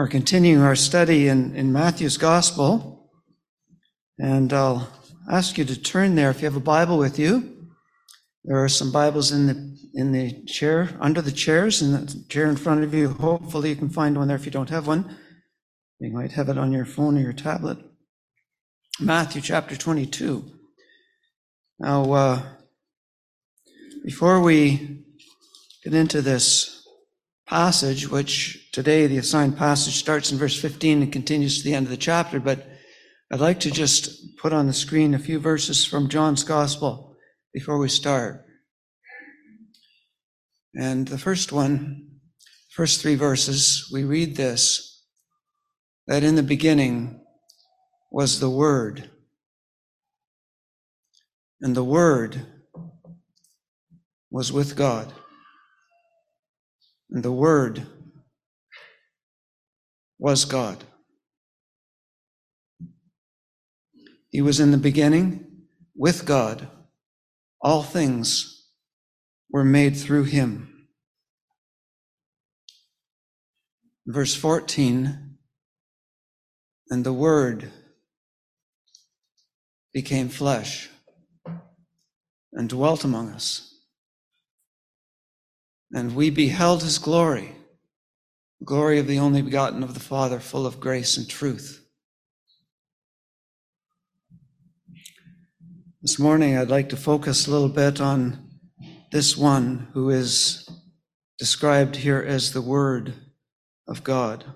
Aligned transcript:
We're 0.00 0.08
continuing 0.08 0.62
our 0.62 0.76
study 0.76 1.28
in, 1.28 1.54
in 1.54 1.74
Matthew's 1.74 2.16
Gospel, 2.16 3.10
and 4.18 4.50
I'll 4.50 4.90
ask 5.30 5.58
you 5.58 5.66
to 5.66 5.78
turn 5.78 6.14
there 6.14 6.30
if 6.30 6.40
you 6.40 6.46
have 6.46 6.56
a 6.56 6.58
Bible 6.58 6.96
with 6.96 7.18
you. 7.18 7.68
There 8.44 8.64
are 8.64 8.68
some 8.70 8.92
Bibles 8.92 9.30
in 9.30 9.46
the 9.46 9.76
in 9.92 10.12
the 10.12 10.42
chair 10.46 10.96
under 11.02 11.20
the 11.20 11.30
chairs, 11.30 11.82
in 11.82 11.92
the 11.92 12.24
chair 12.30 12.46
in 12.46 12.56
front 12.56 12.82
of 12.82 12.94
you. 12.94 13.10
Hopefully, 13.10 13.68
you 13.68 13.76
can 13.76 13.90
find 13.90 14.16
one 14.16 14.28
there 14.28 14.38
if 14.38 14.46
you 14.46 14.50
don't 14.50 14.70
have 14.70 14.86
one. 14.86 15.18
You 15.98 16.10
might 16.10 16.32
have 16.32 16.48
it 16.48 16.56
on 16.56 16.72
your 16.72 16.86
phone 16.86 17.18
or 17.18 17.20
your 17.20 17.34
tablet. 17.34 17.76
Matthew 19.00 19.42
chapter 19.42 19.76
22. 19.76 20.50
Now, 21.78 22.10
uh, 22.10 22.42
before 24.02 24.40
we 24.40 25.04
get 25.84 25.92
into 25.92 26.22
this 26.22 26.79
passage, 27.50 28.08
which 28.08 28.70
today 28.70 29.08
the 29.08 29.18
assigned 29.18 29.58
passage 29.58 29.96
starts 29.96 30.30
in 30.30 30.38
verse 30.38 30.58
15 30.58 31.02
and 31.02 31.12
continues 31.12 31.58
to 31.58 31.64
the 31.64 31.74
end 31.74 31.84
of 31.84 31.90
the 31.90 31.96
chapter, 31.96 32.38
but 32.38 32.64
I'd 33.32 33.40
like 33.40 33.58
to 33.60 33.72
just 33.72 34.36
put 34.36 34.52
on 34.52 34.68
the 34.68 34.72
screen 34.72 35.14
a 35.14 35.18
few 35.18 35.40
verses 35.40 35.84
from 35.84 36.08
John's 36.08 36.44
Gospel 36.44 37.16
before 37.52 37.78
we 37.78 37.88
start. 37.88 38.46
And 40.76 41.08
the 41.08 41.18
first 41.18 41.50
one, 41.50 42.20
first 42.70 43.02
three 43.02 43.16
verses, 43.16 43.90
we 43.92 44.04
read 44.04 44.36
this 44.36 45.04
that 46.06 46.22
in 46.22 46.36
the 46.36 46.44
beginning 46.44 47.20
was 48.12 48.38
the 48.38 48.50
Word, 48.50 49.10
and 51.60 51.74
the 51.74 51.84
Word 51.84 52.46
was 54.30 54.52
with 54.52 54.76
God 54.76 55.12
and 57.10 57.22
the 57.22 57.32
Word 57.32 57.86
was 60.18 60.44
God. 60.44 60.84
He 64.30 64.40
was 64.40 64.60
in 64.60 64.70
the 64.70 64.78
beginning 64.78 65.64
with 65.96 66.24
God. 66.24 66.68
All 67.60 67.82
things 67.82 68.68
were 69.50 69.64
made 69.64 69.96
through 69.96 70.24
him. 70.24 70.86
Verse 74.06 74.34
14, 74.34 75.36
and 76.90 77.04
the 77.04 77.12
Word 77.12 77.70
became 79.92 80.28
flesh 80.28 80.88
and 82.52 82.68
dwelt 82.68 83.04
among 83.04 83.30
us 83.30 83.69
and 85.92 86.14
we 86.14 86.30
beheld 86.30 86.82
his 86.82 86.98
glory, 86.98 87.56
glory 88.64 88.98
of 88.98 89.06
the 89.06 89.18
only 89.18 89.42
begotten 89.42 89.82
of 89.82 89.94
the 89.94 90.00
Father, 90.00 90.38
full 90.38 90.66
of 90.66 90.80
grace 90.80 91.16
and 91.16 91.28
truth. 91.28 91.84
This 96.02 96.18
morning, 96.18 96.56
I'd 96.56 96.68
like 96.68 96.88
to 96.90 96.96
focus 96.96 97.46
a 97.46 97.50
little 97.50 97.68
bit 97.68 98.00
on 98.00 98.48
this 99.12 99.36
one 99.36 99.88
who 99.92 100.10
is 100.10 100.68
described 101.38 101.96
here 101.96 102.24
as 102.26 102.52
the 102.52 102.62
Word 102.62 103.14
of 103.88 104.04
God. 104.04 104.44
I 104.46 104.54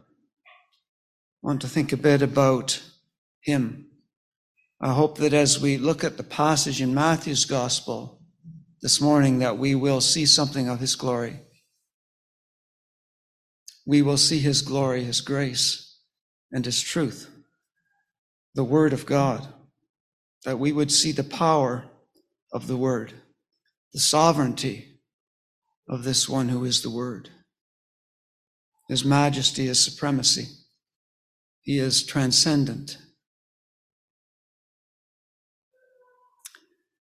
want 1.43 1.61
to 1.63 1.69
think 1.69 1.93
a 1.93 1.97
bit 1.97 2.23
about 2.23 2.83
him. 3.41 3.89
I 4.81 4.93
hope 4.93 5.19
that 5.19 5.35
as 5.35 5.61
we 5.61 5.77
look 5.77 6.05
at 6.05 6.17
the 6.17 6.23
passage 6.23 6.81
in 6.81 6.95
Matthew's 6.95 7.45
Gospel, 7.45 8.14
this 8.85 9.01
morning 9.01 9.39
that 9.39 9.57
we 9.57 9.75
will 9.75 10.03
see 10.03 10.27
something 10.27 10.69
of 10.69 10.79
his 10.79 10.95
glory. 10.95 11.41
We 13.87 14.03
will 14.03 14.19
see 14.19 14.41
his 14.41 14.61
glory, 14.61 15.05
his 15.05 15.23
grace, 15.23 15.99
and 16.53 16.67
his 16.67 16.83
truth, 16.83 17.31
the 18.55 18.63
word 18.63 18.93
of 18.93 19.07
God, 19.07 19.49
that 20.45 20.59
we 20.59 20.71
would 20.71 20.93
see 20.93 21.13
the 21.13 21.25
power 21.25 21.87
of 22.53 22.67
the 22.67 22.77
word, 22.77 23.15
the 23.95 24.01
sovereignty 24.01 25.01
of 25.89 26.05
this 26.05 26.29
one 26.29 26.51
who 26.51 26.67
is 26.67 26.83
the 26.83 26.91
word, 26.91 27.31
his 28.91 29.03
majesty, 29.03 29.65
his 29.65 29.83
supremacy. 29.83 30.49
He 31.63 31.79
is 31.79 32.05
transcendent. 32.05 32.99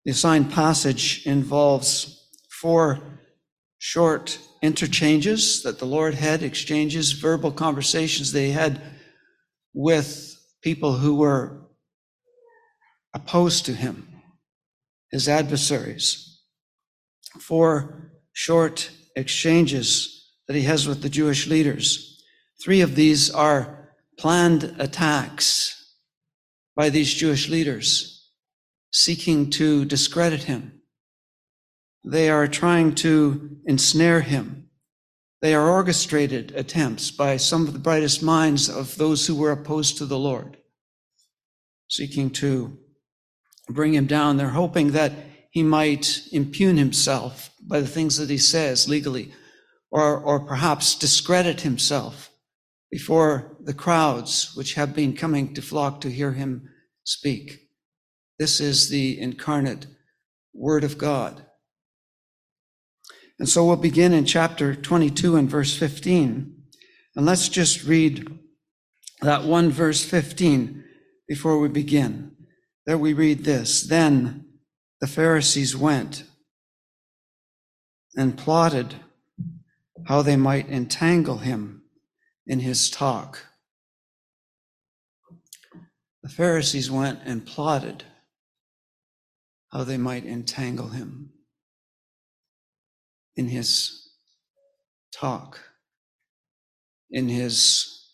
The 0.05 0.11
assigned 0.11 0.51
passage 0.51 1.25
involves 1.25 2.29
four 2.51 2.99
short 3.79 4.37
interchanges 4.61 5.63
that 5.63 5.79
the 5.79 5.85
Lord 5.85 6.13
had, 6.13 6.43
exchanges, 6.43 7.11
verbal 7.11 7.51
conversations 7.51 8.31
they 8.31 8.51
had 8.51 8.81
with 9.73 10.39
people 10.61 10.93
who 10.93 11.15
were 11.15 11.59
opposed 13.15 13.65
to 13.65 13.73
him, 13.73 14.07
his 15.11 15.27
adversaries. 15.27 16.39
Four 17.39 18.11
short 18.31 18.91
exchanges 19.15 20.33
that 20.47 20.55
he 20.55 20.63
has 20.63 20.87
with 20.87 21.01
the 21.01 21.09
Jewish 21.09 21.47
leaders. 21.47 22.23
Three 22.63 22.81
of 22.81 22.95
these 22.95 23.31
are 23.31 23.89
planned 24.19 24.75
attacks 24.77 25.95
by 26.75 26.89
these 26.89 27.11
Jewish 27.11 27.49
leaders 27.49 28.14
seeking 28.95 29.49
to 29.49 29.83
discredit 29.83 30.43
him. 30.43 30.71
They 32.05 32.29
are 32.29 32.47
trying 32.47 32.95
to 32.95 33.57
ensnare 33.65 34.21
him. 34.21 34.69
They 35.41 35.53
are 35.53 35.69
orchestrated 35.69 36.53
attempts 36.55 37.11
by 37.11 37.35
some 37.35 37.67
of 37.67 37.73
the 37.73 37.79
brightest 37.79 38.23
minds 38.23 38.69
of 38.69 38.95
those 38.95 39.27
who 39.27 39.35
were 39.35 39.51
opposed 39.51 39.97
to 39.97 40.05
the 40.05 40.17
Lord, 40.17 40.55
seeking 41.89 42.29
to 42.31 42.77
bring 43.67 43.93
him 43.93 44.05
down. 44.05 44.37
They're 44.37 44.47
hoping 44.47 44.93
that 44.93 45.11
he 45.51 45.61
might 45.61 46.21
impugn 46.31 46.77
himself 46.77 47.51
by 47.67 47.81
the 47.81 47.87
things 47.87 48.15
that 48.15 48.29
he 48.29 48.37
says 48.37 48.87
legally, 48.87 49.33
or, 49.91 50.17
or 50.17 50.39
perhaps 50.39 50.95
discredit 50.95 51.61
himself 51.61 52.31
before 52.89 53.57
the 53.59 53.73
crowds 53.73 54.55
which 54.55 54.75
have 54.75 54.95
been 54.95 55.17
coming 55.17 55.53
to 55.53 55.61
flock 55.61 55.99
to 55.99 56.09
hear 56.09 56.31
him 56.31 56.69
speak. 57.03 57.64
This 58.37 58.59
is 58.59 58.89
the 58.89 59.19
incarnate 59.19 59.87
Word 60.53 60.83
of 60.83 60.97
God. 60.97 61.45
And 63.39 63.47
so 63.47 63.65
we'll 63.65 63.75
begin 63.75 64.13
in 64.13 64.25
chapter 64.25 64.75
22 64.75 65.35
and 65.35 65.49
verse 65.49 65.75
15. 65.77 66.55
And 67.15 67.25
let's 67.25 67.49
just 67.49 67.83
read 67.83 68.39
that 69.21 69.43
one 69.43 69.69
verse 69.71 70.03
15 70.03 70.83
before 71.27 71.59
we 71.59 71.67
begin. 71.67 72.35
There 72.85 72.97
we 72.97 73.13
read 73.13 73.43
this 73.43 73.83
Then 73.83 74.45
the 75.01 75.07
Pharisees 75.07 75.75
went 75.75 76.23
and 78.15 78.37
plotted 78.37 78.95
how 80.05 80.21
they 80.21 80.35
might 80.35 80.69
entangle 80.69 81.37
him 81.37 81.83
in 82.45 82.59
his 82.59 82.89
talk. 82.89 83.45
The 86.23 86.29
Pharisees 86.29 86.89
went 86.89 87.19
and 87.25 87.45
plotted 87.45 88.03
how 89.75 89.83
they 89.83 89.97
might 89.97 90.25
entangle 90.25 90.87
him 90.87 91.29
in 93.35 93.49
his 93.49 94.09
talk, 95.13 95.59
in 97.11 97.27
his 97.27 98.13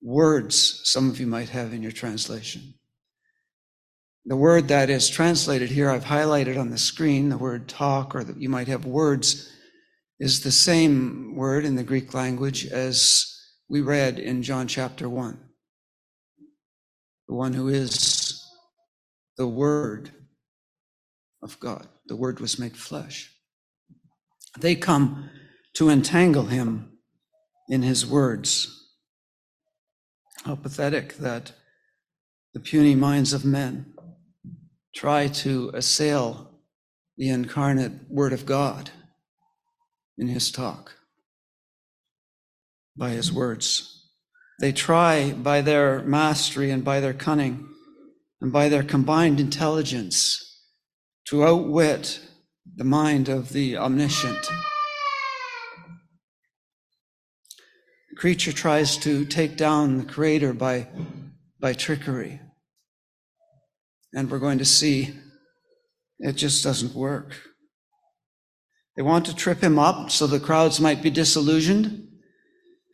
words, 0.00 0.82
some 0.84 1.10
of 1.10 1.18
you 1.18 1.26
might 1.26 1.48
have 1.48 1.72
in 1.72 1.82
your 1.82 1.90
translation. 1.90 2.74
The 4.24 4.36
word 4.36 4.68
that 4.68 4.88
is 4.88 5.10
translated 5.10 5.70
here, 5.70 5.90
I've 5.90 6.04
highlighted 6.04 6.56
on 6.56 6.70
the 6.70 6.78
screen, 6.78 7.28
the 7.28 7.38
word 7.38 7.66
talk, 7.66 8.14
or 8.14 8.22
that 8.22 8.40
you 8.40 8.48
might 8.48 8.68
have 8.68 8.86
words, 8.86 9.52
is 10.20 10.44
the 10.44 10.52
same 10.52 11.34
word 11.34 11.64
in 11.64 11.74
the 11.74 11.82
Greek 11.82 12.14
language 12.14 12.66
as 12.66 13.36
we 13.68 13.80
read 13.80 14.20
in 14.20 14.44
John 14.44 14.68
chapter 14.68 15.08
1. 15.08 15.40
The 17.26 17.34
one 17.34 17.52
who 17.52 17.66
is 17.66 18.44
the 19.36 19.48
Word 19.48 20.12
of 21.46 21.60
God. 21.60 21.86
The 22.06 22.16
Word 22.16 22.40
was 22.40 22.58
made 22.58 22.76
flesh. 22.76 23.32
They 24.58 24.74
come 24.74 25.30
to 25.74 25.88
entangle 25.88 26.46
him 26.46 26.98
in 27.68 27.82
his 27.82 28.04
words. 28.04 28.92
How 30.44 30.56
pathetic 30.56 31.18
that 31.18 31.52
the 32.52 32.58
puny 32.58 32.96
minds 32.96 33.32
of 33.32 33.44
men 33.44 33.94
try 34.94 35.28
to 35.28 35.70
assail 35.72 36.50
the 37.16 37.28
incarnate 37.28 38.10
Word 38.10 38.32
of 38.32 38.44
God 38.44 38.90
in 40.18 40.26
his 40.26 40.50
talk, 40.50 40.94
by 42.96 43.10
his 43.10 43.32
words. 43.32 44.10
They 44.58 44.72
try 44.72 45.32
by 45.32 45.60
their 45.60 46.02
mastery 46.02 46.72
and 46.72 46.84
by 46.84 46.98
their 46.98 47.14
cunning 47.14 47.68
and 48.40 48.52
by 48.52 48.68
their 48.68 48.82
combined 48.82 49.38
intelligence 49.38 50.45
to 51.28 51.44
outwit 51.44 52.20
the 52.76 52.84
mind 52.84 53.28
of 53.28 53.52
the 53.52 53.76
omniscient. 53.76 54.48
The 58.10 58.16
creature 58.16 58.52
tries 58.52 58.96
to 58.98 59.24
take 59.24 59.56
down 59.56 59.98
the 59.98 60.04
creator 60.04 60.52
by, 60.52 60.88
by 61.60 61.72
trickery. 61.72 62.40
And 64.12 64.30
we're 64.30 64.38
going 64.38 64.58
to 64.58 64.64
see 64.64 65.14
it 66.18 66.32
just 66.32 66.64
doesn't 66.64 66.94
work. 66.94 67.36
They 68.96 69.02
want 69.02 69.26
to 69.26 69.34
trip 69.34 69.60
him 69.60 69.78
up 69.78 70.10
so 70.10 70.26
the 70.26 70.40
crowds 70.40 70.80
might 70.80 71.02
be 71.02 71.10
disillusioned 71.10 72.08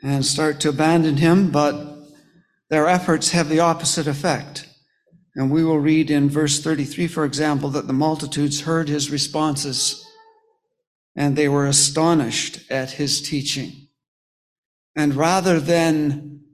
and 0.02 0.26
start 0.26 0.58
to 0.60 0.70
abandon 0.70 1.18
him, 1.18 1.50
but 1.50 1.98
their 2.70 2.88
efforts 2.88 3.30
have 3.30 3.48
the 3.48 3.60
opposite 3.60 4.08
effect. 4.08 4.66
And 5.34 5.50
we 5.50 5.64
will 5.64 5.78
read 5.78 6.10
in 6.10 6.28
verse 6.28 6.60
33, 6.60 7.06
for 7.06 7.24
example, 7.24 7.70
that 7.70 7.86
the 7.86 7.92
multitudes 7.92 8.62
heard 8.62 8.88
his 8.88 9.10
responses 9.10 10.06
and 11.16 11.36
they 11.36 11.48
were 11.48 11.66
astonished 11.66 12.70
at 12.70 12.92
his 12.92 13.20
teaching. 13.20 13.88
And 14.96 15.14
rather 15.14 15.60
than 15.60 16.44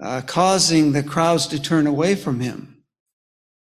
uh, 0.00 0.22
causing 0.26 0.92
the 0.92 1.02
crowds 1.02 1.46
to 1.48 1.60
turn 1.60 1.86
away 1.86 2.14
from 2.14 2.40
him, 2.40 2.84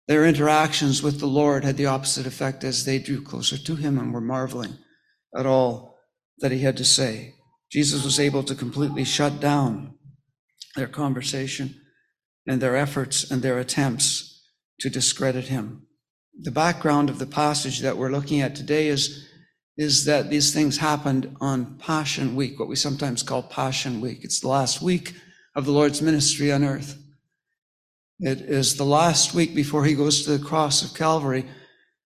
their 0.06 0.26
interactions 0.26 1.02
with 1.02 1.20
the 1.20 1.26
Lord 1.26 1.64
had 1.64 1.76
the 1.76 1.86
opposite 1.86 2.26
effect 2.26 2.62
as 2.62 2.84
they 2.84 2.98
drew 2.98 3.22
closer 3.22 3.56
to 3.56 3.76
him 3.76 3.98
and 3.98 4.12
were 4.12 4.20
marveling 4.20 4.76
at 5.36 5.46
all 5.46 5.98
that 6.38 6.52
he 6.52 6.60
had 6.60 6.76
to 6.76 6.84
say. 6.84 7.34
Jesus 7.70 8.04
was 8.04 8.20
able 8.20 8.42
to 8.44 8.54
completely 8.54 9.04
shut 9.04 9.40
down 9.40 9.94
their 10.76 10.86
conversation 10.86 11.80
and 12.46 12.60
their 12.60 12.76
efforts 12.76 13.30
and 13.30 13.40
their 13.42 13.58
attempts 13.58 14.33
to 14.80 14.90
discredit 14.90 15.44
him. 15.44 15.86
The 16.40 16.50
background 16.50 17.10
of 17.10 17.18
the 17.18 17.26
passage 17.26 17.80
that 17.80 17.96
we're 17.96 18.10
looking 18.10 18.40
at 18.40 18.56
today 18.56 18.88
is, 18.88 19.28
is 19.76 20.04
that 20.06 20.30
these 20.30 20.52
things 20.52 20.78
happened 20.78 21.36
on 21.40 21.78
Passion 21.78 22.34
Week, 22.34 22.58
what 22.58 22.68
we 22.68 22.76
sometimes 22.76 23.22
call 23.22 23.42
Passion 23.42 24.00
Week. 24.00 24.20
It's 24.22 24.40
the 24.40 24.48
last 24.48 24.82
week 24.82 25.14
of 25.54 25.64
the 25.64 25.72
Lord's 25.72 26.02
ministry 26.02 26.52
on 26.52 26.64
earth. 26.64 26.98
It 28.20 28.40
is 28.40 28.76
the 28.76 28.84
last 28.84 29.34
week 29.34 29.54
before 29.54 29.84
he 29.84 29.94
goes 29.94 30.24
to 30.24 30.36
the 30.36 30.44
cross 30.44 30.82
of 30.82 30.96
Calvary. 30.96 31.44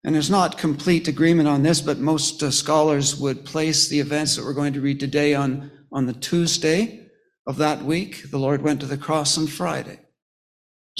And 0.04 0.14
there's 0.14 0.30
not 0.30 0.58
complete 0.58 1.06
agreement 1.06 1.48
on 1.48 1.62
this, 1.62 1.80
but 1.80 1.98
most 1.98 2.42
uh, 2.42 2.50
scholars 2.50 3.16
would 3.16 3.44
place 3.44 3.88
the 3.88 4.00
events 4.00 4.34
that 4.34 4.44
we're 4.44 4.52
going 4.52 4.72
to 4.72 4.80
read 4.80 4.98
today 4.98 5.34
on, 5.34 5.70
on 5.92 6.06
the 6.06 6.12
Tuesday 6.12 7.08
of 7.46 7.56
that 7.58 7.82
week. 7.82 8.30
The 8.30 8.38
Lord 8.38 8.62
went 8.62 8.80
to 8.80 8.86
the 8.86 8.96
cross 8.96 9.38
on 9.38 9.46
Friday. 9.46 10.00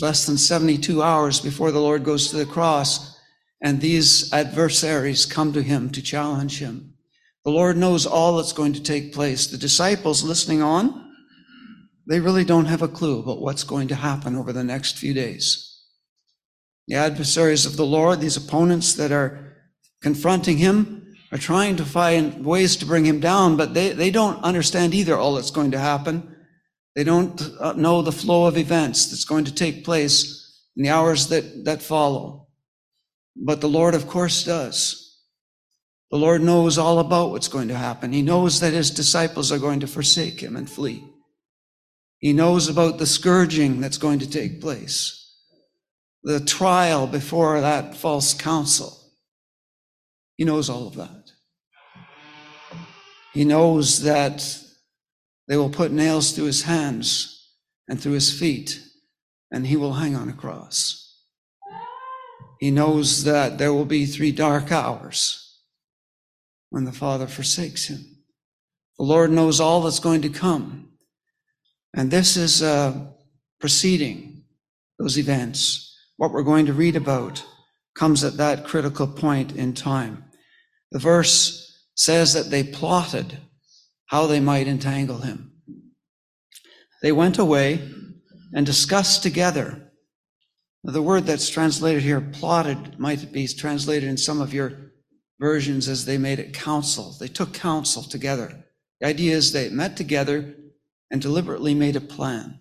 Less 0.00 0.26
than 0.26 0.38
72 0.38 1.02
hours 1.02 1.40
before 1.40 1.70
the 1.70 1.80
Lord 1.80 2.04
goes 2.04 2.30
to 2.30 2.36
the 2.36 2.46
cross, 2.46 3.18
and 3.62 3.80
these 3.80 4.32
adversaries 4.32 5.26
come 5.26 5.52
to 5.52 5.62
him 5.62 5.90
to 5.90 6.02
challenge 6.02 6.58
him. 6.58 6.94
The 7.44 7.50
Lord 7.50 7.76
knows 7.76 8.06
all 8.06 8.36
that's 8.36 8.52
going 8.52 8.72
to 8.74 8.82
take 8.82 9.12
place. 9.12 9.46
The 9.46 9.58
disciples 9.58 10.24
listening 10.24 10.62
on, 10.62 11.10
they 12.08 12.20
really 12.20 12.44
don't 12.44 12.66
have 12.66 12.82
a 12.82 12.88
clue 12.88 13.20
about 13.20 13.40
what's 13.40 13.64
going 13.64 13.88
to 13.88 13.94
happen 13.94 14.36
over 14.36 14.52
the 14.52 14.64
next 14.64 14.96
few 14.96 15.12
days. 15.12 15.68
The 16.88 16.96
adversaries 16.96 17.66
of 17.66 17.76
the 17.76 17.86
Lord, 17.86 18.20
these 18.20 18.36
opponents 18.36 18.94
that 18.94 19.12
are 19.12 19.56
confronting 20.00 20.58
him, 20.58 21.14
are 21.30 21.38
trying 21.38 21.76
to 21.76 21.84
find 21.84 22.44
ways 22.44 22.76
to 22.76 22.86
bring 22.86 23.06
him 23.06 23.20
down, 23.20 23.56
but 23.56 23.72
they, 23.74 23.92
they 23.92 24.10
don't 24.10 24.42
understand 24.42 24.94
either 24.94 25.16
all 25.16 25.34
that's 25.34 25.50
going 25.50 25.70
to 25.70 25.78
happen. 25.78 26.31
They 26.94 27.04
don't 27.04 27.40
uh, 27.58 27.72
know 27.72 28.02
the 28.02 28.12
flow 28.12 28.46
of 28.46 28.58
events 28.58 29.06
that's 29.06 29.24
going 29.24 29.44
to 29.46 29.54
take 29.54 29.84
place 29.84 30.60
in 30.76 30.82
the 30.82 30.90
hours 30.90 31.28
that, 31.28 31.64
that 31.64 31.82
follow. 31.82 32.48
But 33.34 33.60
the 33.60 33.68
Lord, 33.68 33.94
of 33.94 34.08
course, 34.08 34.44
does. 34.44 35.20
The 36.10 36.18
Lord 36.18 36.42
knows 36.42 36.76
all 36.76 36.98
about 36.98 37.30
what's 37.30 37.48
going 37.48 37.68
to 37.68 37.76
happen. 37.76 38.12
He 38.12 38.20
knows 38.20 38.60
that 38.60 38.74
his 38.74 38.90
disciples 38.90 39.50
are 39.50 39.58
going 39.58 39.80
to 39.80 39.86
forsake 39.86 40.40
him 40.40 40.56
and 40.56 40.68
flee. 40.68 41.02
He 42.18 42.34
knows 42.34 42.68
about 42.68 42.98
the 42.98 43.06
scourging 43.06 43.80
that's 43.80 43.98
going 43.98 44.18
to 44.18 44.30
take 44.30 44.60
place 44.60 45.18
the 46.22 46.38
trial 46.38 47.06
before 47.06 47.60
that 47.60 47.96
false 47.96 48.32
council. 48.34 48.96
He 50.36 50.44
knows 50.44 50.70
all 50.70 50.86
of 50.86 50.94
that. 50.96 51.32
He 53.32 53.44
knows 53.44 54.02
that 54.02 54.61
they 55.48 55.56
will 55.56 55.70
put 55.70 55.92
nails 55.92 56.32
through 56.32 56.46
his 56.46 56.62
hands 56.62 57.50
and 57.88 58.00
through 58.00 58.12
his 58.12 58.36
feet, 58.38 58.80
and 59.50 59.66
he 59.66 59.76
will 59.76 59.94
hang 59.94 60.14
on 60.16 60.28
a 60.28 60.32
cross. 60.32 61.20
He 62.60 62.70
knows 62.70 63.24
that 63.24 63.58
there 63.58 63.72
will 63.72 63.84
be 63.84 64.06
three 64.06 64.32
dark 64.32 64.70
hours 64.70 65.58
when 66.70 66.84
the 66.84 66.92
Father 66.92 67.26
forsakes 67.26 67.88
him. 67.88 68.04
The 68.98 69.04
Lord 69.04 69.30
knows 69.30 69.58
all 69.58 69.82
that's 69.82 69.98
going 69.98 70.22
to 70.22 70.28
come. 70.28 70.90
And 71.94 72.10
this 72.10 72.36
is 72.36 72.62
uh, 72.62 73.08
preceding 73.60 74.44
those 74.98 75.18
events 75.18 75.92
what 76.16 76.30
we're 76.30 76.44
going 76.44 76.66
to 76.66 76.72
read 76.72 76.94
about 76.94 77.44
comes 77.96 78.22
at 78.22 78.36
that 78.36 78.64
critical 78.64 79.08
point 79.08 79.56
in 79.56 79.74
time. 79.74 80.24
The 80.92 81.00
verse 81.00 81.84
says 81.96 82.32
that 82.34 82.50
they 82.50 82.62
plotted 82.62 83.38
how 84.12 84.26
they 84.26 84.40
might 84.40 84.68
entangle 84.68 85.20
him. 85.20 85.50
They 87.00 87.12
went 87.12 87.38
away 87.38 87.80
and 88.54 88.66
discussed 88.66 89.22
together. 89.22 89.90
The 90.84 91.00
word 91.00 91.24
that's 91.24 91.48
translated 91.48 92.02
here, 92.02 92.20
plotted, 92.20 92.98
might 93.00 93.32
be 93.32 93.48
translated 93.48 94.06
in 94.06 94.18
some 94.18 94.42
of 94.42 94.52
your 94.52 94.92
versions 95.40 95.88
as 95.88 96.04
they 96.04 96.18
made 96.18 96.38
it 96.38 96.52
counsel. 96.52 97.16
They 97.18 97.26
took 97.26 97.54
counsel 97.54 98.02
together. 98.02 98.66
The 99.00 99.06
idea 99.06 99.34
is 99.34 99.50
they 99.50 99.70
met 99.70 99.96
together 99.96 100.56
and 101.10 101.22
deliberately 101.22 101.74
made 101.74 101.96
a 101.96 102.00
plan. 102.00 102.60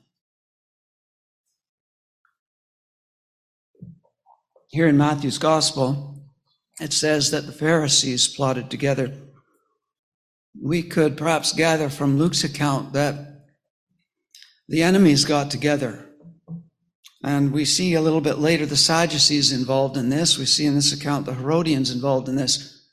Here 4.69 4.88
in 4.88 4.97
Matthew's 4.97 5.38
gospel, 5.38 6.24
it 6.80 6.94
says 6.94 7.30
that 7.31 7.45
the 7.45 7.51
Pharisees 7.51 8.30
plotted 8.30 8.71
together. 8.71 9.13
We 10.59 10.83
could 10.83 11.18
perhaps 11.18 11.53
gather 11.53 11.89
from 11.89 12.18
Luke's 12.18 12.44
account 12.44 12.94
that 12.94 13.45
the 14.68 14.83
enemies 14.83 15.25
got 15.25 15.51
together. 15.51 16.07
And 17.24 17.51
we 17.51 17.65
see 17.65 17.94
a 17.94 18.01
little 18.01 18.21
bit 18.21 18.39
later 18.39 18.65
the 18.65 18.75
Sadducees 18.75 19.51
involved 19.51 19.95
in 19.98 20.09
this. 20.09 20.38
We 20.38 20.45
see 20.45 20.65
in 20.65 20.75
this 20.75 20.92
account 20.92 21.25
the 21.25 21.36
Herodians 21.36 21.92
involved 21.92 22.27
in 22.27 22.36
this. 22.36 22.89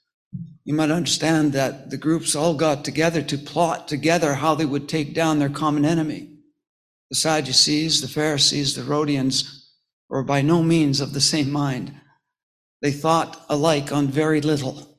You 0.65 0.75
might 0.75 0.91
understand 0.91 1.55
that 1.55 1.91
the 1.91 1.97
groups 1.97 2.35
all 2.35 2.55
got 2.55 2.85
together 2.85 3.23
to 3.23 3.39
plot 3.39 3.89
together 3.89 4.35
how 4.35 4.55
they 4.55 4.67
would 4.67 4.89
take 4.89 5.15
down 5.15 5.39
their 5.39 5.49
common 5.49 5.87
enemy. 5.87 6.29
The 7.09 7.17
Sadducees, 7.17 8.03
the 8.03 8.09
Pharisees, 8.09 8.75
the 8.75 8.83
Herodians, 8.83 9.73
were 10.11 10.23
by 10.23 10.43
no 10.43 10.63
means 10.63 11.01
of 11.01 11.15
the 11.15 11.23
same 11.23 11.51
mind. 11.51 11.99
They 12.83 12.93
thought 12.93 13.47
alike 13.49 13.93
on 13.93 14.09
very 14.09 14.43
little. 14.43 14.98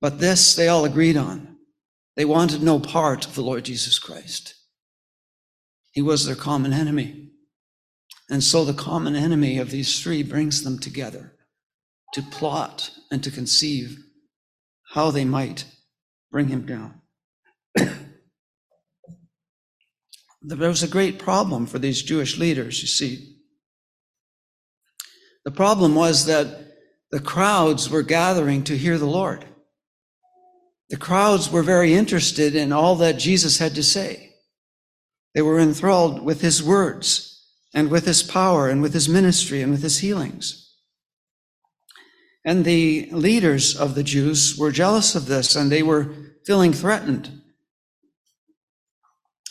But 0.00 0.18
this 0.18 0.54
they 0.54 0.68
all 0.68 0.84
agreed 0.84 1.16
on. 1.16 1.56
They 2.16 2.24
wanted 2.24 2.62
no 2.62 2.78
part 2.80 3.26
of 3.26 3.34
the 3.34 3.42
Lord 3.42 3.64
Jesus 3.64 3.98
Christ. 3.98 4.54
He 5.92 6.02
was 6.02 6.26
their 6.26 6.36
common 6.36 6.72
enemy. 6.72 7.30
And 8.28 8.42
so 8.44 8.64
the 8.64 8.74
common 8.74 9.16
enemy 9.16 9.58
of 9.58 9.70
these 9.70 10.02
three 10.02 10.22
brings 10.22 10.62
them 10.62 10.78
together 10.78 11.34
to 12.14 12.22
plot 12.22 12.90
and 13.10 13.22
to 13.24 13.30
conceive 13.30 13.98
how 14.92 15.10
they 15.10 15.24
might 15.24 15.64
bring 16.30 16.48
him 16.48 16.64
down. 16.66 17.00
there 20.42 20.68
was 20.68 20.82
a 20.82 20.88
great 20.88 21.18
problem 21.18 21.66
for 21.66 21.78
these 21.78 22.02
Jewish 22.02 22.38
leaders, 22.38 22.82
you 22.82 22.88
see. 22.88 23.36
The 25.44 25.50
problem 25.50 25.94
was 25.94 26.26
that 26.26 26.66
the 27.10 27.20
crowds 27.20 27.90
were 27.90 28.02
gathering 28.02 28.62
to 28.64 28.76
hear 28.76 28.98
the 28.98 29.06
Lord. 29.06 29.44
The 30.90 30.96
crowds 30.96 31.50
were 31.50 31.62
very 31.62 31.94
interested 31.94 32.56
in 32.56 32.72
all 32.72 32.96
that 32.96 33.16
Jesus 33.16 33.58
had 33.58 33.76
to 33.76 33.82
say. 33.82 34.34
They 35.34 35.42
were 35.42 35.60
enthralled 35.60 36.22
with 36.22 36.40
his 36.40 36.62
words 36.62 37.46
and 37.72 37.90
with 37.90 38.04
his 38.04 38.24
power 38.24 38.68
and 38.68 38.82
with 38.82 38.92
his 38.92 39.08
ministry 39.08 39.62
and 39.62 39.70
with 39.70 39.82
his 39.82 39.98
healings. 39.98 40.74
And 42.44 42.64
the 42.64 43.08
leaders 43.12 43.76
of 43.76 43.94
the 43.94 44.02
Jews 44.02 44.56
were 44.58 44.72
jealous 44.72 45.14
of 45.14 45.26
this 45.26 45.54
and 45.54 45.70
they 45.70 45.84
were 45.84 46.12
feeling 46.44 46.72
threatened. 46.72 47.40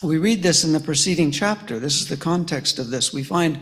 We 0.03 0.17
read 0.17 0.43
this 0.43 0.65
in 0.65 0.73
the 0.73 0.79
preceding 0.81 1.31
chapter. 1.31 1.79
This 1.79 2.01
is 2.01 2.09
the 2.09 2.17
context 2.17 2.79
of 2.79 2.89
this. 2.89 3.13
We 3.13 3.23
find 3.23 3.59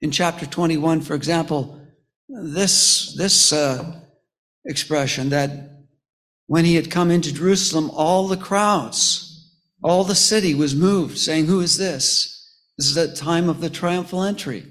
in 0.00 0.10
chapter 0.10 0.46
21, 0.46 1.02
for 1.02 1.14
example, 1.14 1.80
this, 2.28 3.14
this 3.16 3.52
uh, 3.52 4.00
expression 4.64 5.28
that 5.28 5.81
when 6.52 6.66
he 6.66 6.74
had 6.74 6.90
come 6.90 7.10
into 7.10 7.32
Jerusalem, 7.32 7.90
all 7.94 8.28
the 8.28 8.36
crowds, 8.36 9.50
all 9.82 10.04
the 10.04 10.14
city 10.14 10.54
was 10.54 10.76
moved, 10.76 11.16
saying, 11.16 11.46
Who 11.46 11.60
is 11.60 11.78
this? 11.78 12.46
This 12.76 12.90
is 12.90 12.98
at 12.98 13.16
time 13.16 13.48
of 13.48 13.62
the 13.62 13.70
triumphal 13.70 14.22
entry, 14.22 14.66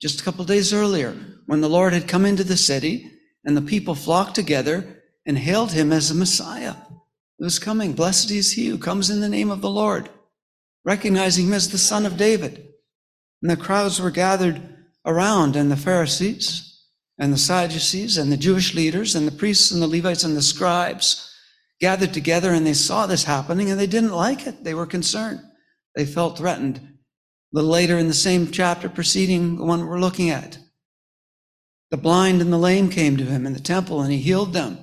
just 0.00 0.18
a 0.18 0.24
couple 0.24 0.46
days 0.46 0.72
earlier, 0.72 1.14
when 1.44 1.60
the 1.60 1.68
Lord 1.68 1.92
had 1.92 2.08
come 2.08 2.24
into 2.24 2.42
the 2.42 2.56
city 2.56 3.12
and 3.44 3.54
the 3.54 3.60
people 3.60 3.94
flocked 3.94 4.34
together 4.34 5.02
and 5.26 5.36
hailed 5.36 5.72
him 5.72 5.92
as 5.92 6.08
the 6.08 6.14
Messiah 6.14 6.76
who 7.38 7.44
is 7.44 7.58
coming. 7.58 7.92
Blessed 7.92 8.30
is 8.30 8.52
he 8.52 8.68
who 8.68 8.78
comes 8.78 9.10
in 9.10 9.20
the 9.20 9.28
name 9.28 9.50
of 9.50 9.60
the 9.60 9.68
Lord. 9.68 10.08
recognizing 10.86 11.48
him 11.48 11.52
as 11.52 11.68
the 11.68 11.76
son 11.76 12.06
of 12.06 12.16
David. 12.16 12.66
And 13.42 13.50
the 13.50 13.58
crowds 13.58 14.00
were 14.00 14.10
gathered 14.10 14.62
around, 15.04 15.54
and 15.54 15.70
the 15.70 15.76
Pharisees 15.76 16.65
and 17.18 17.32
the 17.32 17.38
Sadducees 17.38 18.18
and 18.18 18.30
the 18.30 18.36
Jewish 18.36 18.74
leaders 18.74 19.14
and 19.14 19.26
the 19.26 19.32
priests 19.32 19.70
and 19.70 19.80
the 19.80 19.86
Levites 19.86 20.24
and 20.24 20.36
the 20.36 20.42
scribes 20.42 21.32
gathered 21.80 22.12
together 22.12 22.52
and 22.52 22.66
they 22.66 22.74
saw 22.74 23.06
this 23.06 23.24
happening 23.24 23.70
and 23.70 23.78
they 23.78 23.86
didn't 23.86 24.12
like 24.12 24.46
it. 24.46 24.64
They 24.64 24.74
were 24.74 24.86
concerned. 24.86 25.40
They 25.94 26.04
felt 26.04 26.38
threatened. 26.38 26.78
A 26.78 26.82
little 27.52 27.70
later 27.70 27.96
in 27.98 28.08
the 28.08 28.14
same 28.14 28.50
chapter 28.50 28.88
preceding 28.88 29.56
the 29.56 29.64
one 29.64 29.86
we're 29.86 30.00
looking 30.00 30.30
at, 30.30 30.58
the 31.90 31.96
blind 31.96 32.40
and 32.40 32.52
the 32.52 32.58
lame 32.58 32.90
came 32.90 33.16
to 33.16 33.24
him 33.24 33.46
in 33.46 33.52
the 33.52 33.60
temple 33.60 34.02
and 34.02 34.12
he 34.12 34.18
healed 34.18 34.52
them. 34.52 34.78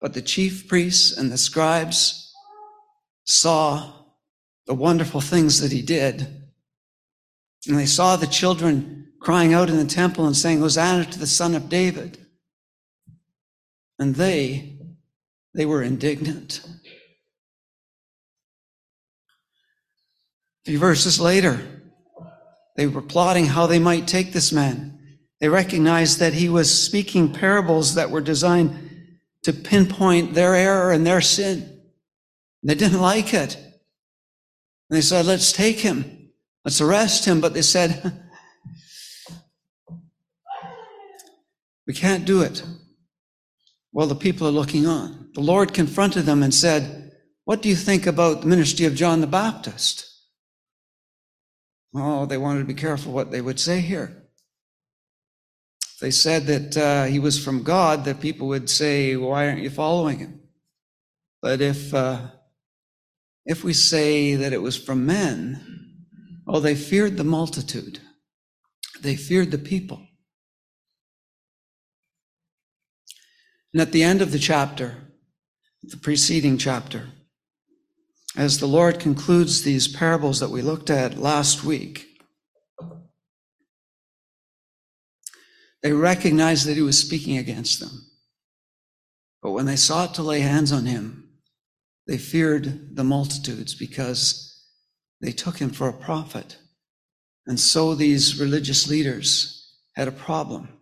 But 0.00 0.14
the 0.14 0.22
chief 0.22 0.68
priests 0.68 1.16
and 1.16 1.30
the 1.30 1.38
scribes 1.38 2.32
saw 3.24 3.92
the 4.66 4.74
wonderful 4.74 5.20
things 5.20 5.60
that 5.60 5.72
he 5.72 5.82
did. 5.82 6.42
And 7.66 7.78
they 7.78 7.86
saw 7.86 8.16
the 8.16 8.26
children 8.26 9.12
crying 9.24 9.54
out 9.54 9.70
in 9.70 9.78
the 9.78 9.86
temple 9.86 10.26
and 10.26 10.36
saying, 10.36 10.60
Hosanna 10.60 11.06
to 11.06 11.18
the 11.18 11.26
Son 11.26 11.54
of 11.54 11.70
David. 11.70 12.18
And 13.98 14.14
they, 14.14 14.76
they 15.54 15.64
were 15.64 15.82
indignant. 15.82 16.60
A 20.66 20.70
few 20.70 20.78
verses 20.78 21.18
later, 21.18 21.58
they 22.76 22.86
were 22.86 23.00
plotting 23.00 23.46
how 23.46 23.66
they 23.66 23.78
might 23.78 24.06
take 24.06 24.34
this 24.34 24.52
man. 24.52 24.98
They 25.40 25.48
recognized 25.48 26.18
that 26.18 26.34
he 26.34 26.50
was 26.50 26.84
speaking 26.86 27.32
parables 27.32 27.94
that 27.94 28.10
were 28.10 28.20
designed 28.20 28.90
to 29.44 29.54
pinpoint 29.54 30.34
their 30.34 30.54
error 30.54 30.92
and 30.92 31.06
their 31.06 31.22
sin. 31.22 31.80
They 32.62 32.74
didn't 32.74 33.00
like 33.00 33.32
it. 33.32 33.56
And 33.56 34.98
they 34.98 35.00
said, 35.00 35.24
let's 35.24 35.52
take 35.52 35.80
him. 35.80 36.30
Let's 36.64 36.80
arrest 36.82 37.24
him. 37.24 37.40
But 37.40 37.54
they 37.54 37.62
said, 37.62 38.20
we 41.86 41.94
can't 41.94 42.24
do 42.24 42.42
it. 42.42 42.62
Well, 43.92 44.06
the 44.06 44.14
people 44.14 44.46
are 44.46 44.52
looking 44.52 44.86
on. 44.86 45.30
The 45.34 45.40
Lord 45.40 45.74
confronted 45.74 46.24
them 46.24 46.42
and 46.42 46.52
said, 46.52 47.04
what 47.44 47.60
do 47.60 47.68
you 47.68 47.76
think 47.76 48.06
about 48.06 48.40
the 48.40 48.46
ministry 48.46 48.86
of 48.86 48.94
John 48.94 49.20
the 49.20 49.26
Baptist? 49.26 50.10
Oh, 51.94 52.26
they 52.26 52.38
wanted 52.38 52.60
to 52.60 52.64
be 52.64 52.74
careful 52.74 53.12
what 53.12 53.30
they 53.30 53.42
would 53.42 53.60
say 53.60 53.80
here. 53.80 54.22
They 56.00 56.10
said 56.10 56.46
that 56.46 56.76
uh, 56.76 57.04
he 57.04 57.18
was 57.18 57.42
from 57.42 57.62
God, 57.62 58.04
that 58.04 58.20
people 58.20 58.48
would 58.48 58.68
say, 58.68 59.14
Why 59.16 59.46
aren't 59.46 59.62
you 59.62 59.70
following 59.70 60.18
him? 60.18 60.40
But 61.40 61.60
if, 61.60 61.92
uh, 61.92 62.20
if 63.44 63.62
we 63.62 63.74
say 63.74 64.34
that 64.34 64.52
it 64.52 64.62
was 64.62 64.76
from 64.76 65.06
men, 65.06 65.96
oh, 66.48 66.60
they 66.60 66.74
feared 66.74 67.16
the 67.16 67.24
multitude, 67.24 68.00
they 69.00 69.16
feared 69.16 69.50
the 69.50 69.58
people. 69.58 70.04
And 73.74 73.82
at 73.82 73.92
the 73.92 74.02
end 74.02 74.22
of 74.22 74.32
the 74.32 74.38
chapter, 74.38 74.94
the 75.82 75.98
preceding 75.98 76.56
chapter, 76.56 77.08
as 78.34 78.58
the 78.58 78.66
Lord 78.66 78.98
concludes 78.98 79.60
these 79.60 79.86
parables 79.86 80.40
that 80.40 80.50
we 80.50 80.62
looked 80.62 80.88
at 80.88 81.18
last 81.18 81.62
week, 81.62 82.14
They 85.84 85.92
recognized 85.92 86.66
that 86.66 86.76
he 86.76 86.82
was 86.82 86.98
speaking 86.98 87.36
against 87.36 87.78
them. 87.78 88.06
But 89.42 89.50
when 89.50 89.66
they 89.66 89.76
sought 89.76 90.14
to 90.14 90.22
lay 90.22 90.40
hands 90.40 90.72
on 90.72 90.86
him, 90.86 91.28
they 92.06 92.16
feared 92.16 92.96
the 92.96 93.04
multitudes 93.04 93.74
because 93.74 94.64
they 95.20 95.30
took 95.30 95.58
him 95.58 95.68
for 95.68 95.86
a 95.86 95.92
prophet. 95.92 96.56
And 97.46 97.60
so 97.60 97.94
these 97.94 98.40
religious 98.40 98.88
leaders 98.88 99.76
had 99.94 100.08
a 100.08 100.12
problem. 100.12 100.73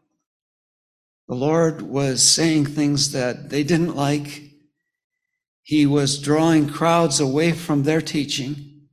The 1.32 1.38
Lord 1.38 1.80
was 1.80 2.22
saying 2.22 2.66
things 2.66 3.12
that 3.12 3.48
they 3.48 3.64
didn't 3.64 3.96
like. 3.96 4.42
He 5.62 5.86
was 5.86 6.20
drawing 6.20 6.68
crowds 6.68 7.20
away 7.20 7.52
from 7.52 7.84
their 7.84 8.02
teaching 8.02 8.88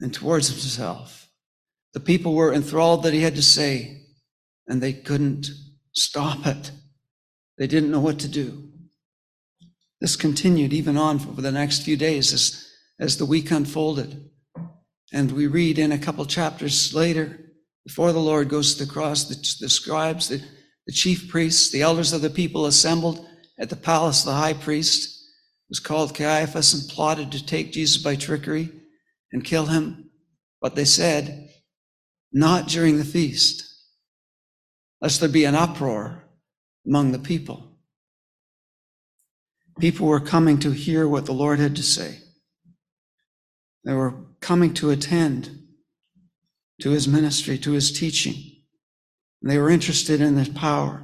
and 0.00 0.14
towards 0.14 0.48
himself. 0.48 1.28
The 1.92 2.00
people 2.00 2.34
were 2.34 2.54
enthralled 2.54 3.02
that 3.02 3.12
he 3.12 3.20
had 3.20 3.34
to 3.34 3.42
say, 3.42 4.00
and 4.66 4.82
they 4.82 4.94
couldn't 4.94 5.48
stop 5.92 6.46
it. 6.46 6.70
They 7.58 7.66
didn't 7.66 7.90
know 7.90 8.00
what 8.00 8.18
to 8.20 8.28
do. 8.28 8.70
This 10.00 10.16
continued 10.16 10.72
even 10.72 10.96
on 10.96 11.18
for 11.18 11.32
the 11.32 11.52
next 11.52 11.82
few 11.82 11.98
days 11.98 12.32
as, 12.32 12.66
as 12.98 13.18
the 13.18 13.26
week 13.26 13.50
unfolded. 13.50 14.30
And 15.12 15.32
we 15.32 15.46
read 15.46 15.78
in 15.78 15.92
a 15.92 15.98
couple 15.98 16.24
chapters 16.24 16.94
later, 16.94 17.52
before 17.84 18.14
the 18.14 18.20
Lord 18.20 18.48
goes 18.48 18.74
to 18.74 18.86
the 18.86 18.90
cross, 18.90 19.24
the, 19.24 19.34
the 19.60 19.68
scribes, 19.68 20.30
the, 20.30 20.42
the 20.88 20.92
chief 20.92 21.28
priests, 21.28 21.70
the 21.70 21.82
elders 21.82 22.12
of 22.12 22.22
the 22.22 22.30
people 22.30 22.66
assembled 22.66 23.24
at 23.60 23.68
the 23.68 23.76
palace 23.76 24.20
of 24.20 24.26
the 24.26 24.32
high 24.32 24.54
priest, 24.54 25.22
was 25.68 25.78
called 25.78 26.14
Caiaphas, 26.14 26.72
and 26.72 26.88
plotted 26.88 27.30
to 27.30 27.44
take 27.44 27.72
Jesus 27.72 28.02
by 28.02 28.16
trickery 28.16 28.72
and 29.30 29.44
kill 29.44 29.66
him. 29.66 30.10
But 30.62 30.74
they 30.74 30.86
said, 30.86 31.50
not 32.32 32.68
during 32.68 32.96
the 32.96 33.04
feast 33.04 33.66
lest 35.00 35.20
there 35.20 35.28
be 35.28 35.44
an 35.44 35.54
uproar 35.54 36.24
among 36.86 37.12
the 37.12 37.18
people. 37.18 37.76
People 39.78 40.08
were 40.08 40.20
coming 40.20 40.58
to 40.58 40.72
hear 40.72 41.06
what 41.06 41.26
the 41.26 41.32
Lord 41.32 41.60
had 41.60 41.76
to 41.76 41.82
say. 41.82 42.18
They 43.84 43.92
were 43.92 44.14
coming 44.40 44.74
to 44.74 44.90
attend 44.90 45.66
to 46.80 46.90
his 46.90 47.06
ministry, 47.06 47.58
to 47.58 47.72
his 47.72 47.92
teaching. 47.92 48.57
And 49.42 49.50
they 49.50 49.58
were 49.58 49.70
interested 49.70 50.20
in 50.20 50.34
the 50.34 50.50
power, 50.52 51.02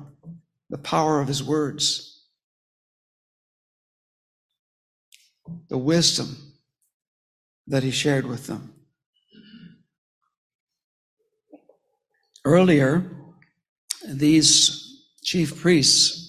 the 0.70 0.78
power 0.78 1.20
of 1.20 1.28
his 1.28 1.42
words, 1.42 2.26
the 5.68 5.78
wisdom 5.78 6.36
that 7.66 7.82
he 7.82 7.90
shared 7.90 8.26
with 8.26 8.46
them. 8.46 8.74
Earlier, 12.44 13.10
these 14.06 15.00
chief 15.22 15.60
priests 15.60 16.24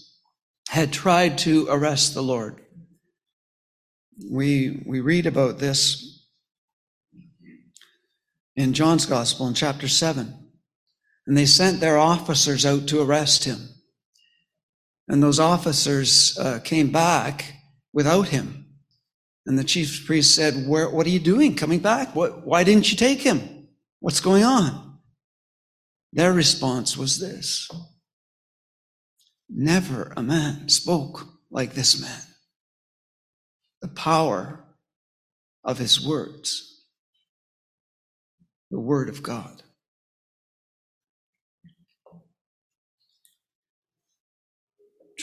had 0.69 0.93
tried 0.93 1.37
to 1.39 1.67
arrest 1.69 2.13
the 2.13 2.23
Lord. 2.23 2.61
We, 4.29 4.81
we 4.85 5.01
read 5.01 5.25
about 5.25 5.59
this 5.59 6.25
in 8.55 8.73
John's 8.73 9.05
Gospel 9.05 9.47
in 9.47 9.53
chapter 9.53 9.89
7. 9.89 10.44
And 11.27 11.37
they 11.37 11.45
sent 11.45 11.79
their 11.79 11.97
officers 11.97 12.65
out 12.65 12.87
to 12.87 13.01
arrest 13.01 13.45
him. 13.45 13.69
And 15.07 15.21
those 15.21 15.39
officers 15.39 16.37
uh, 16.37 16.59
came 16.63 16.91
back 16.91 17.53
without 17.93 18.29
him. 18.29 18.65
And 19.45 19.59
the 19.59 19.63
chief 19.63 20.05
priest 20.05 20.33
said, 20.33 20.67
What 20.67 21.05
are 21.05 21.09
you 21.09 21.19
doing 21.19 21.55
coming 21.55 21.79
back? 21.79 22.15
What, 22.15 22.45
why 22.45 22.63
didn't 22.63 22.91
you 22.91 22.97
take 22.97 23.21
him? 23.21 23.67
What's 23.99 24.19
going 24.19 24.43
on? 24.43 24.97
Their 26.13 26.33
response 26.33 26.97
was 26.97 27.19
this 27.19 27.69
Never 29.49 30.13
a 30.17 30.23
man 30.23 30.69
spoke 30.69 31.27
like 31.51 31.73
this 31.73 31.99
man. 32.01 32.21
The 33.81 33.87
power 33.89 34.65
of 35.63 35.77
his 35.77 36.05
words, 36.05 36.83
the 38.71 38.79
word 38.79 39.09
of 39.09 39.21
God. 39.21 39.61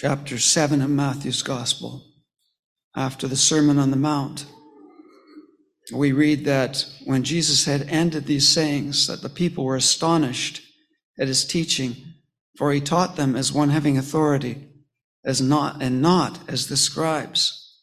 Chapter 0.03 0.37
7 0.37 0.83
of 0.83 0.91
Matthew's 0.91 1.43
Gospel, 1.43 2.05
after 2.97 3.29
the 3.29 3.37
Sermon 3.37 3.79
on 3.79 3.93
the 3.93 3.97
Mount 3.97 4.47
we 5.95 6.11
read 6.11 6.45
that 6.45 6.85
when 7.05 7.23
Jesus 7.23 7.67
had 7.67 7.83
ended 7.83 8.27
these 8.27 8.49
sayings, 8.49 9.07
that 9.07 9.23
the 9.23 9.29
people 9.29 9.63
were 9.65 9.77
astonished 9.77 10.61
at 11.21 11.29
his 11.29 11.45
teaching, 11.45 11.95
for 12.59 12.73
he 12.73 12.81
taught 12.81 13.15
them 13.15 13.37
as 13.37 13.53
one 13.53 13.71
having 13.71 13.97
authority, 13.97 14.67
as 15.25 15.41
not 15.41 15.81
and 15.81 16.03
not 16.03 16.41
as 16.49 16.67
the 16.67 16.77
scribes. 16.77 17.79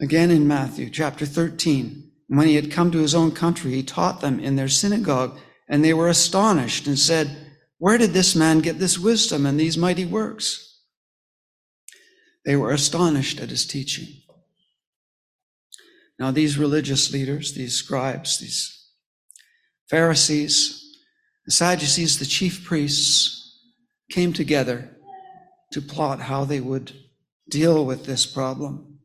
Again 0.00 0.30
in 0.30 0.46
Matthew 0.46 0.88
chapter 0.88 1.26
13, 1.26 2.12
when 2.28 2.46
he 2.46 2.54
had 2.54 2.70
come 2.70 2.92
to 2.92 2.98
his 2.98 3.12
own 3.12 3.32
country, 3.32 3.72
he 3.72 3.82
taught 3.82 4.20
them 4.20 4.38
in 4.38 4.54
their 4.54 4.68
synagogue, 4.68 5.36
and 5.68 5.84
they 5.84 5.94
were 5.94 6.08
astonished 6.08 6.86
and 6.86 6.96
said, 6.96 7.36
Where 7.78 7.98
did 7.98 8.12
this 8.12 8.36
man 8.36 8.60
get 8.60 8.78
this 8.78 9.00
wisdom 9.00 9.46
and 9.46 9.58
these 9.58 9.76
mighty 9.76 10.04
works? 10.04 10.70
They 12.44 12.56
were 12.56 12.72
astonished 12.72 13.40
at 13.40 13.50
his 13.50 13.66
teaching. 13.66 14.08
Now, 16.18 16.30
these 16.30 16.58
religious 16.58 17.12
leaders, 17.12 17.54
these 17.54 17.74
scribes, 17.74 18.38
these 18.38 18.88
Pharisees, 19.90 20.80
the 21.44 21.52
Sadducees, 21.52 22.18
the 22.18 22.24
chief 22.24 22.64
priests, 22.64 23.40
came 24.10 24.32
together 24.32 24.96
to 25.72 25.82
plot 25.82 26.20
how 26.20 26.44
they 26.44 26.60
would 26.60 26.92
deal 27.48 27.84
with 27.84 28.06
this 28.06 28.26
problem. 28.26 28.98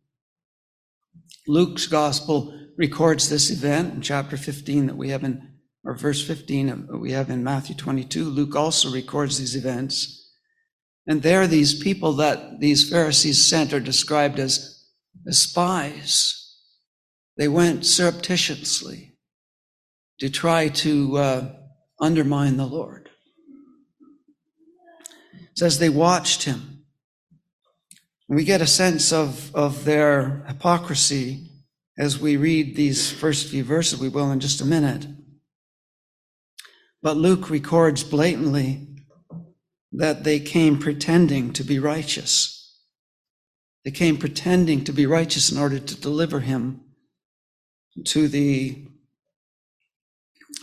Luke's 1.48 1.88
gospel 1.88 2.54
records 2.78 3.28
this 3.30 3.50
event 3.50 3.94
in 3.94 4.02
chapter 4.02 4.38
15 4.38 4.88
that 4.88 4.96
we 4.98 5.10
have 5.10 5.24
in, 5.24 5.56
or 5.84 5.96
verse 5.96 6.26
15 6.26 6.88
we 7.00 7.12
have 7.12 7.30
in 7.30 7.44
Matthew 7.44 7.76
22. 7.76 8.24
Luke 8.24 8.56
also 8.56 8.92
records 8.92 9.40
these 9.40 9.56
events. 9.56 10.19
And 11.10 11.24
there, 11.24 11.48
these 11.48 11.74
people 11.74 12.14
that 12.14 12.60
these 12.60 12.88
Pharisees 12.88 13.44
sent 13.44 13.74
are 13.74 13.80
described 13.80 14.38
as, 14.38 14.86
as 15.28 15.40
spies. 15.40 16.56
They 17.36 17.48
went 17.48 17.84
surreptitiously 17.84 19.18
to 20.20 20.30
try 20.30 20.68
to 20.68 21.18
uh, 21.18 21.56
undermine 22.00 22.58
the 22.58 22.68
Lord. 22.68 23.10
It 25.34 25.58
says 25.58 25.80
they 25.80 25.90
watched 25.90 26.44
him. 26.44 26.84
We 28.28 28.44
get 28.44 28.62
a 28.62 28.68
sense 28.68 29.12
of, 29.12 29.54
of 29.56 29.86
their 29.86 30.44
hypocrisy 30.48 31.50
as 31.98 32.20
we 32.20 32.38
read 32.38 32.76
these 32.76 33.12
first 33.12 33.48
few 33.48 33.64
verses. 33.64 34.00
We 34.00 34.10
will 34.10 34.32
in 34.32 34.40
just 34.40 34.62
a 34.62 34.66
minute. 34.66 35.08
But 37.02 37.18
Luke 37.18 37.50
records 37.50 38.04
blatantly 38.04 38.89
that 39.92 40.24
they 40.24 40.40
came 40.40 40.78
pretending 40.78 41.52
to 41.54 41.64
be 41.64 41.80
righteous. 41.80 42.78
They 43.84 43.92
came 43.92 44.18
pretending 44.18 44.84
to 44.84 44.94
be 44.94 45.06
righteous 45.06 45.52
in 45.52 45.58
order 45.58 45.80
to 45.80 46.02
deliver 46.02 46.42
him 46.42 46.82
to 48.06 48.28
the, 48.28 48.86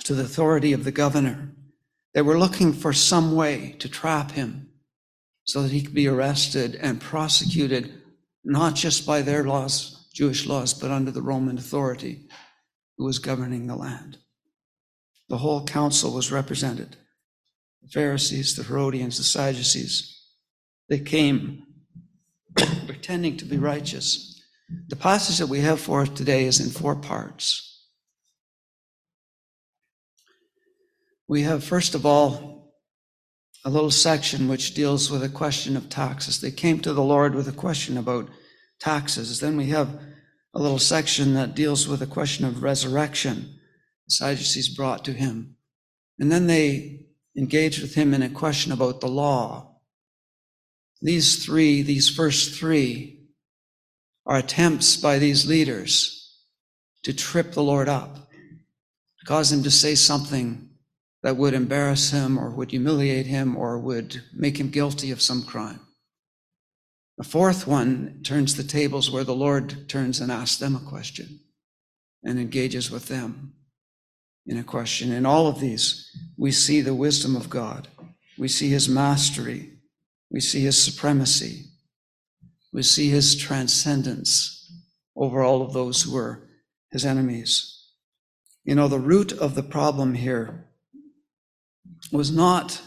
to 0.05 0.15
the 0.15 0.23
authority 0.23 0.73
of 0.73 0.85
the 0.85 0.93
governor. 0.93 1.53
They 2.15 2.23
were 2.23 2.39
looking 2.39 2.73
for 2.73 2.93
some 2.93 3.35
way 3.35 3.77
to 3.79 3.89
trap 3.89 4.33
him 4.33 4.71
so 5.45 5.63
that 5.63 5.73
he 5.73 5.83
could 5.83 5.95
be 5.95 6.09
arrested 6.09 6.77
and 6.77 7.01
prosecuted, 7.01 8.03
not 8.45 8.75
just 8.75 9.07
by 9.07 9.23
their 9.23 9.45
laws, 9.45 10.09
Jewish 10.15 10.47
laws, 10.47 10.73
but 10.73 10.91
under 10.91 11.11
the 11.11 11.23
Roman 11.23 11.59
authority 11.59 12.29
who 12.97 13.05
was 13.05 13.19
governing 13.19 13.67
the 13.67 13.77
land. 13.77 14.19
The 15.29 15.39
whole 15.39 15.65
council 15.65 16.13
was 16.13 16.33
represented 16.33 16.97
the 17.87 17.93
Pharisees, 17.93 18.57
the 18.57 18.65
Herodians, 18.65 19.19
the 19.19 19.25
Sadducees. 19.25 20.13
They 20.89 20.99
came 20.99 21.63
pretending 22.87 23.37
to 23.37 23.45
be 23.45 23.59
righteous. 23.59 24.43
The 24.89 24.97
passage 24.97 25.39
that 25.39 25.49
we 25.49 25.61
have 25.61 25.81
for 25.81 26.03
us 26.03 26.09
today 26.09 26.45
is 26.45 26.61
in 26.61 26.71
four 26.71 26.97
parts. 26.97 27.85
We 31.29 31.43
have, 31.43 31.63
first 31.63 31.95
of 31.95 32.07
all, 32.07 32.73
a 33.65 33.71
little 33.71 33.91
section 33.91 34.49
which 34.49 34.75
deals 34.75 35.11
with 35.11 35.25
a 35.25 35.29
question 35.29 35.77
of 35.77 35.89
taxes. 35.89 36.41
They 36.41 36.53
came 36.53 36.81
to 36.81 36.93
the 36.93 37.03
Lord 37.03 37.35
with 37.35 37.49
a 37.49 37.53
question 37.53 37.97
about 37.97 38.29
taxes. 38.81 39.41
Then 39.41 39.57
we 39.57 39.67
have 39.67 39.89
a 40.55 40.61
little 40.61 40.79
section 40.79 41.35
that 41.35 41.55
deals 41.55 41.89
with 41.89 42.01
a 42.01 42.07
question 42.07 42.45
of 42.45 42.63
resurrection. 42.63 43.59
The 44.07 44.15
Sadducees 44.15 44.69
brought 44.69 45.05
to 45.05 45.13
him. 45.13 45.57
And 46.19 46.31
then 46.31 46.47
they 46.47 47.06
engaged 47.37 47.83
with 47.83 47.95
him 47.95 48.15
in 48.15 48.23
a 48.23 48.29
question 48.29 48.73
about 48.73 49.01
the 49.01 49.09
law. 49.09 49.77
These 51.03 51.45
three, 51.45 51.83
these 51.83 52.09
first 52.09 52.59
three, 52.59 53.29
are 54.25 54.39
attempts 54.39 54.97
by 54.97 55.19
these 55.19 55.47
leaders 55.47 56.43
to 57.05 57.13
trip 57.13 57.53
the 57.53 57.63
Lord 57.63 57.89
up, 57.89 58.31
to 58.31 59.27
cause 59.27 59.53
him 59.53 59.63
to 59.63 59.71
say 59.71 59.95
something 59.95 60.71
that 61.23 61.37
would 61.37 61.55
embarrass 61.55 62.11
him 62.11 62.39
or 62.39 62.51
would 62.51 62.71
humiliate 62.71 63.27
him 63.27 63.57
or 63.57 63.79
would 63.79 64.23
make 64.33 64.59
him 64.59 64.71
guilty 64.71 65.11
of 65.11 65.23
some 65.23 65.43
crime. 65.43 65.81
The 67.19 67.25
fourth 67.25 67.67
one 67.67 68.21
turns 68.25 68.57
the 68.57 68.65
tables 68.65 69.11
where 69.11 69.25
the 69.25 69.35
Lord 69.35 69.89
turns 69.89 70.21
and 70.21 70.31
asks 70.31 70.59
them 70.59 70.77
a 70.77 70.81
question 70.81 71.41
and 72.25 72.39
engages 72.39 72.91
with 72.91 73.07
them 73.07 73.55
in 74.47 74.59
a 74.59 74.65
question. 74.65 75.13
In 75.13 75.27
all 75.27 75.47
of 75.47 75.61
these, 75.61 76.11
we 76.37 76.53
see 76.53 76.81
the 76.81 76.95
wisdom 76.95 77.37
of 77.37 77.51
God. 77.51 77.89
We 78.39 78.49
see 78.49 78.69
his 78.69 78.89
mastery. 78.89 79.73
We 80.31 80.41
see 80.41 80.61
his 80.61 80.83
supremacy. 80.83 81.65
We 82.73 82.83
see 82.83 83.09
his 83.09 83.37
transcendence 83.37 84.71
over 85.17 85.43
all 85.43 85.63
of 85.63 85.73
those 85.73 86.03
who 86.03 86.17
are 86.17 86.49
his 86.91 87.05
enemies. 87.05 87.73
You 88.65 88.75
know, 88.75 88.89
the 88.89 88.99
root 88.99 89.33
of 89.33 89.55
the 89.55 89.63
problem 89.63 90.15
here 90.15 90.67
was 92.13 92.31
not 92.31 92.81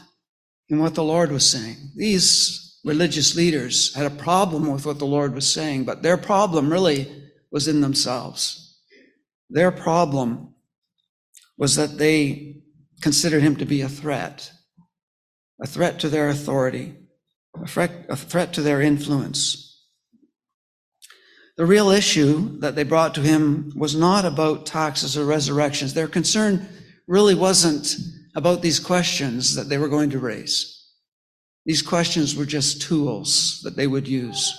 in 0.70 0.80
what 0.80 0.96
the 0.96 1.04
Lord 1.04 1.32
was 1.32 1.50
saying. 1.50 1.78
These 1.96 2.80
religious 2.86 3.36
leaders 3.36 3.94
had 3.96 4.06
a 4.06 4.16
problem 4.16 4.72
with 4.72 4.86
what 4.86 5.00
the 5.00 5.06
Lord 5.06 5.34
was 5.34 5.52
saying, 5.52 5.86
but 5.86 6.04
their 6.04 6.18
problem 6.18 6.72
really 6.72 7.12
was 7.52 7.68
in 7.68 7.82
themselves. 7.82 8.78
Their 9.50 9.72
problem 9.72 10.49
was 11.60 11.76
that 11.76 11.98
they 11.98 12.56
considered 13.02 13.44
him 13.44 13.58
to 13.58 13.66
be 13.66 13.82
a 13.82 13.90
threat, 13.90 14.52
a 15.62 15.68
threat 15.68 16.00
to 16.00 16.10
their 16.10 16.30
authority, 16.30 16.96
a 17.62 17.68
threat, 17.68 18.06
a 18.10 18.16
threat 18.16 18.54
to 18.54 18.62
their 18.62 18.82
influence. 18.82 19.66
The 21.58 21.66
real 21.66 21.90
issue 21.90 22.58
that 22.62 22.76
they 22.76 22.84
brought 22.84 23.14
to 23.16 23.22
him 23.22 23.74
was 23.76 23.94
not 23.94 24.24
about 24.24 24.66
taxes 24.66 25.18
or 25.18 25.26
resurrections. 25.26 25.94
Their 25.94 26.08
concern 26.08 26.66
really 27.08 27.36
wasn't 27.36 27.94
about 28.36 28.62
these 28.62 28.80
questions 28.80 29.56
that 29.56 29.68
they 29.68 29.78
were 29.78 29.90
going 29.90 30.12
to 30.12 30.20
raise. 30.20 30.78
These 31.66 31.82
questions 31.82 32.38
were 32.38 32.46
just 32.46 32.82
tools 32.82 33.60
that 33.64 33.76
they 33.76 33.88
would 33.88 34.08
use 34.08 34.58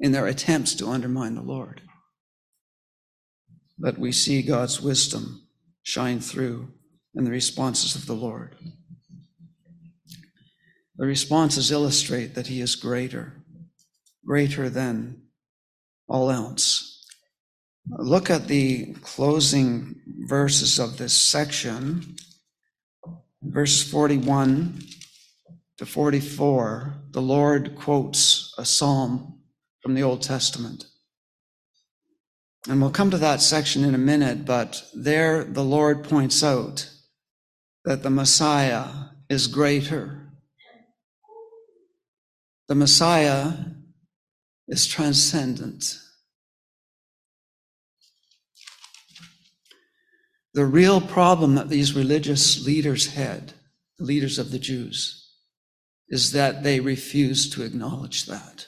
in 0.00 0.10
their 0.10 0.26
attempts 0.26 0.74
to 0.74 0.88
undermine 0.88 1.36
the 1.36 1.42
Lord. 1.42 1.82
But 3.78 3.96
we 3.96 4.10
see 4.10 4.42
God's 4.42 4.82
wisdom 4.82 5.41
shine 5.82 6.20
through 6.20 6.72
in 7.14 7.24
the 7.24 7.30
responses 7.30 7.94
of 7.94 8.06
the 8.06 8.14
Lord. 8.14 8.56
The 10.96 11.06
responses 11.06 11.70
illustrate 11.70 12.34
that 12.34 12.46
He 12.46 12.60
is 12.60 12.76
greater, 12.76 13.44
greater 14.24 14.68
than 14.68 15.22
all 16.08 16.30
else. 16.30 17.04
Look 17.88 18.30
at 18.30 18.46
the 18.46 18.94
closing 19.02 20.00
verses 20.28 20.78
of 20.78 20.98
this 20.98 21.12
section. 21.12 22.16
Verse 23.42 23.82
41 23.90 24.82
to 25.78 25.86
44, 25.86 26.94
the 27.10 27.22
Lord 27.22 27.74
quotes 27.74 28.54
a 28.56 28.64
psalm 28.64 29.40
from 29.80 29.94
the 29.94 30.02
Old 30.02 30.22
Testament. 30.22 30.86
And 32.68 32.80
we'll 32.80 32.90
come 32.90 33.10
to 33.10 33.18
that 33.18 33.40
section 33.40 33.84
in 33.84 33.94
a 33.94 33.98
minute, 33.98 34.44
but 34.44 34.84
there 34.94 35.42
the 35.42 35.64
Lord 35.64 36.04
points 36.04 36.44
out 36.44 36.88
that 37.84 38.04
the 38.04 38.10
Messiah 38.10 38.86
is 39.28 39.48
greater. 39.48 40.28
The 42.68 42.76
Messiah 42.76 43.54
is 44.68 44.86
transcendent. 44.86 45.98
The 50.54 50.66
real 50.66 51.00
problem 51.00 51.56
that 51.56 51.68
these 51.68 51.96
religious 51.96 52.64
leaders 52.64 53.14
had, 53.14 53.54
the 53.98 54.04
leaders 54.04 54.38
of 54.38 54.52
the 54.52 54.58
Jews, 54.58 55.30
is 56.08 56.32
that 56.32 56.62
they 56.62 56.78
refused 56.78 57.54
to 57.54 57.64
acknowledge 57.64 58.26
that. 58.26 58.66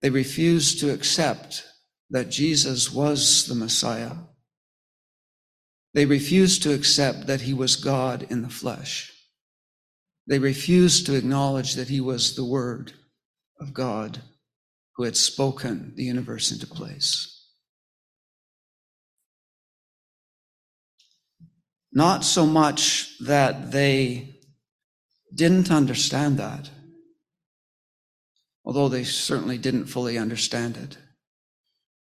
They 0.00 0.10
refused 0.10 0.78
to 0.80 0.92
accept 0.92 1.64
that 2.12 2.28
Jesus 2.28 2.92
was 2.92 3.46
the 3.46 3.54
Messiah. 3.54 4.12
They 5.94 6.04
refused 6.04 6.62
to 6.62 6.74
accept 6.74 7.26
that 7.26 7.40
he 7.40 7.54
was 7.54 7.74
God 7.74 8.26
in 8.30 8.42
the 8.42 8.50
flesh. 8.50 9.10
They 10.28 10.38
refused 10.38 11.06
to 11.06 11.14
acknowledge 11.16 11.74
that 11.74 11.88
he 11.88 12.00
was 12.00 12.36
the 12.36 12.44
Word 12.44 12.92
of 13.58 13.72
God 13.72 14.20
who 14.96 15.04
had 15.04 15.16
spoken 15.16 15.94
the 15.96 16.04
universe 16.04 16.52
into 16.52 16.66
place. 16.66 17.48
Not 21.92 22.24
so 22.24 22.46
much 22.46 23.18
that 23.20 23.72
they 23.72 24.36
didn't 25.34 25.70
understand 25.70 26.38
that, 26.38 26.68
although 28.66 28.88
they 28.88 29.04
certainly 29.04 29.56
didn't 29.56 29.86
fully 29.86 30.18
understand 30.18 30.76
it. 30.76 30.98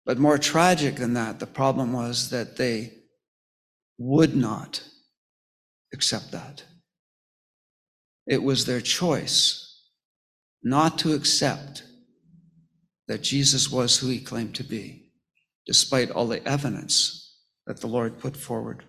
But 0.06 0.18
more 0.18 0.38
tragic 0.38 0.96
than 0.96 1.14
that, 1.14 1.40
the 1.40 1.46
problem 1.46 1.92
was 1.92 2.30
that 2.30 2.56
they 2.56 2.92
would 3.98 4.36
not 4.36 4.82
accept 5.92 6.30
that. 6.30 6.62
It 8.26 8.42
was 8.42 8.64
their 8.64 8.80
choice 8.80 9.62
not 10.62 10.98
to 10.98 11.12
accept 11.12 11.82
that 13.08 13.22
Jesus 13.22 13.70
was 13.70 13.98
who 13.98 14.08
he 14.08 14.20
claimed 14.20 14.54
to 14.56 14.64
be, 14.64 15.10
despite 15.66 16.10
all 16.10 16.26
the 16.26 16.46
evidence 16.46 17.36
that 17.66 17.80
the 17.80 17.86
Lord 17.86 18.18
put 18.18 18.36
forward 18.36 18.84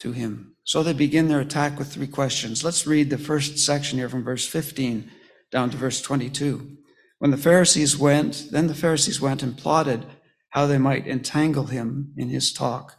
to 0.00 0.12
him. 0.12 0.56
So 0.64 0.82
they 0.82 0.92
begin 0.92 1.28
their 1.28 1.40
attack 1.40 1.78
with 1.78 1.92
three 1.92 2.06
questions. 2.06 2.64
Let's 2.64 2.86
read 2.86 3.10
the 3.10 3.18
first 3.18 3.58
section 3.58 3.98
here 3.98 4.08
from 4.08 4.24
verse 4.24 4.46
15 4.46 5.10
down 5.52 5.70
to 5.70 5.76
verse 5.76 6.00
22. 6.00 6.76
When 7.18 7.30
the 7.30 7.36
Pharisees 7.36 7.98
went, 7.98 8.48
then 8.50 8.66
the 8.66 8.74
Pharisees 8.74 9.20
went 9.20 9.42
and 9.42 9.56
plotted 9.56 10.06
how 10.50 10.66
they 10.66 10.78
might 10.78 11.06
entangle 11.06 11.66
him 11.66 12.12
in 12.16 12.28
his 12.28 12.52
talk. 12.52 12.96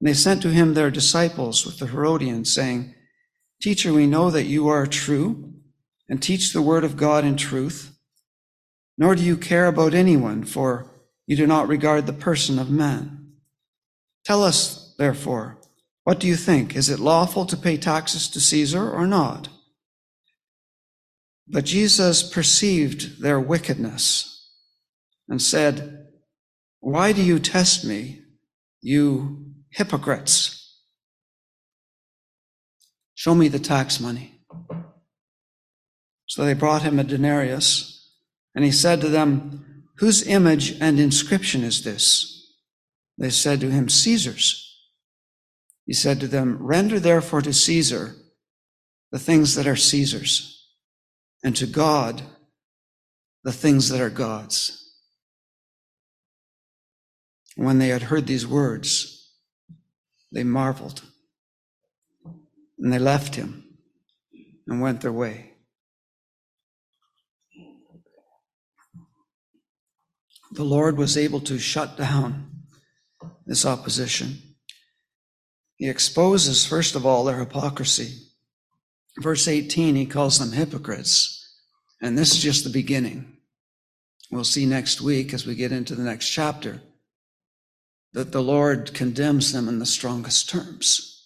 And 0.00 0.08
they 0.08 0.14
sent 0.14 0.42
to 0.42 0.50
him 0.50 0.74
their 0.74 0.90
disciples 0.90 1.64
with 1.64 1.78
the 1.78 1.86
Herodians, 1.86 2.52
saying, 2.52 2.94
Teacher, 3.62 3.92
we 3.92 4.06
know 4.06 4.30
that 4.30 4.44
you 4.44 4.68
are 4.68 4.86
true 4.86 5.54
and 6.08 6.22
teach 6.22 6.52
the 6.52 6.62
word 6.62 6.84
of 6.84 6.96
God 6.96 7.24
in 7.24 7.36
truth, 7.36 7.96
nor 8.98 9.14
do 9.14 9.22
you 9.22 9.36
care 9.36 9.66
about 9.66 9.94
anyone, 9.94 10.44
for 10.44 10.90
you 11.26 11.36
do 11.36 11.46
not 11.46 11.68
regard 11.68 12.06
the 12.06 12.12
person 12.12 12.58
of 12.58 12.70
man. 12.70 13.32
Tell 14.24 14.42
us, 14.42 14.94
therefore, 14.98 15.58
what 16.04 16.20
do 16.20 16.26
you 16.26 16.36
think? 16.36 16.76
Is 16.76 16.88
it 16.88 17.00
lawful 17.00 17.46
to 17.46 17.56
pay 17.56 17.76
taxes 17.76 18.28
to 18.28 18.40
Caesar 18.40 18.90
or 18.90 19.06
not? 19.06 19.48
But 21.48 21.64
Jesus 21.64 22.22
perceived 22.22 23.22
their 23.22 23.40
wickedness 23.40 24.50
and 25.28 25.40
said, 25.40 25.95
Why 26.80 27.12
do 27.12 27.22
you 27.22 27.38
test 27.38 27.84
me, 27.84 28.22
you 28.80 29.54
hypocrites? 29.70 30.80
Show 33.14 33.34
me 33.34 33.48
the 33.48 33.58
tax 33.58 33.98
money. 33.98 34.40
So 36.26 36.44
they 36.44 36.54
brought 36.54 36.82
him 36.82 36.98
a 36.98 37.04
denarius, 37.04 38.12
and 38.54 38.64
he 38.64 38.70
said 38.70 39.00
to 39.00 39.08
them, 39.08 39.84
Whose 39.98 40.26
image 40.26 40.78
and 40.80 41.00
inscription 41.00 41.64
is 41.64 41.82
this? 41.82 42.54
They 43.16 43.30
said 43.30 43.60
to 43.60 43.70
him, 43.70 43.88
Caesar's. 43.88 44.62
He 45.86 45.94
said 45.94 46.20
to 46.20 46.28
them, 46.28 46.58
Render 46.60 47.00
therefore 47.00 47.42
to 47.42 47.52
Caesar 47.52 48.16
the 49.12 49.18
things 49.18 49.54
that 49.54 49.66
are 49.66 49.76
Caesar's, 49.76 50.68
and 51.42 51.56
to 51.56 51.66
God 51.66 52.22
the 53.44 53.52
things 53.52 53.88
that 53.88 54.00
are 54.00 54.10
God's. 54.10 54.85
When 57.56 57.78
they 57.78 57.88
had 57.88 58.02
heard 58.02 58.26
these 58.26 58.46
words, 58.46 59.32
they 60.30 60.44
marveled. 60.44 61.02
And 62.78 62.92
they 62.92 62.98
left 62.98 63.34
him 63.34 63.64
and 64.68 64.80
went 64.80 65.00
their 65.00 65.12
way. 65.12 65.54
The 70.52 70.64
Lord 70.64 70.98
was 70.98 71.16
able 71.16 71.40
to 71.40 71.58
shut 71.58 71.96
down 71.96 72.50
this 73.46 73.64
opposition. 73.64 74.36
He 75.76 75.88
exposes, 75.88 76.66
first 76.66 76.94
of 76.94 77.06
all, 77.06 77.24
their 77.24 77.38
hypocrisy. 77.38 78.18
Verse 79.18 79.48
18, 79.48 79.94
he 79.94 80.06
calls 80.06 80.38
them 80.38 80.52
hypocrites. 80.52 81.42
And 82.02 82.18
this 82.18 82.32
is 82.32 82.42
just 82.42 82.64
the 82.64 82.70
beginning. 82.70 83.38
We'll 84.30 84.44
see 84.44 84.66
next 84.66 85.00
week 85.00 85.32
as 85.32 85.46
we 85.46 85.54
get 85.54 85.72
into 85.72 85.94
the 85.94 86.02
next 86.02 86.28
chapter 86.30 86.82
that 88.16 88.32
the 88.32 88.42
Lord 88.42 88.94
condemns 88.94 89.52
them 89.52 89.68
in 89.68 89.78
the 89.78 89.84
strongest 89.84 90.48
terms. 90.48 91.22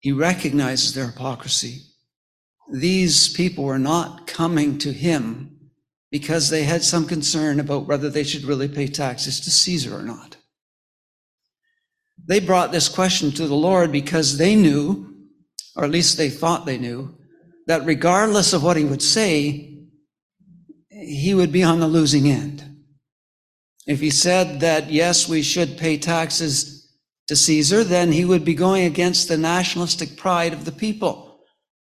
He 0.00 0.10
recognizes 0.10 0.94
their 0.94 1.08
hypocrisy. 1.08 1.82
These 2.72 3.28
people 3.34 3.64
were 3.64 3.78
not 3.78 4.26
coming 4.26 4.78
to 4.78 4.90
him 4.90 5.70
because 6.10 6.48
they 6.48 6.62
had 6.62 6.82
some 6.82 7.06
concern 7.06 7.60
about 7.60 7.86
whether 7.86 8.08
they 8.08 8.24
should 8.24 8.44
really 8.44 8.68
pay 8.68 8.86
taxes 8.86 9.38
to 9.40 9.50
Caesar 9.50 9.94
or 9.94 10.02
not. 10.02 10.38
They 12.26 12.40
brought 12.40 12.72
this 12.72 12.88
question 12.88 13.30
to 13.32 13.46
the 13.46 13.54
Lord 13.54 13.92
because 13.92 14.38
they 14.38 14.56
knew, 14.56 15.14
or 15.76 15.84
at 15.84 15.90
least 15.90 16.16
they 16.16 16.30
thought 16.30 16.64
they 16.64 16.78
knew, 16.78 17.18
that 17.66 17.84
regardless 17.84 18.54
of 18.54 18.62
what 18.62 18.78
he 18.78 18.84
would 18.84 19.02
say, 19.02 19.76
he 20.88 21.34
would 21.34 21.52
be 21.52 21.62
on 21.62 21.80
the 21.80 21.86
losing 21.86 22.30
end. 22.30 22.73
If 23.86 24.00
he 24.00 24.10
said 24.10 24.60
that, 24.60 24.90
yes, 24.90 25.28
we 25.28 25.42
should 25.42 25.76
pay 25.76 25.98
taxes 25.98 26.92
to 27.28 27.36
Caesar, 27.36 27.84
then 27.84 28.12
he 28.12 28.24
would 28.24 28.44
be 28.44 28.54
going 28.54 28.84
against 28.84 29.28
the 29.28 29.36
nationalistic 29.36 30.16
pride 30.16 30.52
of 30.52 30.64
the 30.64 30.72
people. 30.72 31.40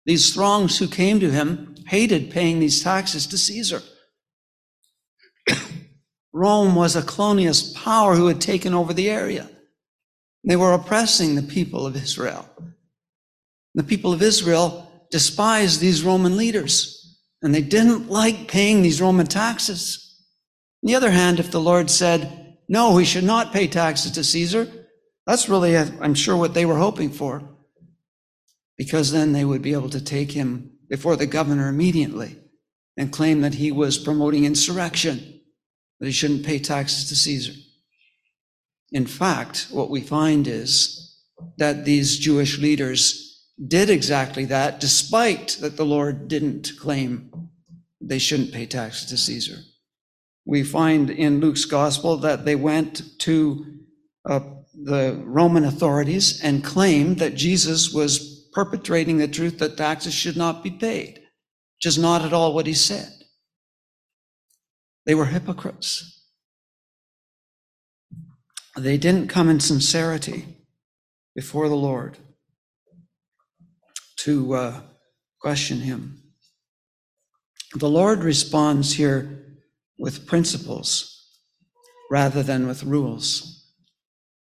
These 0.06 0.34
throngs 0.34 0.78
who 0.78 0.88
came 0.88 1.20
to 1.20 1.32
him 1.32 1.76
hated 1.88 2.32
paying 2.32 2.60
these 2.60 2.84
taxes 2.84 3.28
to 3.28 3.38
Caesar. 3.38 3.82
Rome 6.34 6.76
was 6.76 6.96
a 6.96 7.02
colonialist 7.02 7.76
power 7.76 8.16
who 8.16 8.28
had 8.28 8.42
taken 8.42 8.74
over 8.74 8.94
the 8.94 9.10
area. 9.10 9.50
They 10.44 10.56
were 10.56 10.74
oppressing 10.74 11.36
the 11.36 11.42
people 11.42 11.88
of 11.88 11.96
Israel. 11.96 12.48
The 13.74 13.84
people 13.84 14.14
of 14.14 14.22
Israel 14.22 15.08
despised 15.12 15.80
these 15.80 16.04
Roman 16.04 16.38
leaders, 16.38 17.20
and 17.42 17.54
they 17.54 17.62
didn't 17.62 18.10
like 18.10 18.48
paying 18.48 18.82
these 18.82 19.02
Roman 19.02 19.28
taxes. 19.28 20.05
On 20.86 20.90
the 20.90 20.96
other 20.96 21.10
hand, 21.10 21.40
if 21.40 21.50
the 21.50 21.60
Lord 21.60 21.90
said, 21.90 22.60
no, 22.70 22.94
we 22.94 23.06
should 23.06 23.24
not 23.24 23.52
pay 23.52 23.66
taxes 23.66 24.12
to 24.12 24.24
Caesar, 24.24 24.68
that's 25.26 25.50
really, 25.50 25.76
uh, 25.76 25.88
I'm 26.00 26.14
sure, 26.14 26.38
what 26.38 26.54
they 26.54 26.68
were 26.68 26.78
hoping 26.78 27.10
for, 27.10 27.42
because 28.78 29.12
then 29.12 29.34
they 29.34 29.44
would 29.44 29.64
be 29.64 29.74
able 29.74 29.90
to 29.90 30.04
take 30.04 30.34
him 30.34 30.74
before 30.88 31.16
the 31.16 31.26
governor 31.26 31.70
immediately 31.70 32.38
and 32.98 33.12
claim 33.12 33.42
that 33.42 33.56
he 33.56 33.72
was 33.72 33.98
promoting 33.98 34.46
insurrection, 34.46 35.42
that 36.00 36.06
he 36.06 36.12
shouldn't 36.12 36.46
pay 36.46 36.60
taxes 36.60 37.10
to 37.10 37.16
Caesar. 37.16 37.54
In 38.92 39.08
fact, 39.08 39.70
what 39.72 39.90
we 39.90 40.02
find 40.02 40.48
is 40.48 41.20
that 41.58 41.86
these 41.86 42.20
Jewish 42.20 42.60
leaders 42.60 43.44
did 43.68 43.90
exactly 43.90 44.46
that, 44.46 44.80
despite 44.80 45.58
that 45.62 45.78
the 45.78 45.86
Lord 45.86 46.28
didn't 46.28 46.74
claim 46.80 47.50
they 48.00 48.20
shouldn't 48.20 48.54
pay 48.54 48.68
taxes 48.68 49.10
to 49.10 49.18
Caesar. 49.18 49.64
We 50.46 50.64
find 50.64 51.10
in 51.10 51.40
Luke's 51.40 51.66
gospel 51.66 52.18
that 52.18 52.46
they 52.46 52.56
went 52.56 53.20
to 53.20 53.66
uh, 54.30 54.40
the 54.74 55.22
Roman 55.26 55.66
authorities 55.66 56.42
and 56.42 56.64
claimed 56.64 57.18
that 57.20 57.36
Jesus 57.36 57.92
was 57.92 58.50
perpetrating 58.54 59.18
the 59.18 59.28
truth 59.28 59.58
that 59.60 59.78
taxes 59.78 60.14
should 60.14 60.38
not 60.38 60.64
be 60.64 60.72
paid, 60.72 61.20
which 61.78 61.86
is 61.86 61.98
not 61.98 62.22
at 62.22 62.34
all 62.34 62.54
what 62.54 62.68
he 62.68 62.74
said. 62.74 63.12
They 65.06 65.16
were 65.16 65.26
hypocrites. 65.26 66.24
They 68.78 68.98
didn't 68.98 69.30
come 69.30 69.50
in 69.50 69.60
sincerity 69.60 70.46
before 71.36 71.70
the 71.70 71.76
Lord 71.76 72.18
to 74.18 74.54
uh, 74.54 74.82
question 75.40 75.82
him. 75.82 76.22
The 77.76 77.90
Lord 77.90 78.24
responds 78.24 78.94
here 78.94 79.45
with 79.98 80.26
principles 80.26 81.12
rather 82.12 82.44
than 82.44 82.68
with 82.68 82.84
rules. 82.84 83.72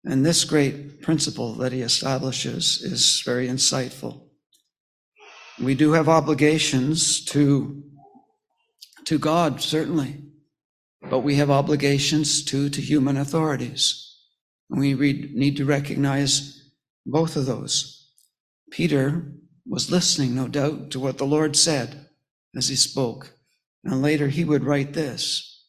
And 0.04 0.24
this 0.24 0.44
great 0.44 1.00
principle 1.00 1.54
that 1.54 1.72
he 1.72 1.80
establishes 1.80 2.82
is 2.82 3.22
very 3.24 3.48
insightful. 3.48 4.28
We 5.60 5.74
do 5.74 5.92
have 5.92 6.08
obligations 6.08 7.24
to, 7.26 7.82
to 9.04 9.18
God, 9.18 9.60
certainly, 9.62 10.24
but 11.08 11.20
we 11.20 11.36
have 11.36 11.50
obligations 11.50 12.44
too 12.44 12.68
to 12.70 12.80
human 12.80 13.16
authorities. 13.16 14.00
And 14.70 14.80
we 14.80 14.94
read, 14.94 15.34
need 15.34 15.56
to 15.58 15.64
recognize 15.64 16.70
both 17.06 17.36
of 17.36 17.46
those. 17.46 18.10
Peter 18.70 19.32
was 19.66 19.90
listening, 19.90 20.34
no 20.34 20.48
doubt, 20.48 20.90
to 20.90 21.00
what 21.00 21.18
the 21.18 21.24
Lord 21.24 21.56
said 21.56 22.08
as 22.56 22.68
he 22.68 22.76
spoke. 22.76 23.33
And 23.84 24.00
later 24.00 24.28
he 24.28 24.44
would 24.44 24.64
write 24.64 24.94
this 24.94 25.66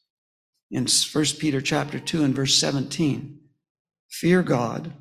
in 0.72 0.88
1 0.88 1.26
Peter 1.40 1.62
chapter 1.62 2.00
2 2.00 2.24
and 2.24 2.36
verse 2.36 2.56
17. 2.56 3.40
Fear 4.10 4.44
God, 4.44 4.94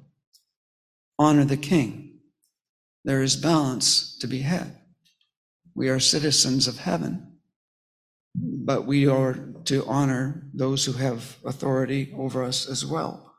honor 1.18 1.44
the 1.44 1.56
king. 1.56 2.18
There 3.04 3.22
is 3.22 3.36
balance 3.36 4.18
to 4.18 4.26
be 4.26 4.40
had. 4.40 4.78
We 5.74 5.88
are 5.88 6.00
citizens 6.00 6.66
of 6.66 6.78
heaven, 6.78 7.38
but 8.34 8.86
we 8.86 9.06
are 9.06 9.34
to 9.64 9.84
honor 9.86 10.48
those 10.54 10.84
who 10.84 10.92
have 10.92 11.36
authority 11.44 12.14
over 12.16 12.42
us 12.42 12.68
as 12.68 12.84
well. 12.84 13.34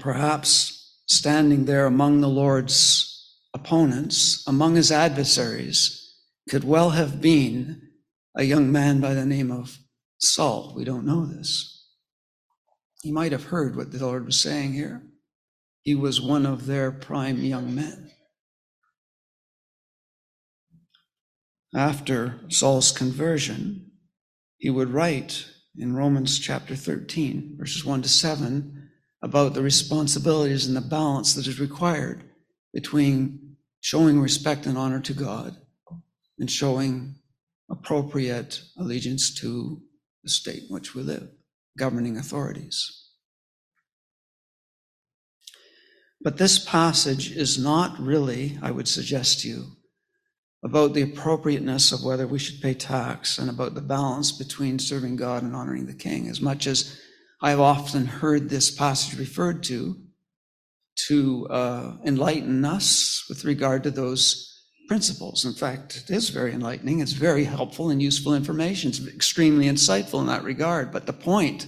Perhaps 0.00 1.00
standing 1.06 1.66
there 1.66 1.86
among 1.86 2.20
the 2.20 2.28
Lord's 2.28 3.11
opponents, 3.54 4.44
among 4.46 4.74
his 4.74 4.90
adversaries, 4.90 6.16
could 6.48 6.64
well 6.64 6.90
have 6.90 7.20
been 7.20 7.82
a 8.36 8.44
young 8.44 8.72
man 8.72 9.00
by 9.00 9.14
the 9.14 9.26
name 9.26 9.50
of 9.50 9.78
Saul. 10.18 10.72
We 10.76 10.84
don't 10.84 11.06
know 11.06 11.26
this. 11.26 11.86
He 13.02 13.12
might 13.12 13.32
have 13.32 13.44
heard 13.44 13.76
what 13.76 13.92
the 13.92 14.04
Lord 14.04 14.24
was 14.24 14.40
saying 14.40 14.72
here. 14.72 15.02
He 15.82 15.94
was 15.94 16.20
one 16.20 16.46
of 16.46 16.66
their 16.66 16.92
prime 16.92 17.42
young 17.42 17.74
men. 17.74 18.10
After 21.74 22.40
Saul's 22.48 22.92
conversion, 22.92 23.90
he 24.58 24.70
would 24.70 24.90
write 24.90 25.46
in 25.76 25.96
Romans 25.96 26.38
chapter 26.38 26.76
13, 26.76 27.56
verses 27.58 27.84
1 27.84 28.02
to 28.02 28.08
7, 28.08 28.90
about 29.22 29.54
the 29.54 29.62
responsibilities 29.62 30.66
and 30.66 30.76
the 30.76 30.80
balance 30.80 31.34
that 31.34 31.46
is 31.46 31.58
required 31.58 32.31
between 32.72 33.56
showing 33.80 34.20
respect 34.20 34.66
and 34.66 34.78
honor 34.78 35.00
to 35.00 35.12
God 35.12 35.56
and 36.38 36.50
showing 36.50 37.16
appropriate 37.70 38.62
allegiance 38.78 39.34
to 39.40 39.82
the 40.22 40.30
state 40.30 40.64
in 40.64 40.68
which 40.68 40.94
we 40.94 41.02
live, 41.02 41.28
governing 41.76 42.16
authorities. 42.16 43.08
But 46.20 46.38
this 46.38 46.64
passage 46.64 47.32
is 47.36 47.58
not 47.58 47.98
really, 47.98 48.58
I 48.62 48.70
would 48.70 48.86
suggest 48.86 49.40
to 49.40 49.48
you, 49.48 49.66
about 50.64 50.94
the 50.94 51.02
appropriateness 51.02 51.90
of 51.90 52.04
whether 52.04 52.26
we 52.26 52.38
should 52.38 52.62
pay 52.62 52.74
tax 52.74 53.38
and 53.38 53.50
about 53.50 53.74
the 53.74 53.80
balance 53.80 54.30
between 54.30 54.78
serving 54.78 55.16
God 55.16 55.42
and 55.42 55.56
honoring 55.56 55.86
the 55.86 55.94
king, 55.94 56.28
as 56.28 56.40
much 56.40 56.68
as 56.68 57.00
I've 57.40 57.58
often 57.58 58.06
heard 58.06 58.48
this 58.48 58.70
passage 58.70 59.18
referred 59.18 59.64
to 59.64 59.96
to 61.08 61.46
uh, 61.48 61.96
enlighten 62.04 62.64
us 62.64 63.24
with 63.28 63.44
regard 63.44 63.82
to 63.82 63.90
those 63.90 64.48
principles. 64.88 65.44
In 65.44 65.54
fact, 65.54 65.96
it 65.96 66.10
is 66.10 66.28
very 66.28 66.52
enlightening. 66.52 67.00
It's 67.00 67.12
very 67.12 67.44
helpful 67.44 67.90
and 67.90 68.02
useful 68.02 68.34
information. 68.34 68.90
It's 68.90 69.06
extremely 69.06 69.66
insightful 69.66 70.20
in 70.20 70.26
that 70.26 70.44
regard. 70.44 70.92
But 70.92 71.06
the 71.06 71.12
point 71.12 71.66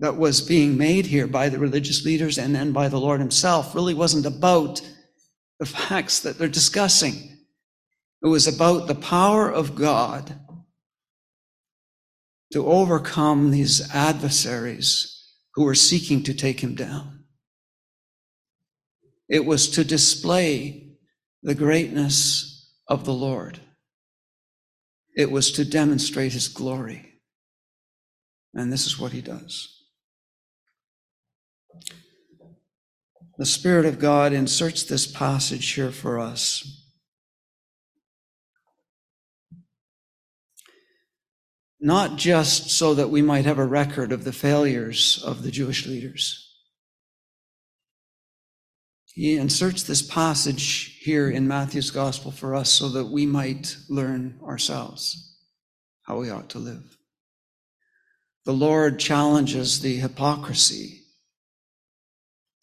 that 0.00 0.16
was 0.16 0.40
being 0.40 0.76
made 0.76 1.06
here 1.06 1.26
by 1.26 1.48
the 1.48 1.58
religious 1.58 2.04
leaders 2.04 2.38
and 2.38 2.54
then 2.54 2.72
by 2.72 2.88
the 2.88 3.00
Lord 3.00 3.20
Himself 3.20 3.74
really 3.74 3.94
wasn't 3.94 4.26
about 4.26 4.80
the 5.58 5.66
facts 5.66 6.20
that 6.20 6.38
they're 6.38 6.48
discussing. 6.48 7.38
It 8.22 8.28
was 8.28 8.46
about 8.46 8.86
the 8.86 8.94
power 8.94 9.50
of 9.50 9.74
God 9.74 10.38
to 12.52 12.66
overcome 12.66 13.50
these 13.50 13.94
adversaries 13.94 15.12
who 15.54 15.64
were 15.64 15.74
seeking 15.74 16.22
to 16.22 16.34
take 16.34 16.60
him 16.60 16.74
down. 16.74 17.15
It 19.28 19.44
was 19.44 19.68
to 19.70 19.84
display 19.84 20.96
the 21.42 21.54
greatness 21.54 22.72
of 22.88 23.04
the 23.04 23.12
Lord. 23.14 23.60
It 25.16 25.30
was 25.30 25.50
to 25.52 25.64
demonstrate 25.64 26.32
his 26.32 26.48
glory. 26.48 27.20
And 28.54 28.72
this 28.72 28.86
is 28.86 28.98
what 28.98 29.12
he 29.12 29.20
does. 29.20 29.72
The 33.38 33.46
Spirit 33.46 33.84
of 33.84 33.98
God 33.98 34.32
inserts 34.32 34.82
this 34.84 35.06
passage 35.06 35.72
here 35.72 35.90
for 35.90 36.18
us. 36.18 36.84
Not 41.78 42.16
just 42.16 42.70
so 42.70 42.94
that 42.94 43.10
we 43.10 43.20
might 43.20 43.44
have 43.44 43.58
a 43.58 43.66
record 43.66 44.10
of 44.10 44.24
the 44.24 44.32
failures 44.32 45.22
of 45.24 45.42
the 45.42 45.50
Jewish 45.50 45.86
leaders. 45.86 46.45
He 49.16 49.38
inserts 49.38 49.82
this 49.82 50.02
passage 50.02 50.98
here 51.00 51.30
in 51.30 51.48
Matthew's 51.48 51.90
gospel 51.90 52.30
for 52.30 52.54
us 52.54 52.70
so 52.70 52.90
that 52.90 53.06
we 53.06 53.24
might 53.24 53.74
learn 53.88 54.38
ourselves 54.44 55.38
how 56.02 56.18
we 56.18 56.28
ought 56.28 56.50
to 56.50 56.58
live. 56.58 56.98
The 58.44 58.52
Lord 58.52 58.98
challenges 58.98 59.80
the 59.80 59.96
hypocrisy 59.96 61.00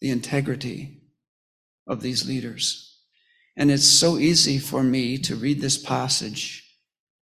the 0.00 0.10
integrity 0.10 1.02
of 1.88 2.02
these 2.02 2.28
leaders. 2.28 3.00
And 3.56 3.68
it's 3.70 3.84
so 3.84 4.18
easy 4.18 4.58
for 4.58 4.84
me 4.84 5.18
to 5.18 5.34
read 5.34 5.60
this 5.60 5.76
passage 5.76 6.62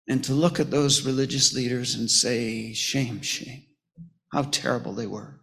and 0.09 0.25
to 0.25 0.33
look 0.33 0.59
at 0.59 0.71
those 0.71 1.05
religious 1.05 1.53
leaders 1.53 1.95
and 1.95 2.11
say, 2.11 2.73
shame, 2.73 3.21
shame, 3.21 3.64
how 4.33 4.45
terrible 4.45 4.95
they 4.95 5.07
were. 5.07 5.38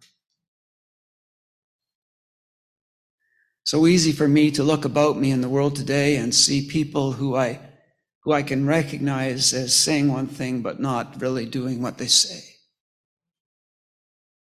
So 3.66 3.88
easy 3.88 4.12
for 4.12 4.28
me 4.28 4.52
to 4.52 4.62
look 4.62 4.84
about 4.84 5.18
me 5.18 5.32
in 5.32 5.40
the 5.40 5.48
world 5.48 5.74
today 5.74 6.18
and 6.18 6.32
see 6.32 6.68
people 6.68 7.10
who 7.10 7.34
I, 7.34 7.58
who 8.22 8.32
I 8.32 8.44
can 8.44 8.64
recognize 8.64 9.52
as 9.52 9.74
saying 9.74 10.06
one 10.06 10.28
thing 10.28 10.62
but 10.62 10.78
not 10.78 11.20
really 11.20 11.46
doing 11.46 11.82
what 11.82 11.98
they 11.98 12.06
say. 12.06 12.44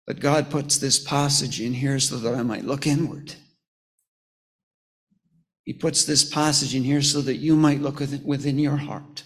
But 0.08 0.18
God 0.18 0.50
puts 0.50 0.78
this 0.78 0.98
passage 0.98 1.60
in 1.60 1.72
here 1.72 2.00
so 2.00 2.16
that 2.16 2.34
I 2.34 2.42
might 2.42 2.64
look 2.64 2.84
inward. 2.84 3.36
He 5.62 5.72
puts 5.72 6.04
this 6.04 6.28
passage 6.28 6.74
in 6.74 6.82
here 6.82 7.00
so 7.00 7.20
that 7.20 7.36
you 7.36 7.54
might 7.54 7.80
look 7.80 8.00
within 8.24 8.58
your 8.58 8.78
heart. 8.78 9.22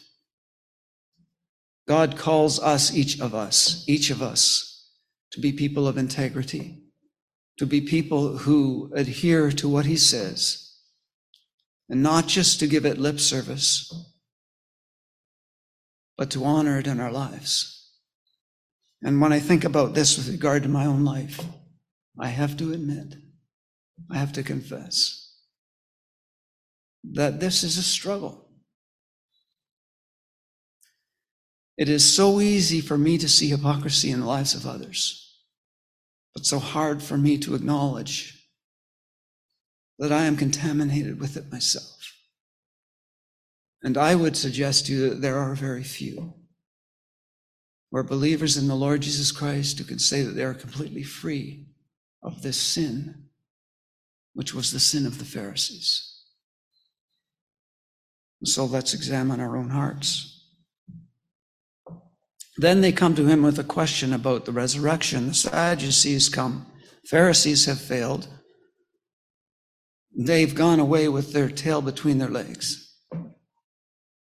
God 1.88 2.18
calls 2.18 2.60
us, 2.60 2.94
each 2.94 3.18
of 3.18 3.34
us, 3.34 3.82
each 3.88 4.10
of 4.10 4.20
us, 4.20 4.90
to 5.30 5.40
be 5.40 5.52
people 5.52 5.88
of 5.88 5.96
integrity, 5.96 6.85
to 7.58 7.66
be 7.66 7.80
people 7.80 8.38
who 8.38 8.92
adhere 8.94 9.50
to 9.52 9.68
what 9.68 9.86
He 9.86 9.96
says, 9.96 10.74
and 11.88 12.02
not 12.02 12.26
just 12.26 12.60
to 12.60 12.66
give 12.66 12.84
it 12.84 12.98
lip 12.98 13.20
service, 13.20 13.92
but 16.16 16.30
to 16.30 16.44
honor 16.44 16.78
it 16.78 16.86
in 16.86 17.00
our 17.00 17.12
lives. 17.12 17.92
And 19.02 19.20
when 19.20 19.32
I 19.32 19.38
think 19.38 19.64
about 19.64 19.94
this 19.94 20.16
with 20.16 20.28
regard 20.28 20.62
to 20.62 20.68
my 20.68 20.86
own 20.86 21.04
life, 21.04 21.40
I 22.18 22.28
have 22.28 22.56
to 22.56 22.72
admit, 22.72 23.16
I 24.10 24.16
have 24.16 24.32
to 24.32 24.42
confess 24.42 25.34
that 27.12 27.38
this 27.38 27.62
is 27.62 27.78
a 27.78 27.82
struggle. 27.82 28.48
It 31.76 31.88
is 31.88 32.10
so 32.10 32.40
easy 32.40 32.80
for 32.80 32.96
me 32.96 33.18
to 33.18 33.28
see 33.28 33.48
hypocrisy 33.48 34.10
in 34.10 34.20
the 34.20 34.26
lives 34.26 34.54
of 34.54 34.66
others, 34.66 35.25
but 36.36 36.44
so 36.44 36.58
hard 36.58 37.02
for 37.02 37.16
me 37.16 37.38
to 37.38 37.54
acknowledge 37.54 38.46
that 39.98 40.12
I 40.12 40.24
am 40.24 40.36
contaminated 40.36 41.18
with 41.18 41.34
it 41.38 41.50
myself. 41.50 42.12
And 43.82 43.96
I 43.96 44.14
would 44.16 44.36
suggest 44.36 44.84
to 44.86 44.92
you 44.92 45.08
that 45.08 45.22
there 45.22 45.38
are 45.38 45.54
very 45.54 45.82
few 45.82 46.34
who 47.90 47.96
are 47.96 48.02
believers 48.02 48.58
in 48.58 48.68
the 48.68 48.74
Lord 48.74 49.00
Jesus 49.00 49.32
Christ 49.32 49.78
who 49.78 49.84
can 49.84 49.98
say 49.98 50.20
that 50.20 50.32
they 50.32 50.44
are 50.44 50.52
completely 50.52 51.02
free 51.02 51.64
of 52.22 52.42
this 52.42 52.60
sin, 52.60 53.28
which 54.34 54.52
was 54.52 54.72
the 54.72 54.78
sin 54.78 55.06
of 55.06 55.16
the 55.16 55.24
Pharisees. 55.24 56.20
so 58.44 58.66
let's 58.66 58.92
examine 58.92 59.40
our 59.40 59.56
own 59.56 59.70
hearts. 59.70 60.35
Then 62.58 62.80
they 62.80 62.92
come 62.92 63.14
to 63.16 63.26
him 63.26 63.42
with 63.42 63.58
a 63.58 63.64
question 63.64 64.12
about 64.12 64.44
the 64.44 64.52
resurrection. 64.52 65.28
The 65.28 65.34
Sadducees 65.34 66.28
come, 66.28 66.66
Pharisees 67.08 67.66
have 67.66 67.80
failed. 67.80 68.28
They've 70.18 70.54
gone 70.54 70.80
away 70.80 71.08
with 71.08 71.32
their 71.32 71.50
tail 71.50 71.82
between 71.82 72.18
their 72.18 72.30
legs, 72.30 72.94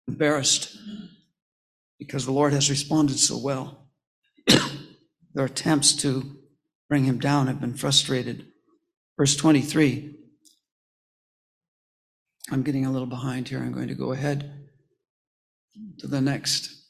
embarrassed 0.07 0.77
because 1.99 2.25
the 2.25 2.31
Lord 2.31 2.53
has 2.53 2.69
responded 2.69 3.19
so 3.19 3.37
well. 3.37 3.89
Their 5.33 5.45
attempts 5.45 5.93
to 5.97 6.37
bring 6.89 7.03
him 7.03 7.19
down 7.19 7.47
have 7.47 7.61
been 7.61 7.75
frustrated. 7.75 8.47
Verse 9.17 9.35
23. 9.35 10.15
I'm 12.51 12.63
getting 12.63 12.85
a 12.85 12.91
little 12.91 13.07
behind 13.07 13.49
here. 13.49 13.59
I'm 13.59 13.71
going 13.71 13.87
to 13.89 13.93
go 13.93 14.13
ahead 14.13 14.67
to 15.99 16.07
the 16.07 16.21
next 16.21 16.80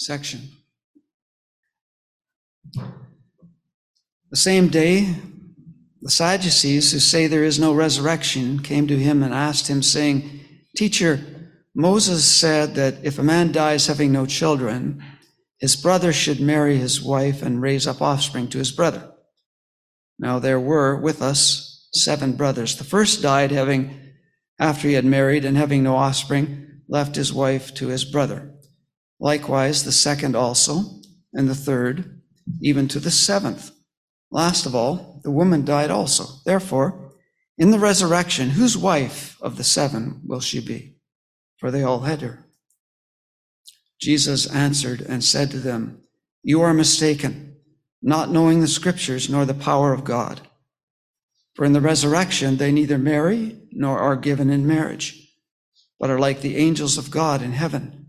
section. 0.00 0.40
The 4.30 4.36
same 4.36 4.68
day, 4.68 5.14
the 6.00 6.10
Sadducees, 6.10 6.92
who 6.92 6.98
say 6.98 7.26
there 7.26 7.44
is 7.44 7.58
no 7.58 7.74
resurrection, 7.74 8.62
came 8.62 8.86
to 8.86 8.96
him 8.96 9.22
and 9.22 9.34
asked 9.34 9.68
him, 9.68 9.82
saying, 9.82 10.40
Teacher, 10.74 11.20
Moses 11.74 12.24
said 12.24 12.74
that 12.76 13.04
if 13.04 13.18
a 13.18 13.22
man 13.22 13.52
dies 13.52 13.86
having 13.86 14.10
no 14.10 14.24
children, 14.24 15.04
his 15.58 15.76
brother 15.76 16.14
should 16.14 16.40
marry 16.40 16.78
his 16.78 17.02
wife 17.02 17.42
and 17.42 17.60
raise 17.60 17.86
up 17.86 18.00
offspring 18.00 18.48
to 18.48 18.58
his 18.58 18.72
brother. 18.72 19.12
Now 20.18 20.38
there 20.38 20.60
were 20.60 20.96
with 20.96 21.20
us 21.20 21.88
seven 21.92 22.32
brothers. 22.32 22.76
The 22.76 22.84
first 22.84 23.20
died 23.20 23.50
having, 23.50 24.00
after 24.58 24.88
he 24.88 24.94
had 24.94 25.04
married 25.04 25.44
and 25.44 25.58
having 25.58 25.82
no 25.82 25.96
offspring, 25.96 26.80
left 26.88 27.16
his 27.16 27.32
wife 27.34 27.74
to 27.74 27.88
his 27.88 28.06
brother. 28.06 28.49
Likewise, 29.20 29.84
the 29.84 29.92
second 29.92 30.34
also, 30.34 30.84
and 31.32 31.48
the 31.48 31.54
third, 31.54 32.20
even 32.62 32.88
to 32.88 32.98
the 32.98 33.10
seventh. 33.10 33.70
Last 34.32 34.66
of 34.66 34.74
all, 34.74 35.20
the 35.22 35.30
woman 35.30 35.64
died 35.64 35.90
also. 35.90 36.24
Therefore, 36.44 37.12
in 37.58 37.70
the 37.70 37.78
resurrection, 37.78 38.50
whose 38.50 38.76
wife 38.76 39.36
of 39.40 39.56
the 39.56 39.64
seven 39.64 40.22
will 40.24 40.40
she 40.40 40.60
be? 40.60 40.96
for 41.60 41.70
they 41.70 41.82
all 41.82 42.00
had 42.00 42.22
her. 42.22 42.46
Jesus 44.00 44.50
answered 44.50 45.02
and 45.02 45.22
said 45.22 45.50
to 45.50 45.58
them, 45.58 46.00
You 46.42 46.62
are 46.62 46.72
mistaken, 46.72 47.56
not 48.00 48.30
knowing 48.30 48.60
the 48.60 48.66
scriptures 48.66 49.28
nor 49.28 49.44
the 49.44 49.52
power 49.52 49.92
of 49.92 50.04
God. 50.04 50.40
For 51.54 51.66
in 51.66 51.74
the 51.74 51.82
resurrection 51.82 52.56
they 52.56 52.72
neither 52.72 52.96
marry 52.96 53.60
nor 53.70 53.98
are 53.98 54.16
given 54.16 54.48
in 54.48 54.66
marriage, 54.66 55.36
but 55.98 56.08
are 56.08 56.18
like 56.18 56.40
the 56.40 56.56
angels 56.56 56.96
of 56.96 57.10
God 57.10 57.42
in 57.42 57.52
heaven. 57.52 57.99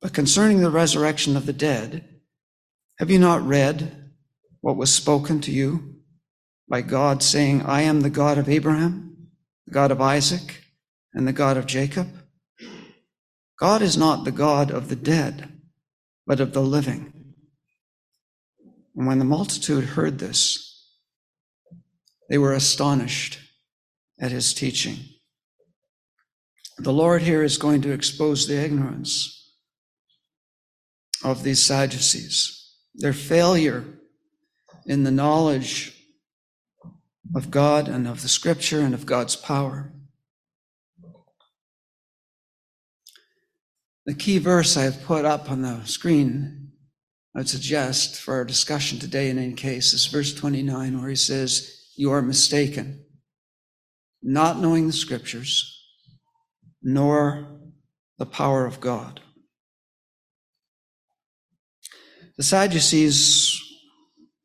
But 0.00 0.12
concerning 0.12 0.60
the 0.60 0.70
resurrection 0.70 1.36
of 1.36 1.46
the 1.46 1.52
dead, 1.52 2.08
have 2.98 3.10
you 3.10 3.18
not 3.18 3.46
read 3.46 4.10
what 4.60 4.76
was 4.76 4.92
spoken 4.92 5.40
to 5.42 5.50
you 5.50 5.96
by 6.68 6.82
God, 6.82 7.22
saying, 7.22 7.62
I 7.62 7.82
am 7.82 8.00
the 8.00 8.10
God 8.10 8.38
of 8.38 8.48
Abraham, 8.48 9.28
the 9.66 9.72
God 9.72 9.90
of 9.90 10.00
Isaac, 10.00 10.64
and 11.14 11.26
the 11.26 11.32
God 11.32 11.56
of 11.56 11.66
Jacob? 11.66 12.08
God 13.58 13.82
is 13.82 13.96
not 13.96 14.24
the 14.24 14.32
God 14.32 14.70
of 14.70 14.88
the 14.88 14.96
dead, 14.96 15.60
but 16.26 16.40
of 16.40 16.52
the 16.52 16.62
living. 16.62 17.34
And 18.94 19.06
when 19.06 19.18
the 19.18 19.24
multitude 19.24 19.84
heard 19.84 20.18
this, 20.18 20.62
they 22.28 22.38
were 22.38 22.52
astonished 22.52 23.38
at 24.20 24.32
his 24.32 24.52
teaching. 24.52 24.98
The 26.78 26.92
Lord 26.92 27.22
here 27.22 27.42
is 27.42 27.56
going 27.56 27.82
to 27.82 27.92
expose 27.92 28.46
the 28.46 28.62
ignorance 28.62 29.35
of 31.24 31.42
these 31.42 31.62
Sadducees, 31.62 32.74
their 32.94 33.12
failure 33.12 33.84
in 34.86 35.04
the 35.04 35.10
knowledge 35.10 35.92
of 37.34 37.50
God 37.50 37.88
and 37.88 38.06
of 38.06 38.22
the 38.22 38.28
scripture 38.28 38.80
and 38.80 38.94
of 38.94 39.06
God's 39.06 39.36
power. 39.36 39.92
The 44.06 44.14
key 44.14 44.38
verse 44.38 44.76
I 44.76 44.82
have 44.82 45.02
put 45.02 45.24
up 45.24 45.50
on 45.50 45.62
the 45.62 45.84
screen, 45.84 46.70
I 47.34 47.40
would 47.40 47.48
suggest 47.48 48.20
for 48.20 48.34
our 48.34 48.44
discussion 48.44 49.00
today 49.00 49.28
in 49.28 49.38
any 49.38 49.54
case, 49.54 49.92
is 49.92 50.06
verse 50.06 50.32
29, 50.32 51.00
where 51.00 51.10
he 51.10 51.16
says, 51.16 51.88
You 51.96 52.12
are 52.12 52.22
mistaken, 52.22 53.04
not 54.22 54.60
knowing 54.60 54.86
the 54.86 54.92
scriptures, 54.92 55.72
nor 56.82 57.48
the 58.18 58.26
power 58.26 58.64
of 58.64 58.80
God. 58.80 59.20
The 62.36 62.44
Sadducees 62.44 63.62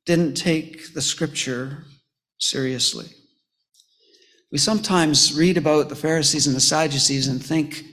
didn't 0.06 0.36
take 0.36 0.94
the 0.94 1.02
scripture 1.02 1.84
seriously. 2.40 3.08
We 4.50 4.58
sometimes 4.58 5.38
read 5.38 5.58
about 5.58 5.90
the 5.90 5.96
Pharisees 5.96 6.48
and 6.48 6.56
the 6.56 6.62
Sadducees 6.62 7.28
and 7.28 7.44
think 7.44 7.84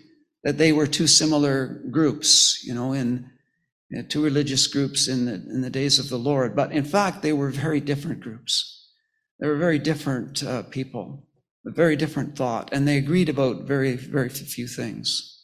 that 0.45 0.57
they 0.57 0.73
were 0.73 0.87
two 0.87 1.09
similar 1.09 1.83
groups, 1.91 2.65
you 2.65 2.75
know, 2.75 2.93
in, 2.93 3.29
in 3.91 4.09
two 4.09 4.23
religious 4.23 4.69
groups 4.69 5.09
in 5.09 5.27
the, 5.27 5.35
in 5.35 5.63
the 5.63 5.71
days 5.71 5.99
of 5.99 6.09
the 6.09 6.19
Lord. 6.19 6.55
But 6.55 6.71
in 6.71 6.85
fact, 6.85 7.23
they 7.23 7.33
were 7.33 7.51
very 7.51 7.81
different 7.81 8.21
groups. 8.21 8.93
They 9.41 9.49
were 9.49 9.57
very 9.57 9.81
different 9.81 10.45
uh, 10.45 10.63
people, 10.65 11.27
a 11.67 11.71
very 11.71 11.97
different 11.97 12.37
thought, 12.37 12.71
and 12.73 12.87
they 12.87 12.99
agreed 12.99 13.29
about 13.29 13.63
very, 13.63 13.97
very 13.97 14.29
few 14.29 14.69
things. 14.69 15.38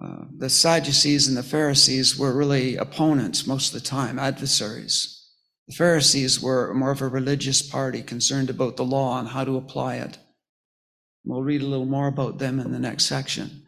Uh, 0.00 0.24
the 0.36 0.48
Sadducees 0.48 1.26
and 1.26 1.36
the 1.36 1.42
Pharisees 1.42 2.16
were 2.16 2.32
really 2.32 2.76
opponents 2.76 3.46
most 3.46 3.74
of 3.74 3.80
the 3.80 3.86
time, 3.86 4.18
adversaries. 4.18 5.14
The 5.66 5.74
Pharisees 5.74 6.40
were 6.40 6.72
more 6.72 6.92
of 6.92 7.02
a 7.02 7.08
religious 7.08 7.62
party 7.62 8.02
concerned 8.02 8.48
about 8.48 8.76
the 8.76 8.84
law 8.84 9.18
and 9.18 9.28
how 9.28 9.44
to 9.44 9.56
apply 9.56 9.96
it. 9.96 10.18
We'll 11.24 11.42
read 11.42 11.62
a 11.62 11.66
little 11.66 11.84
more 11.84 12.06
about 12.06 12.38
them 12.38 12.60
in 12.60 12.72
the 12.72 12.78
next 12.78 13.04
section. 13.04 13.66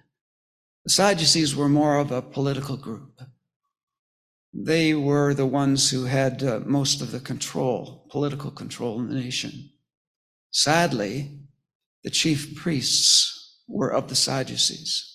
The 0.85 0.91
Sadducees 0.91 1.55
were 1.55 1.69
more 1.69 1.99
of 1.99 2.11
a 2.11 2.23
political 2.23 2.77
group. 2.77 3.21
They 4.55 4.95
were 4.95 5.35
the 5.35 5.47
ones 5.47 5.91
who 5.91 6.05
had 6.05 6.43
uh, 6.43 6.61
most 6.65 7.03
of 7.03 7.11
the 7.11 7.21
control, 7.21 8.07
political 8.11 8.51
control 8.51 8.99
in 8.99 9.09
the 9.09 9.15
nation. 9.15 9.71
Sadly, 10.53 11.41
the 12.03 12.11
chief 12.11 12.57
priests 12.57 13.63
were 13.69 13.93
of 13.93 14.09
the 14.09 14.17
Sadducees. 14.17 15.10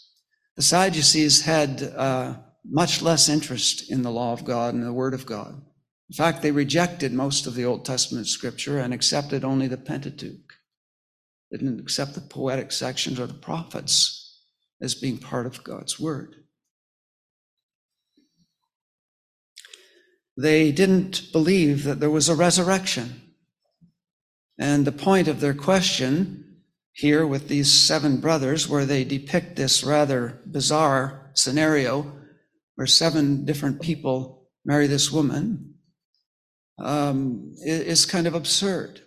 The 0.56 0.62
Sadducees 0.62 1.42
had 1.42 1.84
uh, 1.84 2.36
much 2.64 3.02
less 3.02 3.28
interest 3.28 3.92
in 3.92 4.02
the 4.02 4.12
law 4.12 4.32
of 4.34 4.46
God 4.46 4.74
and 4.74 4.84
the 4.84 4.94
Word 4.94 5.14
of 5.14 5.26
God. 5.26 5.62
In 6.10 6.16
fact, 6.16 6.42
they 6.42 6.52
rejected 6.52 7.14
most 7.14 7.48
of 7.48 7.56
the 7.56 7.66
Old 7.66 7.84
Testament 7.84 8.28
scripture 8.28 8.80
and 8.80 8.94
accepted 8.94 9.44
only 9.44 9.68
the 9.68 9.78
Pentateuch. 9.78 10.54
They 11.52 11.58
didn't 11.58 11.80
accept 11.80 12.14
the 12.14 12.22
poetic 12.22 12.72
sections 12.72 13.20
or 13.20 13.28
the 13.28 13.34
prophets 13.34 14.44
as 14.82 14.96
being 14.96 15.18
part 15.18 15.46
of 15.46 15.64
God's 15.64 16.00
Word. 16.00 16.36
They 20.38 20.72
didn't 20.72 21.32
believe 21.32 21.84
that 21.84 22.00
there 22.00 22.10
was 22.10 22.30
a 22.30 22.36
resurrection. 22.36 23.22
And 24.58 24.86
the 24.86 24.92
point 24.92 25.28
of 25.28 25.40
their 25.40 25.54
question 25.54 26.55
here 26.96 27.28
with 27.28 27.50
these 27.50 27.70
seven 27.70 28.22
brothers, 28.22 28.70
where 28.70 28.86
they 28.86 29.04
depict 29.04 29.58
this 29.58 29.84
rather 29.84 30.42
bizarre 30.46 31.30
scenario 31.34 32.10
where 32.76 32.88
seven 32.88 33.44
different 33.44 33.82
people 33.82 34.48
marry 34.64 34.88
this 34.88 35.12
woman, 35.12 35.76
um, 36.80 37.54
is 37.64 38.06
kind 38.06 38.28
of 38.28 38.34
absurd 38.34 39.02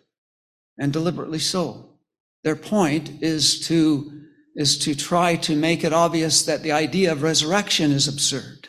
and 0.79 0.92
deliberately 0.92 1.38
so. 1.38 1.98
Their 2.44 2.57
point 2.57 3.22
is 3.22 3.66
to, 3.68 4.22
is 4.55 4.79
to 4.79 4.94
try 4.94 5.37
to 5.37 5.57
make 5.57 5.83
it 5.83 5.92
obvious 5.92 6.44
that 6.44 6.62
the 6.62 6.72
idea 6.72 7.11
of 7.11 7.22
resurrection 7.22 7.90
is 7.90 8.07
absurd. 8.07 8.68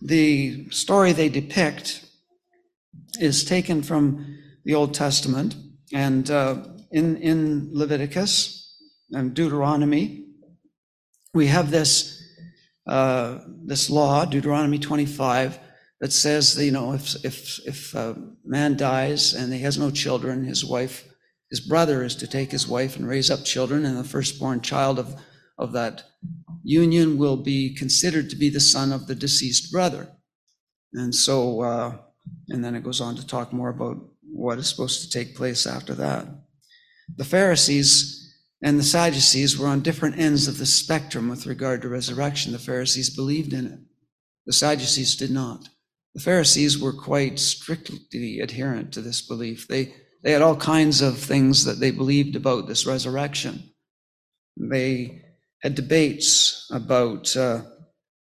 The 0.00 0.70
story 0.70 1.12
they 1.12 1.28
depict 1.28 2.04
is 3.20 3.44
taken 3.44 3.82
from 3.82 4.38
the 4.68 4.74
Old 4.74 4.92
Testament. 4.92 5.56
And 5.94 6.30
uh, 6.30 6.62
in, 6.92 7.16
in 7.16 7.70
Leviticus 7.72 8.76
and 9.10 9.32
Deuteronomy, 9.32 10.26
we 11.32 11.46
have 11.46 11.70
this, 11.70 12.22
uh, 12.86 13.38
this 13.64 13.88
law, 13.88 14.26
Deuteronomy 14.26 14.78
25, 14.78 15.58
that 16.00 16.12
says, 16.12 16.54
that, 16.54 16.66
you 16.66 16.70
know, 16.70 16.92
if, 16.92 17.24
if, 17.24 17.66
if 17.66 17.94
a 17.94 18.14
man 18.44 18.76
dies 18.76 19.32
and 19.32 19.50
he 19.54 19.60
has 19.60 19.78
no 19.78 19.90
children, 19.90 20.44
his 20.44 20.66
wife, 20.66 21.08
his 21.48 21.60
brother 21.60 22.04
is 22.04 22.14
to 22.16 22.26
take 22.26 22.52
his 22.52 22.68
wife 22.68 22.96
and 22.96 23.08
raise 23.08 23.30
up 23.30 23.44
children, 23.44 23.86
and 23.86 23.96
the 23.96 24.04
firstborn 24.04 24.60
child 24.60 24.98
of, 24.98 25.18
of 25.56 25.72
that 25.72 26.02
union 26.62 27.16
will 27.16 27.38
be 27.38 27.74
considered 27.74 28.28
to 28.28 28.36
be 28.36 28.50
the 28.50 28.60
son 28.60 28.92
of 28.92 29.06
the 29.06 29.14
deceased 29.14 29.72
brother. 29.72 30.08
And 30.92 31.14
so, 31.14 31.62
uh, 31.62 31.96
and 32.50 32.62
then 32.62 32.74
it 32.74 32.84
goes 32.84 33.00
on 33.00 33.16
to 33.16 33.26
talk 33.26 33.50
more 33.50 33.70
about 33.70 33.96
what 34.38 34.58
is 34.58 34.68
supposed 34.68 35.02
to 35.02 35.10
take 35.10 35.36
place 35.36 35.66
after 35.66 35.94
that. 35.94 36.26
The 37.16 37.24
Pharisees 37.24 38.14
and 38.62 38.78
the 38.78 38.84
Sadducees 38.84 39.58
were 39.58 39.66
on 39.66 39.80
different 39.80 40.18
ends 40.18 40.48
of 40.48 40.58
the 40.58 40.66
spectrum 40.66 41.28
with 41.28 41.46
regard 41.46 41.82
to 41.82 41.88
resurrection. 41.88 42.52
The 42.52 42.58
Pharisees 42.58 43.10
believed 43.10 43.52
in 43.52 43.66
it. 43.66 43.78
The 44.46 44.52
Sadducees 44.52 45.16
did 45.16 45.30
not. 45.30 45.68
The 46.14 46.20
Pharisees 46.20 46.78
were 46.78 46.92
quite 46.92 47.38
strictly 47.38 48.40
adherent 48.40 48.92
to 48.92 49.02
this 49.02 49.22
belief. 49.22 49.68
They, 49.68 49.94
they 50.22 50.32
had 50.32 50.42
all 50.42 50.56
kinds 50.56 51.00
of 51.00 51.18
things 51.18 51.64
that 51.64 51.80
they 51.80 51.90
believed 51.90 52.34
about 52.34 52.66
this 52.66 52.86
resurrection. 52.86 53.70
They 54.56 55.22
had 55.62 55.74
debates 55.74 56.68
about 56.72 57.36
uh, 57.36 57.62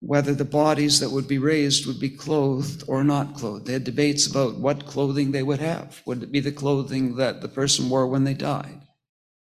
whether 0.01 0.35
the 0.35 0.45
bodies 0.45 0.99
that 1.01 1.11
would 1.11 1.29
be 1.29 1.39
raised 1.39 1.87
would 1.87 2.01
be 2.01 2.09
clothed 2.09 2.83
or 2.87 3.05
not 3.05 3.35
clothed. 3.35 3.67
They 3.67 3.75
had 3.75 3.85
debates 3.85 4.27
about 4.27 4.59
what 4.59 4.87
clothing 4.87 5.31
they 5.31 5.43
would 5.43 5.61
have. 5.61 6.03
Would 6.07 6.23
it 6.23 6.33
be 6.33 6.41
the 6.41 6.53
clothing 6.53 7.17
that 7.17 7.43
the 7.43 7.49
person 7.49 7.91
wore 7.91 8.07
when 8.07 8.25
they 8.25 8.35
died? 8.35 8.81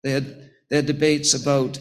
They 0.04 0.12
had, 0.12 0.50
they 0.70 0.78
had 0.78 0.86
debates 0.88 1.34
about 1.34 1.80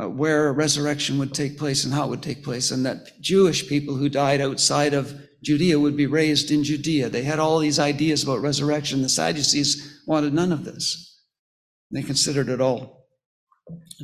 uh, 0.00 0.08
where 0.08 0.48
a 0.48 0.52
resurrection 0.52 1.18
would 1.18 1.34
take 1.34 1.58
place 1.58 1.84
and 1.84 1.92
how 1.92 2.06
it 2.06 2.10
would 2.10 2.22
take 2.22 2.42
place, 2.42 2.70
and 2.70 2.84
that 2.86 3.20
Jewish 3.20 3.68
people 3.68 3.94
who 3.94 4.08
died 4.08 4.40
outside 4.40 4.94
of 4.94 5.14
Judea 5.44 5.78
would 5.78 5.96
be 5.96 6.06
raised 6.06 6.50
in 6.50 6.64
Judea. 6.64 7.08
They 7.08 7.22
had 7.22 7.38
all 7.38 7.58
these 7.58 7.78
ideas 7.78 8.22
about 8.22 8.40
resurrection. 8.40 9.02
The 9.02 9.08
Sadducees 9.08 10.02
wanted 10.06 10.32
none 10.32 10.52
of 10.52 10.64
this. 10.64 11.20
They 11.90 12.02
considered 12.02 12.48
it 12.48 12.60
all 12.60 13.06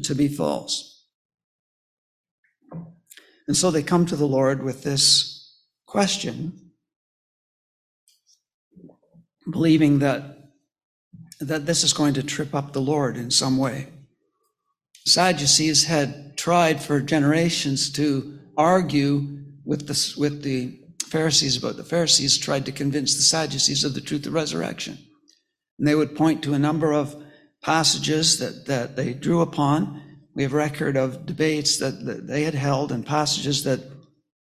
to 0.02 0.14
be 0.14 0.28
false. 0.28 0.97
And 3.48 3.56
so 3.56 3.70
they 3.70 3.82
come 3.82 4.04
to 4.06 4.16
the 4.16 4.26
Lord 4.26 4.62
with 4.62 4.82
this 4.82 5.64
question, 5.86 6.72
believing 9.50 10.00
that, 10.00 10.50
that 11.40 11.64
this 11.64 11.82
is 11.82 11.94
going 11.94 12.12
to 12.14 12.22
trip 12.22 12.54
up 12.54 12.72
the 12.72 12.82
Lord 12.82 13.16
in 13.16 13.30
some 13.30 13.56
way. 13.56 13.88
Sadducees 15.06 15.86
had 15.86 16.36
tried 16.36 16.82
for 16.82 17.00
generations 17.00 17.90
to 17.92 18.38
argue 18.54 19.38
with 19.64 19.86
the, 19.86 20.14
with 20.20 20.42
the 20.42 20.78
Pharisees 21.06 21.56
about 21.56 21.78
the 21.78 21.84
Pharisees 21.84 22.36
tried 22.36 22.66
to 22.66 22.72
convince 22.72 23.16
the 23.16 23.22
Sadducees 23.22 23.82
of 23.82 23.94
the 23.94 24.02
truth 24.02 24.26
of 24.26 24.34
resurrection. 24.34 24.98
And 25.78 25.88
they 25.88 25.94
would 25.94 26.14
point 26.14 26.42
to 26.42 26.52
a 26.52 26.58
number 26.58 26.92
of 26.92 27.16
passages 27.62 28.38
that, 28.40 28.66
that 28.66 28.96
they 28.96 29.14
drew 29.14 29.40
upon 29.40 30.02
we 30.38 30.44
have 30.44 30.52
record 30.52 30.96
of 30.96 31.26
debates 31.26 31.78
that, 31.78 32.26
they 32.28 32.44
had 32.44 32.54
held 32.54 32.92
and 32.92 33.04
passages 33.04 33.64
that, 33.64 33.80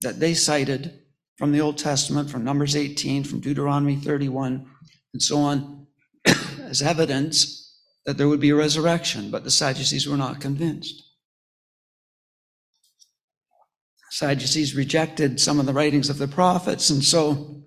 that 0.00 0.18
they 0.18 0.34
cited 0.34 0.92
from 1.38 1.52
the 1.52 1.60
Old 1.60 1.78
Testament, 1.78 2.28
from 2.28 2.42
Numbers 2.42 2.74
18, 2.74 3.22
from 3.22 3.38
Deuteronomy 3.38 3.94
31, 3.94 4.66
and 5.12 5.22
so 5.22 5.38
on, 5.38 5.86
as 6.64 6.82
evidence 6.82 7.78
that 8.06 8.18
there 8.18 8.26
would 8.26 8.40
be 8.40 8.50
a 8.50 8.56
resurrection, 8.56 9.30
but 9.30 9.44
the 9.44 9.52
Sadducees 9.52 10.08
were 10.08 10.16
not 10.16 10.40
convinced. 10.40 11.00
Sadducees 14.10 14.74
rejected 14.74 15.38
some 15.38 15.60
of 15.60 15.66
the 15.66 15.72
writings 15.72 16.10
of 16.10 16.18
the 16.18 16.26
prophets, 16.26 16.90
and 16.90 17.04
so 17.04 17.62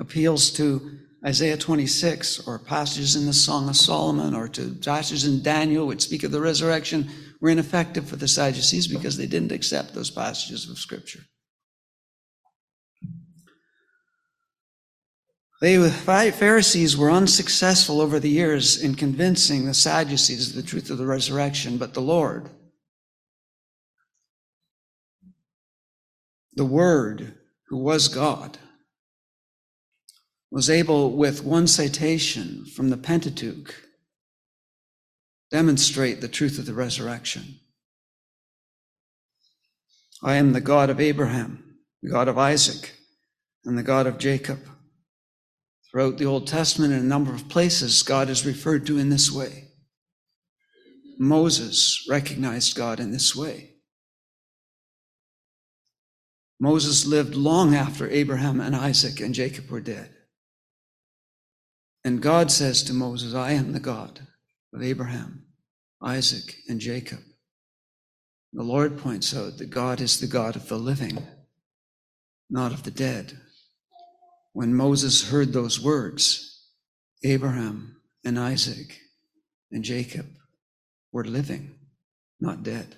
appeals 0.00 0.50
to 0.54 0.98
Isaiah 1.24 1.56
26 1.56 2.48
or 2.48 2.58
passages 2.58 3.14
in 3.14 3.26
the 3.26 3.32
Song 3.32 3.68
of 3.68 3.76
Solomon 3.76 4.34
or 4.34 4.48
to 4.48 4.74
passages 4.74 5.24
in 5.24 5.42
Daniel 5.42 5.86
which 5.86 6.02
speak 6.02 6.22
of 6.22 6.30
the 6.30 6.40
resurrection 6.40 7.08
were 7.40 7.50
ineffective 7.50 8.08
for 8.08 8.16
the 8.16 8.28
Sadducees 8.28 8.88
because 8.88 9.16
they 9.16 9.26
didn't 9.26 9.52
accept 9.52 9.94
those 9.94 10.10
passages 10.10 10.68
of 10.68 10.78
Scripture. 10.78 11.20
They, 15.60 15.76
the 15.76 15.90
Pharisees 15.90 16.96
were 16.96 17.10
unsuccessful 17.10 18.00
over 18.00 18.20
the 18.20 18.30
years 18.30 18.80
in 18.80 18.94
convincing 18.94 19.66
the 19.66 19.74
Sadducees 19.74 20.50
of 20.50 20.56
the 20.56 20.62
truth 20.62 20.88
of 20.88 20.98
the 20.98 21.06
resurrection, 21.06 21.78
but 21.78 21.94
the 21.94 22.00
Lord, 22.00 22.48
the 26.54 26.64
Word, 26.64 27.34
who 27.68 27.76
was 27.76 28.06
God, 28.06 28.58
was 30.50 30.70
able, 30.70 31.16
with 31.16 31.42
one 31.42 31.66
citation 31.66 32.64
from 32.64 32.90
the 32.90 32.96
Pentateuch, 32.96 33.87
demonstrate 35.50 36.20
the 36.20 36.28
truth 36.28 36.58
of 36.58 36.66
the 36.66 36.74
resurrection. 36.74 37.60
I 40.22 40.34
am 40.34 40.52
the 40.52 40.60
God 40.60 40.90
of 40.90 41.00
Abraham, 41.00 41.76
the 42.02 42.10
God 42.10 42.28
of 42.28 42.36
Isaac, 42.38 42.94
and 43.64 43.78
the 43.78 43.82
God 43.82 44.06
of 44.06 44.18
Jacob. 44.18 44.60
Throughout 45.90 46.18
the 46.18 46.26
Old 46.26 46.46
Testament, 46.46 46.92
in 46.92 47.00
a 47.00 47.04
number 47.04 47.32
of 47.32 47.48
places, 47.48 48.02
God 48.02 48.28
is 48.28 48.44
referred 48.44 48.86
to 48.86 48.98
in 48.98 49.08
this 49.08 49.32
way. 49.32 49.68
Moses 51.18 52.06
recognized 52.08 52.76
God 52.76 53.00
in 53.00 53.10
this 53.10 53.34
way. 53.34 53.74
Moses 56.60 57.06
lived 57.06 57.34
long 57.34 57.74
after 57.74 58.08
Abraham 58.10 58.60
and 58.60 58.74
Isaac 58.74 59.20
and 59.20 59.34
Jacob 59.34 59.70
were 59.70 59.80
dead. 59.80 60.14
And 62.04 62.20
God 62.20 62.50
says 62.50 62.82
to 62.84 62.92
Moses, 62.92 63.34
I 63.34 63.52
am 63.52 63.72
the 63.72 63.80
God 63.80 64.27
of 64.72 64.82
Abraham, 64.82 65.44
Isaac, 66.02 66.56
and 66.68 66.80
Jacob. 66.80 67.20
The 68.52 68.62
Lord 68.62 68.98
points 68.98 69.36
out 69.36 69.58
that 69.58 69.70
God 69.70 70.00
is 70.00 70.20
the 70.20 70.26
God 70.26 70.56
of 70.56 70.68
the 70.68 70.78
living, 70.78 71.26
not 72.48 72.72
of 72.72 72.82
the 72.82 72.90
dead. 72.90 73.38
When 74.52 74.74
Moses 74.74 75.30
heard 75.30 75.52
those 75.52 75.80
words, 75.80 76.66
Abraham 77.22 78.00
and 78.24 78.38
Isaac 78.38 78.98
and 79.70 79.84
Jacob 79.84 80.26
were 81.12 81.24
living, 81.24 81.74
not 82.40 82.62
dead. 82.62 82.96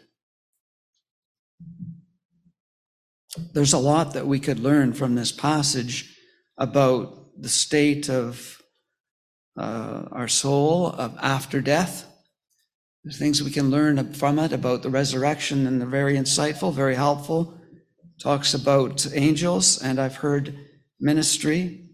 There's 3.52 3.72
a 3.72 3.78
lot 3.78 4.14
that 4.14 4.26
we 4.26 4.40
could 4.40 4.58
learn 4.58 4.92
from 4.92 5.14
this 5.14 5.32
passage 5.32 6.16
about 6.58 7.40
the 7.40 7.48
state 7.48 8.08
of 8.08 8.59
uh, 9.56 10.04
our 10.12 10.28
soul 10.28 10.88
of 10.88 11.16
after 11.20 11.60
death. 11.60 12.06
There's 13.04 13.18
things 13.18 13.42
we 13.42 13.50
can 13.50 13.70
learn 13.70 14.12
from 14.12 14.38
it 14.38 14.52
about 14.52 14.82
the 14.82 14.90
resurrection, 14.90 15.66
and 15.66 15.80
they're 15.80 15.88
very 15.88 16.16
insightful, 16.16 16.72
very 16.72 16.94
helpful. 16.94 17.58
Talks 18.20 18.52
about 18.52 19.06
angels, 19.14 19.82
and 19.82 19.98
I've 19.98 20.16
heard 20.16 20.54
ministry 21.00 21.86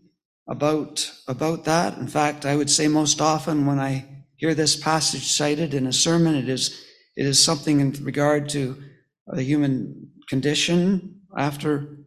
about 0.49 1.13
about 1.29 1.65
that. 1.65 1.99
In 1.99 2.09
fact, 2.09 2.45
I 2.45 2.57
would 2.57 2.71
say 2.71 2.89
most 2.89 3.21
often 3.21 3.67
when 3.67 3.79
I 3.79 4.25
hear 4.37 4.55
this 4.55 4.77
passage 4.77 5.31
cited 5.31 5.75
in 5.75 5.87
a 5.87 5.93
sermon, 5.93 6.35
it 6.35 6.49
is 6.49 6.85
it 7.17 7.25
is 7.25 7.43
something 7.43 7.81
in 7.81 7.93
regard 8.05 8.49
to 8.51 8.83
the 9.27 9.43
human 9.43 10.11
condition 10.29 11.21
after 11.37 11.99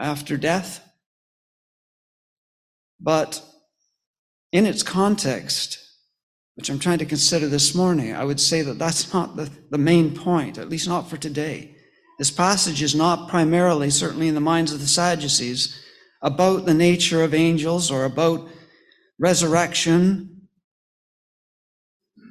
after 0.00 0.36
death. 0.36 0.84
But 3.00 3.44
in 4.52 4.66
its 4.66 4.82
context, 4.82 5.78
which 6.54 6.70
I'm 6.70 6.78
trying 6.78 6.98
to 6.98 7.06
consider 7.06 7.46
this 7.48 7.74
morning, 7.74 8.14
I 8.14 8.24
would 8.24 8.40
say 8.40 8.62
that 8.62 8.78
that's 8.78 9.12
not 9.12 9.36
the, 9.36 9.50
the 9.70 9.78
main 9.78 10.14
point, 10.14 10.58
at 10.58 10.68
least 10.68 10.88
not 10.88 11.08
for 11.08 11.16
today. 11.16 11.74
This 12.18 12.30
passage 12.30 12.82
is 12.82 12.94
not 12.94 13.28
primarily, 13.28 13.90
certainly 13.90 14.28
in 14.28 14.34
the 14.34 14.40
minds 14.40 14.72
of 14.72 14.80
the 14.80 14.86
Sadducees, 14.86 15.78
about 16.20 16.66
the 16.66 16.74
nature 16.74 17.22
of 17.22 17.32
angels 17.32 17.90
or 17.90 18.04
about 18.04 18.48
resurrection. 19.18 20.48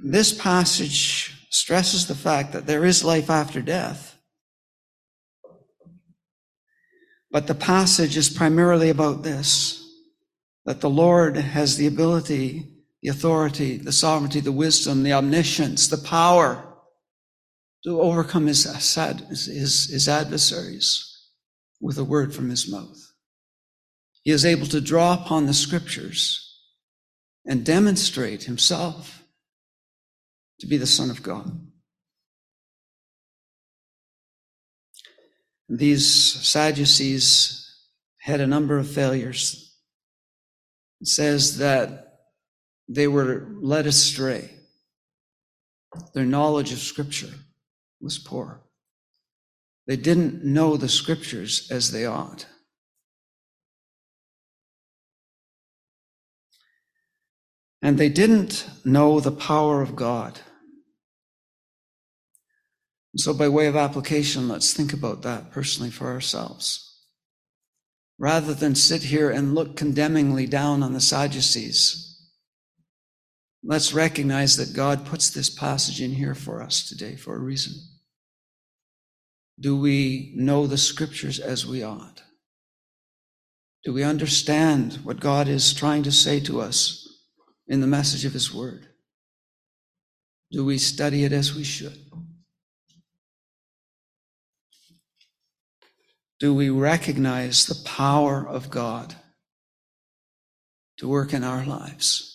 This 0.03 0.33
passage 0.33 1.47
stresses 1.49 2.07
the 2.07 2.15
fact 2.15 2.51
that 2.51 2.67
there 2.67 2.83
is 2.83 3.03
life 3.03 3.29
after 3.29 3.61
death. 3.61 4.17
But 7.31 7.47
the 7.47 7.55
passage 7.55 8.17
is 8.17 8.29
primarily 8.29 8.89
about 8.89 9.23
this 9.23 9.86
that 10.67 10.81
the 10.81 10.89
Lord 10.89 11.37
has 11.37 11.77
the 11.77 11.87
ability, 11.87 12.67
the 13.01 13.07
authority, 13.07 13.77
the 13.77 13.93
sovereignty, 13.93 14.41
the 14.41 14.51
wisdom, 14.51 15.01
the 15.01 15.13
omniscience, 15.13 15.87
the 15.87 15.97
power 15.97 16.61
to 17.85 18.01
overcome 18.01 18.47
his, 18.47 18.65
his, 18.65 19.89
his 19.89 20.09
adversaries 20.09 21.29
with 21.79 21.97
a 21.97 22.03
word 22.03 22.35
from 22.35 22.49
his 22.49 22.69
mouth. 22.69 23.13
He 24.23 24.31
is 24.31 24.45
able 24.45 24.67
to 24.67 24.81
draw 24.81 25.13
upon 25.13 25.45
the 25.45 25.53
scriptures 25.53 26.43
and 27.45 27.65
demonstrate 27.65 28.43
himself 28.43 29.23
to 30.59 30.67
be 30.67 30.75
the 30.75 30.85
Son 30.85 31.09
of 31.09 31.23
God. 31.23 31.65
These 35.69 36.11
Sadducees 36.45 37.73
had 38.19 38.41
a 38.41 38.47
number 38.47 38.77
of 38.77 38.91
failures 38.91 39.66
says 41.03 41.57
that 41.57 42.19
they 42.87 43.07
were 43.07 43.47
led 43.59 43.85
astray. 43.85 44.51
Their 46.13 46.25
knowledge 46.25 46.71
of 46.71 46.79
Scripture 46.79 47.33
was 48.01 48.17
poor. 48.17 48.61
They 49.87 49.95
didn't 49.95 50.43
know 50.43 50.77
the 50.77 50.89
Scriptures 50.89 51.67
as 51.71 51.91
they 51.91 52.05
ought. 52.05 52.45
And 57.81 57.97
they 57.97 58.09
didn't 58.09 58.67
know 58.83 59.19
the 59.19 59.31
power 59.31 59.81
of 59.81 59.95
God. 59.95 60.39
So, 63.15 63.33
by 63.33 63.49
way 63.49 63.67
of 63.67 63.75
application, 63.75 64.47
let's 64.47 64.73
think 64.73 64.93
about 64.93 65.21
that 65.23 65.51
personally 65.51 65.89
for 65.89 66.07
ourselves 66.07 66.86
rather 68.19 68.53
than 68.53 68.75
sit 68.75 69.03
here 69.03 69.29
and 69.29 69.53
look 69.53 69.75
condemningly 69.75 70.47
down 70.47 70.81
on 70.81 70.93
the 70.93 71.01
Sadducees. 71.01 72.03
Let's 73.63 73.93
recognize 73.93 74.57
that 74.57 74.75
God 74.75 75.05
puts 75.05 75.29
this 75.29 75.49
passage 75.49 76.01
in 76.01 76.11
here 76.11 76.35
for 76.35 76.61
us 76.61 76.87
today 76.87 77.15
for 77.15 77.35
a 77.35 77.39
reason. 77.39 77.73
Do 79.59 79.77
we 79.77 80.33
know 80.35 80.67
the 80.67 80.77
scriptures 80.77 81.39
as 81.39 81.65
we 81.65 81.83
ought? 81.83 82.23
Do 83.83 83.93
we 83.93 84.03
understand 84.03 84.99
what 85.03 85.19
God 85.19 85.47
is 85.47 85.73
trying 85.73 86.03
to 86.03 86.11
say 86.11 86.39
to 86.41 86.61
us 86.61 87.07
in 87.67 87.81
the 87.81 87.87
message 87.87 88.25
of 88.25 88.33
His 88.33 88.53
Word? 88.53 88.87
Do 90.51 90.63
we 90.63 90.77
study 90.77 91.23
it 91.23 91.31
as 91.31 91.53
we 91.53 91.63
should? 91.63 92.06
Do 96.39 96.53
we 96.53 96.69
recognize 96.69 97.65
the 97.65 97.83
power 97.83 98.47
of 98.47 98.69
God 98.69 99.15
to 100.97 101.07
work 101.07 101.33
in 101.33 101.43
our 101.43 101.65
lives? 101.65 102.33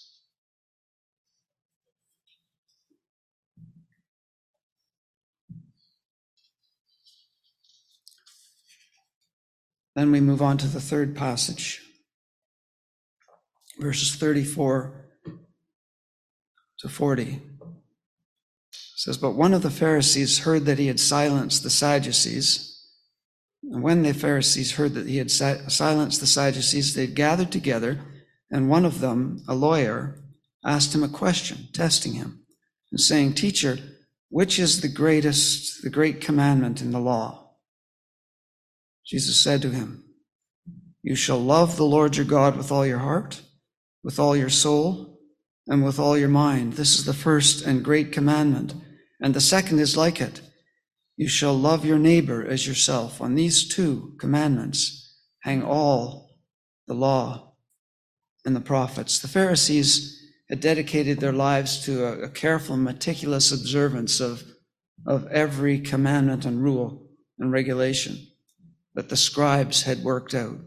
Then 9.95 10.11
we 10.11 10.21
move 10.21 10.41
on 10.41 10.57
to 10.59 10.67
the 10.67 10.81
third 10.81 11.15
passage, 11.15 11.83
verses 13.79 14.17
34 14.17 15.11
to 16.79 16.89
40. 16.89 17.23
It 17.23 17.41
says, 18.97 19.19
But 19.19 19.33
one 19.33 19.53
of 19.53 19.63
the 19.63 19.71
Pharisees 19.71 20.41
heard 20.41 20.65
that 20.65 20.79
he 20.79 20.87
had 20.87 20.99
silenced 20.99 21.63
the 21.63 21.71
Sadducees 21.71 22.72
and 23.71 23.83
when 23.83 24.03
the 24.03 24.13
Pharisees 24.13 24.73
heard 24.73 24.95
that 24.95 25.07
he 25.07 25.19
had 25.19 25.31
silenced 25.31 26.21
the 26.21 26.27
Sadducees, 26.27 26.95
they 26.95 27.07
gathered 27.07 27.53
together, 27.53 28.01
and 28.51 28.69
one 28.69 28.85
of 28.85 29.01
them, 29.01 29.43
a 29.49 29.55
lawyer, 29.55 30.23
asked 30.65 30.95
him 30.95 31.05
a 31.05 31.09
question, 31.09 31.69
testing 31.73 32.15
him, 32.15 32.45
and 32.91 33.01
saying, 33.01 33.35
Teacher, 33.35 33.79
which 34.29 34.59
is 34.59 34.81
the 34.81 34.89
greatest, 34.89 35.83
the 35.83 35.91
great 35.91 36.21
commandment 36.21 36.81
in 36.83 36.91
the 36.91 36.99
law? 36.99 37.51
Jesus 39.07 39.39
said 39.39 39.63
to 39.63 39.71
him, 39.71 40.05
You 41.03 41.15
shall 41.15 41.41
love 41.41 41.77
the 41.77 41.85
Lord 41.85 42.17
your 42.17 42.27
God 42.27 42.57
with 42.57 42.73
all 42.73 42.87
your 42.87 42.99
heart, 42.99 43.43
with 44.03 44.19
all 44.19 44.37
your 44.37 44.51
soul, 44.51 45.21
and 45.67 45.85
with 45.85 45.99
all 45.99 46.19
your 46.19 46.29
mind. 46.29 46.75
This 46.75 46.99
is 46.99 47.05
the 47.05 47.15
first 47.15 47.65
and 47.65 47.85
great 47.85 48.13
commandment. 48.13 48.75
And 49.21 49.35
the 49.35 49.41
second 49.41 49.79
is 49.79 49.97
like 49.97 50.21
it. 50.21 50.41
You 51.17 51.29
shall 51.29 51.55
love 51.55 51.85
your 51.85 51.99
neighbor 51.99 52.45
as 52.45 52.67
yourself. 52.67 53.21
On 53.21 53.35
these 53.35 53.69
two 53.69 54.15
commandments 54.19 55.19
hang 55.41 55.63
all 55.63 56.37
the 56.87 56.95
law 56.95 57.55
and 58.45 58.57
the 58.57 58.61
prophets. 58.61 59.19
The 59.19 59.29
Pharisees 59.29 60.19
had 60.49 60.61
dedicated 60.61 61.21
their 61.21 61.33
lives 61.33 61.85
to 61.85 62.05
a, 62.05 62.23
a 62.25 62.29
careful, 62.29 62.77
meticulous 62.77 63.53
observance 63.53 64.21
of, 64.21 64.43
of 65.07 65.27
every 65.29 65.79
commandment 65.81 66.45
and 66.45 66.63
rule 66.63 67.09
and 67.39 67.53
regulation 67.53 68.27
that 68.95 69.09
the 69.09 69.17
scribes 69.17 69.83
had 69.83 70.03
worked 70.03 70.35
out. 70.35 70.59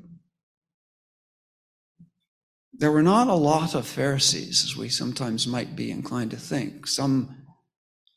There 2.78 2.92
were 2.92 3.04
not 3.04 3.28
a 3.28 3.36
lot 3.36 3.74
of 3.74 3.88
Pharisees, 3.88 4.64
as 4.66 4.76
we 4.76 4.90
sometimes 4.90 5.48
might 5.48 5.76
be 5.76 5.92
inclined 5.92 6.32
to 6.32 6.38
think. 6.38 6.88
Some, 6.88 7.45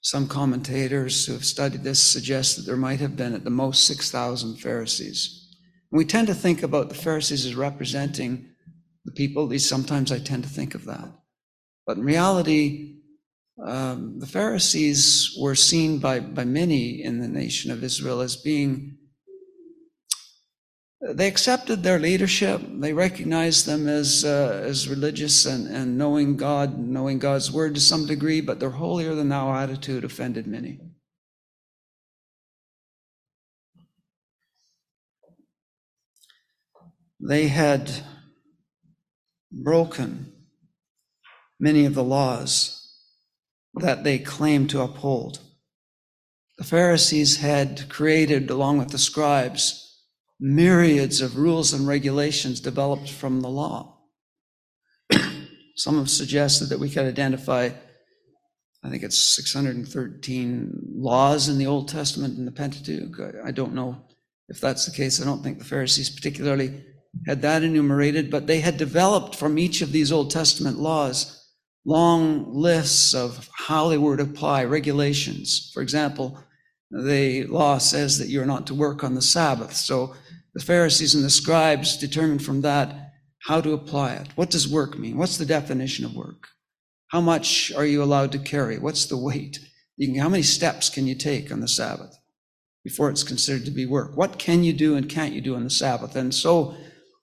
some 0.01 0.29
commentators 0.29 1.27
who 1.27 1.33
have 1.33 1.45
studied 1.45 1.83
this 1.83 2.03
suggest 2.03 2.57
that 2.57 2.67
there 2.67 2.77
might 2.77 3.01
have 3.01 3.17
been 3.17 3.35
at 3.35 3.45
the 3.45 3.51
most 3.51 3.85
6,000 3.85 4.57
Pharisees. 4.57 5.57
We 5.91 6.05
tend 6.05 6.27
to 6.29 6.35
think 6.35 6.63
about 6.63 6.89
the 6.89 6.95
Pharisees 6.95 7.47
as 7.47 7.55
representing 7.55 8.51
the 9.05 9.13
people, 9.13 9.43
at 9.43 9.49
least 9.49 9.69
sometimes 9.69 10.13
I 10.13 10.19
tend 10.19 10.45
to 10.45 10.51
think 10.51 10.75
of 10.75 10.85
that. 10.85 11.09
But 11.87 11.97
in 11.97 12.05
reality, 12.05 12.97
um, 13.65 14.21
the 14.21 14.27
Pharisees 14.27 15.37
were 15.41 15.55
seen 15.55 15.99
by, 15.99 16.21
by 16.21 16.45
many 16.45 17.03
in 17.03 17.19
the 17.19 17.29
nation 17.29 17.71
of 17.71 17.83
Israel 17.83 18.21
as 18.21 18.37
being 18.37 18.98
they 21.01 21.29
accepted 21.29 21.83
their 21.83 21.99
leadership. 21.99 22.61
They 22.65 22.93
recognized 22.93 23.67
them 23.67 23.87
as, 23.87 24.25
uh, 24.25 24.63
as 24.65 24.89
religious 24.89 25.47
and, 25.47 25.69
and 25.69 25.97
knowing 25.97 26.37
God, 26.37 26.77
knowing 26.77 27.19
God's 27.19 27.53
word 27.53 27.75
to 27.77 27.81
some 27.81 28.07
degree, 28.07 28.41
but 28.41 28.59
their 28.59 28.71
holier 28.71 29.15
than 29.15 29.29
thou 29.29 29.55
attitude 29.55 30.05
offended 30.05 30.47
many. 30.47 30.81
They 37.21 37.49
had 37.49 37.91
broken 39.53 40.33
many 41.61 41.85
of 41.85 41.95
the 41.95 42.05
laws 42.05 42.75
that 43.75 44.03
they 44.03 44.19
claimed 44.19 44.71
to 44.71 44.83
uphold. 44.83 45.41
The 46.59 46.65
Pharisees 46.65 47.39
had 47.39 47.89
created, 47.89 48.51
along 48.51 48.79
with 48.79 48.91
the 48.91 48.99
scribes, 48.99 49.88
myriads 50.41 51.21
of 51.21 51.37
rules 51.37 51.73
and 51.73 51.87
regulations 51.87 52.61
developed 52.61 53.11
from 53.11 53.41
the 53.41 53.49
law. 53.49 53.99
Some 55.77 55.99
have 55.99 56.11
suggested 56.11 56.67
that 56.67 56.81
we 56.81 56.91
could 56.91 57.07
identify, 57.07 57.71
I 58.83 58.91
think 58.91 59.03
it's 59.03 59.37
613 59.37 60.71
laws 60.97 61.49
in 61.49 61.59
the 61.59 61.67
Old 61.67 61.89
Testament 61.89 62.37
in 62.37 62.45
the 62.45 62.53
Pentateuch. 62.53 63.19
I 63.45 63.53
don't 63.53 63.75
know 63.75 64.05
if 64.49 64.61
that's 64.61 64.87
the 64.87 64.93
case. 64.93 65.21
I 65.21 65.25
don't 65.25 65.43
think 65.43 65.59
the 65.59 65.65
Pharisees 65.65 66.11
particularly 66.11 66.85
had 67.27 67.43
that 67.43 67.63
enumerated, 67.63 68.31
but 68.31 68.47
they 68.47 68.61
had 68.61 68.77
developed 68.77 69.37
from 69.37 69.59
each 69.59 69.83
of 69.83 69.93
these 69.93 70.11
Old 70.11 70.31
Testament 70.31 70.79
laws 70.79 71.35
long 71.85 72.53
lists 72.53 73.15
of 73.15 73.49
how 73.57 73.89
they 73.89 73.99
were 73.99 74.17
to 74.17 74.25
apply 74.25 74.65
regulations. 74.65 75.71
For 75.73 75.81
example, 75.81 76.39
the 76.91 77.45
law 77.45 77.79
says 77.79 78.19
that 78.19 78.29
you're 78.29 78.47
not 78.47 78.67
to 78.67 78.75
work 78.75 79.05
on 79.05 79.15
the 79.15 79.23
Sabbath. 79.23 79.75
So 79.75 80.15
the 80.59 80.65
Pharisees 80.65 81.15
and 81.15 81.23
the 81.23 81.31
scribes 81.31 81.97
determined 81.97 82.45
from 82.45 82.63
that 82.63 83.13
how 83.45 83.61
to 83.61 83.75
apply 83.75 84.15
it. 84.15 84.27
What 84.35 84.51
does 84.51 84.67
work 84.67 84.99
mean? 84.99 85.17
What's 85.17 85.39
the 85.39 85.47
definition 85.47 86.05
of 86.05 86.17
work? 86.17 86.49
How 87.13 87.21
much 87.21 87.73
are 87.77 87.87
you 87.87 88.03
allowed 88.03 88.33
to 88.33 88.41
carry? 88.41 88.77
What's 88.77 89.07
the 89.07 89.17
weight? 89.17 89.61
Can, 90.01 90.17
how 90.17 90.29
many 90.29 90.43
steps 90.43 90.91
can 90.91 91.07
you 91.07 91.15
take 91.15 91.53
on 91.53 91.61
the 91.61 91.69
Sabbath 91.69 92.19
before 92.83 93.09
it's 93.09 93.23
considered 93.23 93.67
to 93.67 93.71
be 93.71 93.87
work? 93.87 94.17
What 94.17 94.41
can 94.41 94.65
you 94.65 94.73
do 94.73 94.97
and 94.97 95.09
can't 95.09 95.33
you 95.33 95.41
do 95.41 95.55
on 95.55 95.63
the 95.63 95.71
Sabbath? 95.71 96.17
And 96.17 96.35
so, 96.35 96.77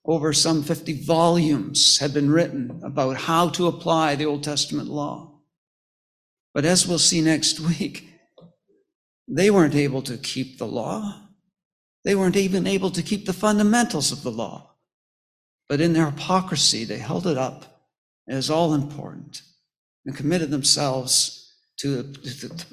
over 0.05 0.31
some 0.31 0.63
50 0.63 1.03
volumes 1.03 1.99
have 1.99 2.13
been 2.13 2.31
written 2.31 2.79
about 2.85 3.17
how 3.17 3.49
to 3.49 3.67
apply 3.67 4.15
the 4.15 4.25
Old 4.25 4.43
Testament 4.43 4.87
law. 4.87 5.41
But 6.53 6.63
as 6.63 6.87
we'll 6.87 6.99
see 6.99 7.19
next 7.19 7.59
week, 7.79 8.07
they 9.27 9.51
weren't 9.51 9.75
able 9.75 10.03
to 10.03 10.15
keep 10.17 10.57
the 10.57 10.67
law. 10.67 11.24
They 12.05 12.13
weren't 12.13 12.35
even 12.35 12.67
able 12.67 12.91
to 12.91 13.01
keep 13.01 13.25
the 13.25 13.33
fundamentals 13.33 14.11
of 14.11 14.21
the 14.21 14.31
law. 14.31 14.75
But 15.67 15.81
in 15.81 15.93
their 15.93 16.11
hypocrisy, 16.11 16.85
they 16.85 16.99
held 16.99 17.25
it 17.25 17.37
up 17.37 17.83
as 18.29 18.49
all 18.49 18.75
important 18.75 19.41
and 20.05 20.15
committed 20.15 20.51
themselves 20.51 21.51
to, 21.79 22.13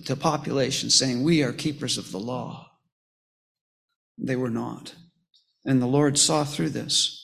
to 0.05 0.17
population 0.17 0.91
saying, 0.91 1.23
We 1.23 1.43
are 1.43 1.53
keepers 1.55 1.97
of 1.97 2.13
the 2.13 2.21
law. 2.21 2.73
They 4.19 4.37
were 4.37 4.51
not. 4.51 4.95
And 5.65 5.81
the 5.81 5.87
Lord 5.87 6.19
saw 6.19 6.45
through 6.45 6.71
this. 6.71 7.19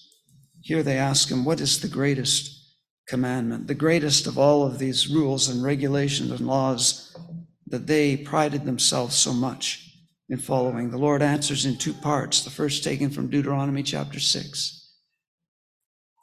Here 0.62 0.82
they 0.82 0.96
ask 0.96 1.30
him, 1.30 1.44
What 1.44 1.60
is 1.60 1.80
the 1.80 1.88
greatest 1.88 2.58
commandment? 3.06 3.66
The 3.66 3.74
greatest 3.74 4.26
of 4.26 4.38
all 4.38 4.64
of 4.66 4.78
these 4.78 5.08
rules 5.08 5.48
and 5.50 5.62
regulations 5.62 6.30
and 6.30 6.46
laws 6.46 7.14
that 7.66 7.86
they 7.86 8.16
prided 8.16 8.64
themselves 8.64 9.14
so 9.14 9.34
much 9.34 9.87
in 10.28 10.38
following. 10.38 10.90
The 10.90 10.98
Lord 10.98 11.22
answers 11.22 11.64
in 11.64 11.76
two 11.76 11.94
parts. 11.94 12.42
The 12.42 12.50
first 12.50 12.84
taken 12.84 13.10
from 13.10 13.28
Deuteronomy 13.28 13.82
chapter 13.82 14.20
6. 14.20 14.78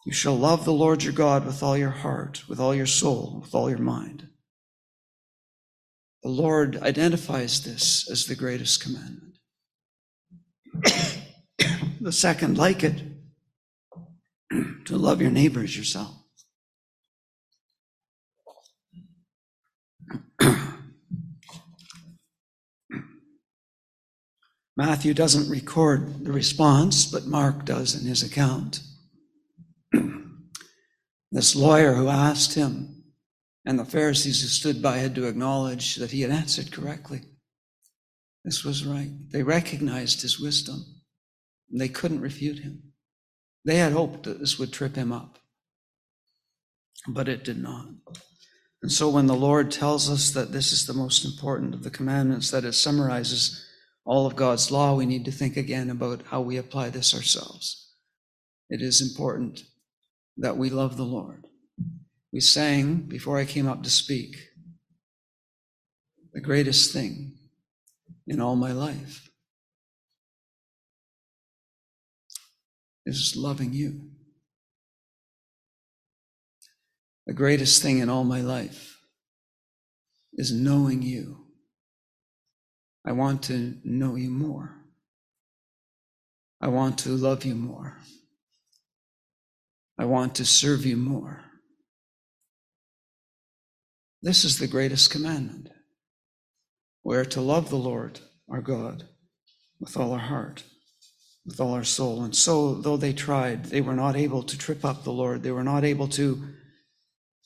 You 0.06 0.14
shall 0.14 0.38
love 0.38 0.66
the 0.66 0.74
Lord 0.74 1.04
your 1.04 1.14
God 1.14 1.46
with 1.46 1.64
all 1.64 1.76
your 1.76 1.90
heart, 1.90 2.44
with 2.48 2.60
all 2.60 2.76
your 2.76 2.86
soul, 2.86 3.40
with 3.42 3.56
all 3.56 3.70
your 3.70 3.80
mind. 3.80 4.28
The 6.22 6.30
Lord 6.30 6.78
identifies 6.78 7.64
this 7.64 8.10
as 8.10 8.26
the 8.26 8.36
greatest 8.36 8.84
commandment. 8.84 9.38
the 12.02 12.12
second, 12.12 12.58
like 12.58 12.84
it, 12.84 13.02
to 14.86 14.98
love 14.98 15.22
your 15.22 15.32
neighbor 15.32 15.62
as 15.62 15.76
yourself. 15.76 16.16
Matthew 24.78 25.14
doesn't 25.14 25.50
record 25.50 26.26
the 26.26 26.34
response, 26.34 27.06
but 27.06 27.26
Mark 27.26 27.64
does 27.64 27.96
in 27.96 28.08
his 28.08 28.24
account. 28.24 28.82
this 31.32 31.56
lawyer 31.56 31.94
who 31.94 32.10
asked 32.10 32.56
him, 32.56 33.04
and 33.66 33.80
the 33.80 33.86
Pharisees 33.86 34.42
who 34.42 34.48
stood 34.48 34.82
by 34.82 34.98
had 34.98 35.16
to 35.16 35.28
acknowledge 35.28 35.96
that 35.96 36.12
he 36.12 36.22
had 36.22 36.32
answered 36.32 36.72
correctly. 36.72 37.22
This 38.44 38.64
was 38.64 38.86
right. 38.86 39.12
They 39.32 39.44
recognized 39.44 40.22
his 40.22 40.40
wisdom, 40.40 40.84
and 41.72 41.80
they 41.80 41.90
couldn't 41.90 42.22
refute 42.22 42.60
him. 42.60 42.92
They 43.64 43.78
had 43.78 43.94
hoped 43.94 44.24
that 44.24 44.40
this 44.40 44.60
would 44.60 44.74
trip 44.74 44.96
him 44.96 45.12
up, 45.12 45.40
but 47.08 47.30
it 47.30 47.44
did 47.44 47.58
not. 47.58 47.88
And 48.84 48.92
so 48.92 49.10
when 49.10 49.26
the 49.26 49.34
Lord 49.34 49.72
tells 49.72 50.10
us 50.10 50.30
that 50.32 50.52
this 50.52 50.72
is 50.72 50.86
the 50.86 50.94
most 50.94 51.26
important 51.26 51.74
of 51.74 51.84
the 51.84 51.90
commandments, 51.90 52.52
that 52.52 52.66
it 52.66 52.74
summarizes 52.74 53.65
all 54.06 54.28
of 54.28 54.36
God's 54.36 54.72
law, 54.72 54.96
we 54.96 55.06
need 55.06 55.26
to 55.26 55.32
think 55.32 55.58
again 55.58 55.90
about 55.90 56.22
how 56.28 56.42
we 56.42 56.58
apply 56.58 56.90
this 56.90 57.14
ourselves. 57.14 57.94
It 58.70 58.82
is 58.82 59.02
important 59.02 59.64
that 60.38 60.58
we 60.58 60.70
love 60.70 60.96
the 60.96 61.04
Lord. 61.04 61.48
We 62.32 62.40
sang 62.40 63.08
before 63.08 63.38
I 63.38 63.46
came 63.46 63.68
up 63.68 63.84
to 63.84 63.90
speak 63.90 64.36
the 66.34 66.42
greatest 66.42 66.92
thing 66.92 67.34
in 68.28 68.42
all 68.42 68.58
my 68.58 68.74
life 68.74 69.30
is 73.06 73.36
loving 73.38 73.72
you. 73.72 74.10
The 77.26 77.34
greatest 77.34 77.82
thing 77.82 78.00
in 78.00 78.10
all 78.10 78.26
my 78.26 78.42
life 78.42 79.00
is 80.34 80.52
knowing 80.52 81.02
you. 81.02 81.45
I 83.06 83.12
want 83.12 83.44
to 83.44 83.76
know 83.84 84.16
you 84.16 84.32
more. 84.32 84.76
I 86.60 86.70
want 86.70 86.98
to 87.00 87.10
love 87.10 87.46
you 87.46 87.54
more. 87.54 88.00
I 89.98 90.06
want 90.06 90.36
to 90.36 90.46
serve 90.46 90.86
you 90.86 90.98
more. 90.98 91.44
This 94.22 94.44
is 94.44 94.58
the 94.58 94.68
greatest 94.68 95.12
commandment. 95.12 95.70
We're 97.04 97.26
to 97.26 97.42
love 97.42 97.70
the 97.70 97.76
Lord 97.76 98.20
our 98.50 98.62
God 98.62 99.04
with 99.80 99.96
all 99.98 100.14
our 100.14 100.20
heart, 100.20 100.64
with 101.46 101.62
all 101.62 101.74
our 101.74 101.84
soul. 101.84 102.24
And 102.24 102.36
so, 102.36 102.74
though 102.74 102.98
they 102.98 103.14
tried, 103.14 103.66
they 103.66 103.82
were 103.82 103.94
not 103.94 104.16
able 104.16 104.42
to 104.42 104.58
trip 104.58 104.84
up 104.84 105.04
the 105.04 105.12
Lord. 105.12 105.44
They 105.44 105.52
were 105.52 105.64
not 105.64 105.84
able 105.84 106.08
to 106.10 106.44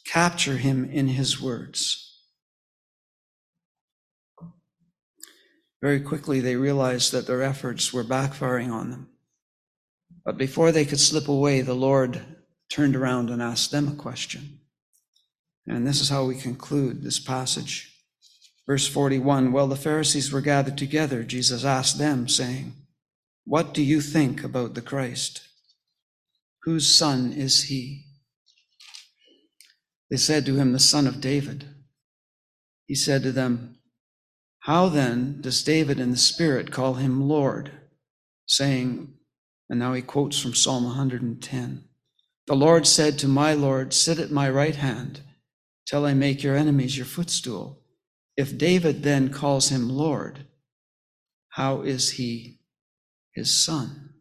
capture 0.06 0.56
him 0.56 0.90
in 0.90 1.08
his 1.08 1.42
words. 1.42 2.09
Very 5.82 6.02
quickly, 6.02 6.40
they 6.40 6.56
realized 6.56 7.12
that 7.12 7.26
their 7.26 7.42
efforts 7.42 7.94
were 7.94 8.04
backfiring 8.04 8.72
on 8.72 8.92
them. 8.92 9.10
But 10.26 10.38
before 10.38 10.72
they 10.72 10.86
could 10.86 11.00
slip 11.00 11.28
away, 11.28 11.62
the 11.62 11.74
Lord 11.74 12.22
turned 12.70 12.96
around 12.96 13.30
and 13.30 13.42
asked 13.42 13.72
them 13.72 13.88
a 13.88 13.96
question. 13.96 14.60
And 15.66 15.88
this 15.88 16.02
is 16.02 16.10
how 16.10 16.26
we 16.26 16.36
conclude 16.36 17.02
this 17.02 17.20
passage. 17.20 17.96
Verse 18.68 18.88
41 18.88 19.52
While 19.52 19.68
the 19.68 19.76
Pharisees 19.76 20.32
were 20.32 20.42
gathered 20.42 20.78
together, 20.78 21.24
Jesus 21.24 21.64
asked 21.64 21.98
them, 21.98 22.28
saying, 22.28 22.74
What 23.46 23.74
do 23.74 23.82
you 23.82 24.02
think 24.02 24.44
about 24.44 24.74
the 24.74 24.82
Christ? 24.82 25.42
Whose 26.64 26.88
son 26.88 27.34
is 27.34 27.64
he? 27.64 28.06
They 30.12 30.18
said 30.18 30.46
to 30.46 30.56
him, 30.56 30.74
The 30.74 30.80
son 30.80 31.08
of 31.08 31.22
David. 31.22 31.66
He 32.86 32.96
said 32.96 33.24
to 33.24 33.32
them, 33.32 33.79
How 34.70 34.88
then 34.88 35.42
does 35.42 35.64
David 35.64 36.00
in 36.00 36.12
the 36.12 36.18
Spirit 36.18 36.72
call 36.72 36.94
him 36.94 37.28
Lord? 37.28 37.72
Saying, 38.46 39.16
and 39.68 39.80
now 39.80 39.94
he 39.94 40.04
quotes 40.04 40.40
from 40.40 40.54
Psalm 40.54 40.84
110 40.84 41.86
The 42.46 42.56
Lord 42.56 42.86
said 42.86 43.18
to 43.18 43.28
my 43.28 43.56
Lord, 43.56 43.96
Sit 43.96 44.20
at 44.20 44.30
my 44.30 44.48
right 44.48 44.76
hand 44.76 45.22
till 45.88 46.06
I 46.06 46.14
make 46.14 46.44
your 46.44 46.56
enemies 46.56 46.96
your 46.96 47.08
footstool. 47.08 47.82
If 48.38 48.60
David 48.60 49.02
then 49.02 49.34
calls 49.34 49.70
him 49.70 49.90
Lord, 49.90 50.46
how 51.54 51.82
is 51.82 52.12
he 52.12 52.60
his 53.34 53.52
son? 53.52 54.12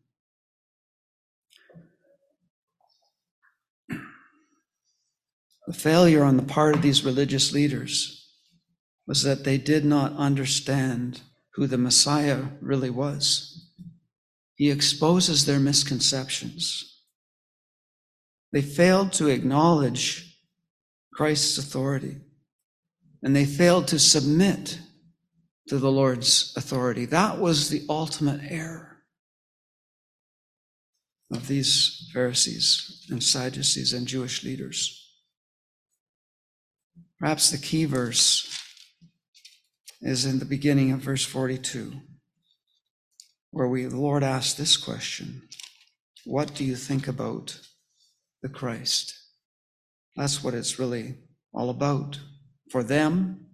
The 5.67 5.75
failure 5.75 6.25
on 6.25 6.39
the 6.39 6.43
part 6.43 6.75
of 6.75 6.81
these 6.81 7.05
religious 7.05 7.53
leaders 7.53 8.18
was 9.09 9.23
that 9.23 9.43
they 9.43 9.57
did 9.57 9.87
not 9.87 10.15
understand 10.17 11.23
who 11.55 11.67
the 11.67 11.79
Messiah 11.79 12.45
really 12.61 12.91
was. 12.91 13.71
He 14.55 14.71
exposes 14.71 15.47
their 15.47 15.59
misconceptions. 15.59 16.85
They 18.53 18.61
failed 18.61 19.15
to 19.15 19.29
acknowledge 19.29 20.39
Christ's 21.15 21.57
authority, 21.57 22.17
and 23.23 23.35
they 23.35 23.47
failed 23.47 23.89
to 23.89 23.99
submit 23.99 24.79
to 25.69 25.79
the 25.79 25.91
Lord's 25.91 26.53
authority. 26.57 27.07
That 27.07 27.39
was 27.39 27.71
the 27.71 27.85
ultimate 27.89 28.41
error 28.51 28.99
of 31.33 31.49
these 31.49 32.11
Pharisees 32.13 33.07
and 33.11 33.23
Sadducees 33.23 33.95
and 33.95 34.07
Jewish 34.07 34.45
leaders. 34.45 34.95
Perhaps 37.19 37.51
the 37.51 37.59
key 37.59 37.85
verse 37.85 38.68
is 40.01 40.25
in 40.25 40.39
the 40.39 40.45
beginning 40.45 40.93
of 40.93 41.01
verse 41.01 41.25
42, 41.25 41.93
where 43.51 43.69
we, 43.69 43.85
the 43.85 43.97
Lord 43.97 44.23
asked 44.23 44.59
this 44.59 44.77
question 44.77 45.43
What 46.25 46.55
do 46.55 46.65
you 46.65 46.77
think 46.77 47.09
about 47.09 47.61
the 48.43 48.49
Christ? 48.49 49.15
That's 50.17 50.43
what 50.43 50.55
it's 50.55 50.79
really 50.79 51.17
all 51.53 51.71
about. 51.71 52.19
For 52.71 52.83
them, 52.83 53.47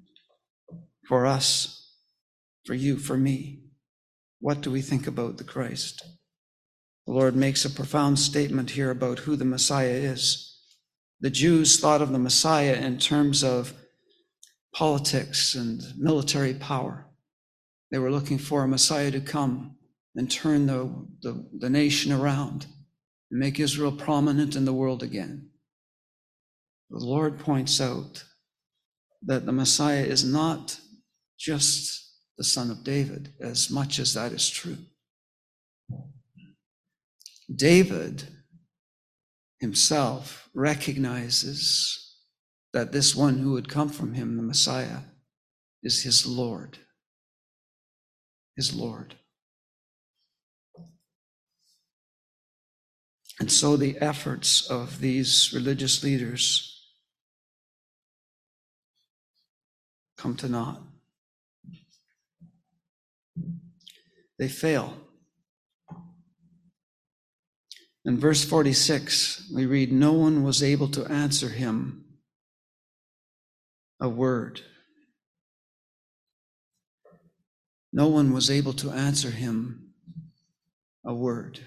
for 1.09 1.27
us, 1.27 1.93
for 2.65 2.75
you, 2.75 2.99
for 2.99 3.17
me. 3.17 3.61
What 4.41 4.61
do 4.61 4.71
we 4.71 4.83
think 4.83 5.07
about 5.07 5.39
the 5.39 5.45
Christ? 5.45 6.03
The 7.07 7.13
Lord 7.13 7.37
makes 7.37 7.65
a 7.65 7.71
profound 7.71 8.19
statement 8.19 8.71
here 8.71 8.91
about 8.91 9.21
who 9.21 9.37
the 9.37 9.45
Messiah 9.45 9.89
is. 9.89 10.59
The 11.21 11.31
Jews 11.31 11.79
thought 11.79 12.03
of 12.03 12.13
the 12.13 12.19
Messiah 12.19 12.75
in 12.75 12.99
terms 12.99 13.45
of 13.45 13.75
politics 14.75 15.55
and 15.55 15.83
military 15.97 16.55
power. 16.55 17.07
They 17.91 17.99
were 17.99 18.11
looking 18.11 18.39
for 18.39 18.65
a 18.65 18.69
Messiah 18.69 19.11
to 19.13 19.21
come 19.21 19.77
and 20.17 20.31
turn 20.31 20.67
the, 20.67 21.07
the, 21.23 21.49
the 21.59 21.71
nation 21.71 22.13
around 22.13 22.67
and 23.31 23.41
make 23.41 23.61
Israel 23.61 23.93
prominent 23.93 24.57
in 24.57 24.65
the 24.65 24.73
world 24.73 25.03
again. 25.03 25.49
The 26.91 27.05
Lord 27.05 27.39
points 27.39 27.81
out 27.81 28.25
that 29.23 29.47
the 29.47 29.53
Messiah 29.53 30.05
is 30.05 30.25
not 30.25 30.79
just 31.39 32.13
the 32.37 32.45
son 32.45 32.71
of 32.71 32.85
David, 32.85 33.33
as 33.41 33.71
much 33.71 33.99
as 33.99 34.15
that 34.15 34.33
is 34.33 34.51
true. 34.51 34.79
David 37.55 38.25
himself 39.61 40.49
recognizes 40.53 42.04
that 42.75 42.91
this 42.91 43.15
one 43.15 43.39
who 43.39 43.53
would 43.53 43.69
come 43.69 43.89
from 43.89 44.15
him, 44.15 44.37
the 44.37 44.43
Messiah, 44.43 44.99
is 45.85 46.03
his 46.03 46.27
Lord. 46.27 46.79
His 48.57 48.75
Lord. 48.75 49.15
And 53.39 53.51
so 53.51 53.77
the 53.77 53.97
efforts 53.99 54.69
of 54.69 55.01
these 55.01 55.53
religious 55.55 56.03
leaders 56.03 56.89
come 60.19 60.35
to 60.37 60.49
naught. 60.49 60.83
They 64.37 64.49
fail. 64.49 64.95
In 68.05 68.19
verse 68.19 68.45
46, 68.45 69.51
we 69.55 69.65
read, 69.65 69.93
No 69.93 70.13
one 70.13 70.43
was 70.43 70.61
able 70.61 70.89
to 70.89 71.05
answer 71.07 71.51
him 71.51 72.04
a 74.05 74.09
word. 74.09 74.61
No 77.91 78.09
one 78.09 78.35
was 78.35 78.51
able 78.51 78.75
to 78.75 78.91
answer 78.91 79.31
him 79.31 79.95
a 81.07 81.15
word. 81.15 81.59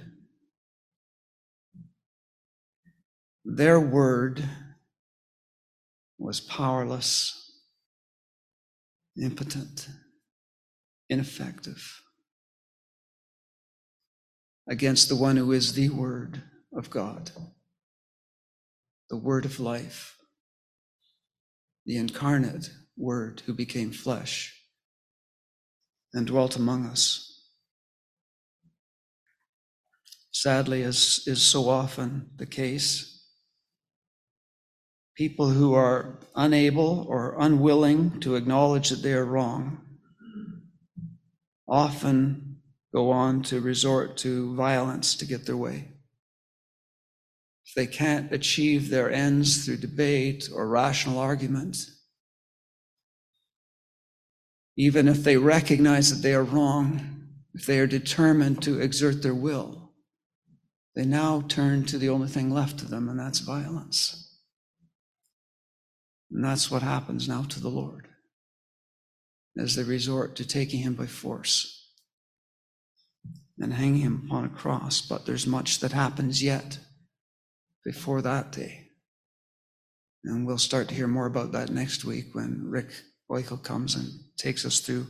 Their 3.43 3.79
word 3.79 4.47
was 6.19 6.39
powerless, 6.39 7.53
impotent, 9.19 9.89
ineffective 11.09 12.01
against 14.67 15.09
the 15.09 15.15
one 15.15 15.37
who 15.37 15.51
is 15.53 15.73
the 15.73 15.89
Word 15.89 16.43
of 16.75 16.89
God, 16.91 17.31
the 19.09 19.17
Word 19.17 19.45
of 19.45 19.59
life, 19.59 20.16
the 21.87 21.97
incarnate 21.97 22.69
Word 22.97 23.41
who 23.45 23.53
became 23.53 23.91
flesh 23.91 24.53
and 26.13 26.27
dwelt 26.27 26.57
among 26.57 26.85
us. 26.85 27.45
Sadly, 30.31 30.83
as 30.83 31.23
is 31.25 31.41
so 31.41 31.69
often 31.69 32.29
the 32.35 32.45
case, 32.45 33.25
people 35.15 35.49
who 35.49 35.73
are 35.73 36.19
unable 36.35 37.05
or 37.09 37.35
unwilling 37.39 38.19
to 38.19 38.35
acknowledge 38.35 38.89
that 38.89 39.01
they 39.01 39.13
are 39.13 39.25
wrong 39.25 39.81
often 41.67 42.57
go 42.93 43.11
on 43.11 43.41
to 43.43 43.59
resort 43.61 44.17
to 44.17 44.55
violence 44.55 45.15
to 45.15 45.25
get 45.25 45.45
their 45.45 45.57
way. 45.57 45.96
If 47.67 47.73
they 47.75 47.87
can't 47.87 48.31
achieve 48.31 48.89
their 48.89 49.11
ends 49.11 49.65
through 49.65 49.77
debate 49.77 50.49
or 50.53 50.67
rational 50.69 51.19
argument, 51.19 51.77
even 54.77 55.07
if 55.09 55.23
they 55.23 55.35
recognize 55.35 56.09
that 56.09 56.25
they 56.25 56.33
are 56.33 56.43
wrong, 56.43 57.27
if 57.53 57.65
they 57.65 57.79
are 57.79 57.87
determined 57.87 58.61
to 58.63 58.79
exert 58.79 59.21
their 59.21 59.35
will, 59.35 59.91
they 60.95 61.03
now 61.03 61.41
turn 61.41 61.83
to 61.85 61.97
the 61.97 62.09
only 62.09 62.27
thing 62.27 62.51
left 62.51 62.79
to 62.79 62.85
them, 62.85 63.09
and 63.09 63.19
that's 63.19 63.39
violence. 63.39 64.39
And 66.31 66.43
that's 66.43 66.71
what 66.71 66.83
happens 66.83 67.27
now 67.27 67.43
to 67.43 67.59
the 67.59 67.69
Lord 67.69 68.07
as 69.57 69.75
they 69.75 69.83
resort 69.83 70.35
to 70.35 70.47
taking 70.47 70.81
him 70.81 70.93
by 70.93 71.05
force 71.05 71.91
and 73.59 73.73
hanging 73.73 74.01
him 74.01 74.23
upon 74.25 74.45
a 74.45 74.49
cross. 74.49 75.01
But 75.01 75.25
there's 75.25 75.47
much 75.47 75.79
that 75.79 75.91
happens 75.91 76.43
yet 76.43 76.79
before 77.87 78.21
that 78.21 78.51
day. 78.51 78.89
And 80.25 80.45
we'll 80.45 80.57
start 80.57 80.89
to 80.89 80.93
hear 80.93 81.07
more 81.07 81.25
about 81.25 81.53
that 81.53 81.69
next 81.69 82.03
week 82.03 82.35
when 82.35 82.65
Rick 82.65 82.89
Weichel 83.31 83.63
comes 83.63 83.95
and 83.95 84.11
takes 84.37 84.65
us 84.65 84.81
through 84.81 85.07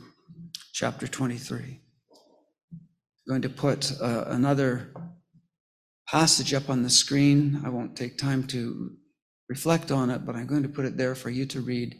chapter 0.72 1.08
23. 1.08 1.58
I'm 1.58 2.78
going 3.28 3.42
to 3.42 3.48
put 3.48 4.00
uh, 4.00 4.26
another 4.28 4.94
passage 6.08 6.54
up 6.54 6.70
on 6.70 6.84
the 6.84 6.88
screen. 6.88 7.60
I 7.66 7.68
won't 7.68 7.96
take 7.96 8.16
time 8.16 8.46
to 8.46 8.92
reflect 9.48 9.90
on 9.90 10.08
it, 10.08 10.24
but 10.24 10.36
I'm 10.36 10.46
going 10.46 10.62
to 10.62 10.68
put 10.68 10.84
it 10.84 10.96
there 10.96 11.16
for 11.16 11.30
you 11.30 11.46
to 11.46 11.60
read. 11.60 11.96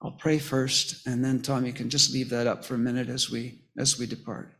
I'll 0.00 0.12
pray 0.12 0.38
first, 0.38 1.06
and 1.06 1.22
then 1.22 1.42
Tom, 1.42 1.66
you 1.66 1.74
can 1.74 1.90
just 1.90 2.14
leave 2.14 2.30
that 2.30 2.46
up 2.46 2.64
for 2.64 2.76
a 2.76 2.78
minute 2.78 3.10
as 3.10 3.30
we 3.30 3.60
as 3.78 3.98
we 3.98 4.06
depart. 4.06 4.54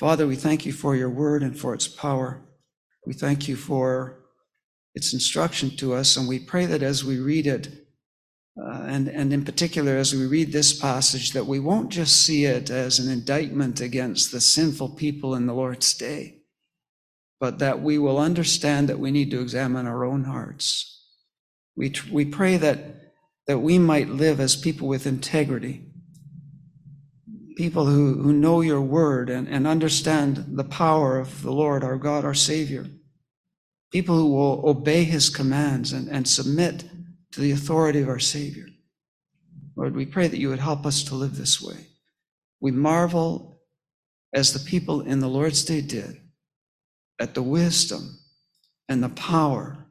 Father, 0.00 0.26
we 0.26 0.36
thank 0.36 0.64
you 0.64 0.72
for 0.72 0.96
your 0.96 1.10
word 1.10 1.42
and 1.42 1.58
for 1.58 1.74
its 1.74 1.86
power. 1.86 2.45
We 3.06 3.12
thank 3.12 3.46
you 3.46 3.56
for 3.56 4.18
its 4.94 5.12
instruction 5.12 5.70
to 5.76 5.94
us, 5.94 6.16
and 6.16 6.26
we 6.26 6.38
pray 6.38 6.66
that 6.66 6.82
as 6.82 7.04
we 7.04 7.18
read 7.18 7.46
it, 7.46 7.68
uh, 8.60 8.84
and, 8.86 9.08
and 9.08 9.32
in 9.32 9.44
particular 9.44 9.96
as 9.96 10.14
we 10.14 10.26
read 10.26 10.50
this 10.50 10.78
passage, 10.78 11.32
that 11.32 11.46
we 11.46 11.60
won't 11.60 11.90
just 11.90 12.22
see 12.22 12.46
it 12.46 12.68
as 12.68 12.98
an 12.98 13.10
indictment 13.10 13.80
against 13.80 14.32
the 14.32 14.40
sinful 14.40 14.90
people 14.90 15.34
in 15.34 15.46
the 15.46 15.54
Lord's 15.54 15.94
day, 15.94 16.38
but 17.38 17.58
that 17.60 17.80
we 17.80 17.96
will 17.98 18.18
understand 18.18 18.88
that 18.88 18.98
we 18.98 19.10
need 19.10 19.30
to 19.30 19.40
examine 19.40 19.86
our 19.86 20.04
own 20.04 20.24
hearts. 20.24 21.04
We, 21.76 21.94
we 22.10 22.24
pray 22.24 22.56
that, 22.56 23.12
that 23.46 23.58
we 23.58 23.78
might 23.78 24.08
live 24.08 24.40
as 24.40 24.56
people 24.56 24.88
with 24.88 25.06
integrity 25.06 25.86
people 27.56 27.86
who, 27.86 28.22
who 28.22 28.32
know 28.32 28.60
your 28.60 28.82
word 28.82 29.30
and, 29.30 29.48
and 29.48 29.66
understand 29.66 30.44
the 30.56 30.64
power 30.64 31.18
of 31.18 31.42
the 31.42 31.50
Lord, 31.50 31.82
our 31.82 31.96
God, 31.96 32.24
our 32.24 32.34
Savior. 32.34 32.86
People 33.92 34.16
who 34.16 34.32
will 34.32 34.68
obey 34.68 35.04
his 35.04 35.30
commands 35.30 35.92
and, 35.92 36.08
and 36.08 36.26
submit 36.26 36.84
to 37.32 37.40
the 37.40 37.52
authority 37.52 38.00
of 38.00 38.08
our 38.08 38.18
Savior. 38.18 38.66
Lord, 39.76 39.94
we 39.94 40.06
pray 40.06 40.26
that 40.26 40.38
you 40.38 40.48
would 40.48 40.58
help 40.58 40.86
us 40.86 41.02
to 41.04 41.14
live 41.14 41.36
this 41.36 41.60
way. 41.60 41.86
We 42.60 42.70
marvel 42.70 43.60
as 44.32 44.52
the 44.52 44.70
people 44.70 45.02
in 45.02 45.20
the 45.20 45.28
Lord's 45.28 45.64
Day 45.64 45.80
did 45.80 46.20
at 47.18 47.34
the 47.34 47.42
wisdom 47.42 48.18
and 48.88 49.02
the 49.02 49.08
power 49.10 49.86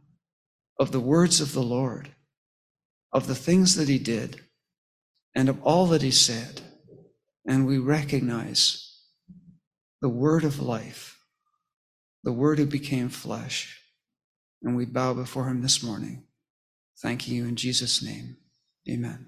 of 0.80 0.92
the 0.92 1.00
words 1.00 1.40
of 1.40 1.54
the 1.54 1.64
Lord, 1.64 2.10
of 3.14 3.28
the 3.28 3.36
things 3.36 3.76
that 3.76 3.88
he 3.88 3.98
did, 3.98 4.42
and 5.34 5.50
of 5.50 5.62
all 5.64 5.86
that 5.88 6.02
he 6.02 6.12
said. 6.12 6.62
And 7.48 7.66
we 7.68 7.78
recognize 7.78 9.02
the 10.02 10.10
word 10.10 10.44
of 10.44 10.60
life, 10.60 11.20
the 12.24 12.34
word 12.34 12.60
who 12.60 12.66
became 12.66 13.10
flesh. 13.10 13.82
And 14.66 14.78
we 14.78 14.86
bow 14.86 15.14
before 15.16 15.46
him 15.48 15.62
this 15.62 15.84
morning. 15.84 16.26
Thanking 17.02 17.36
you 17.36 17.46
in 17.46 17.56
Jesus' 17.56 18.04
name. 18.04 18.38
Amen. 18.90 19.28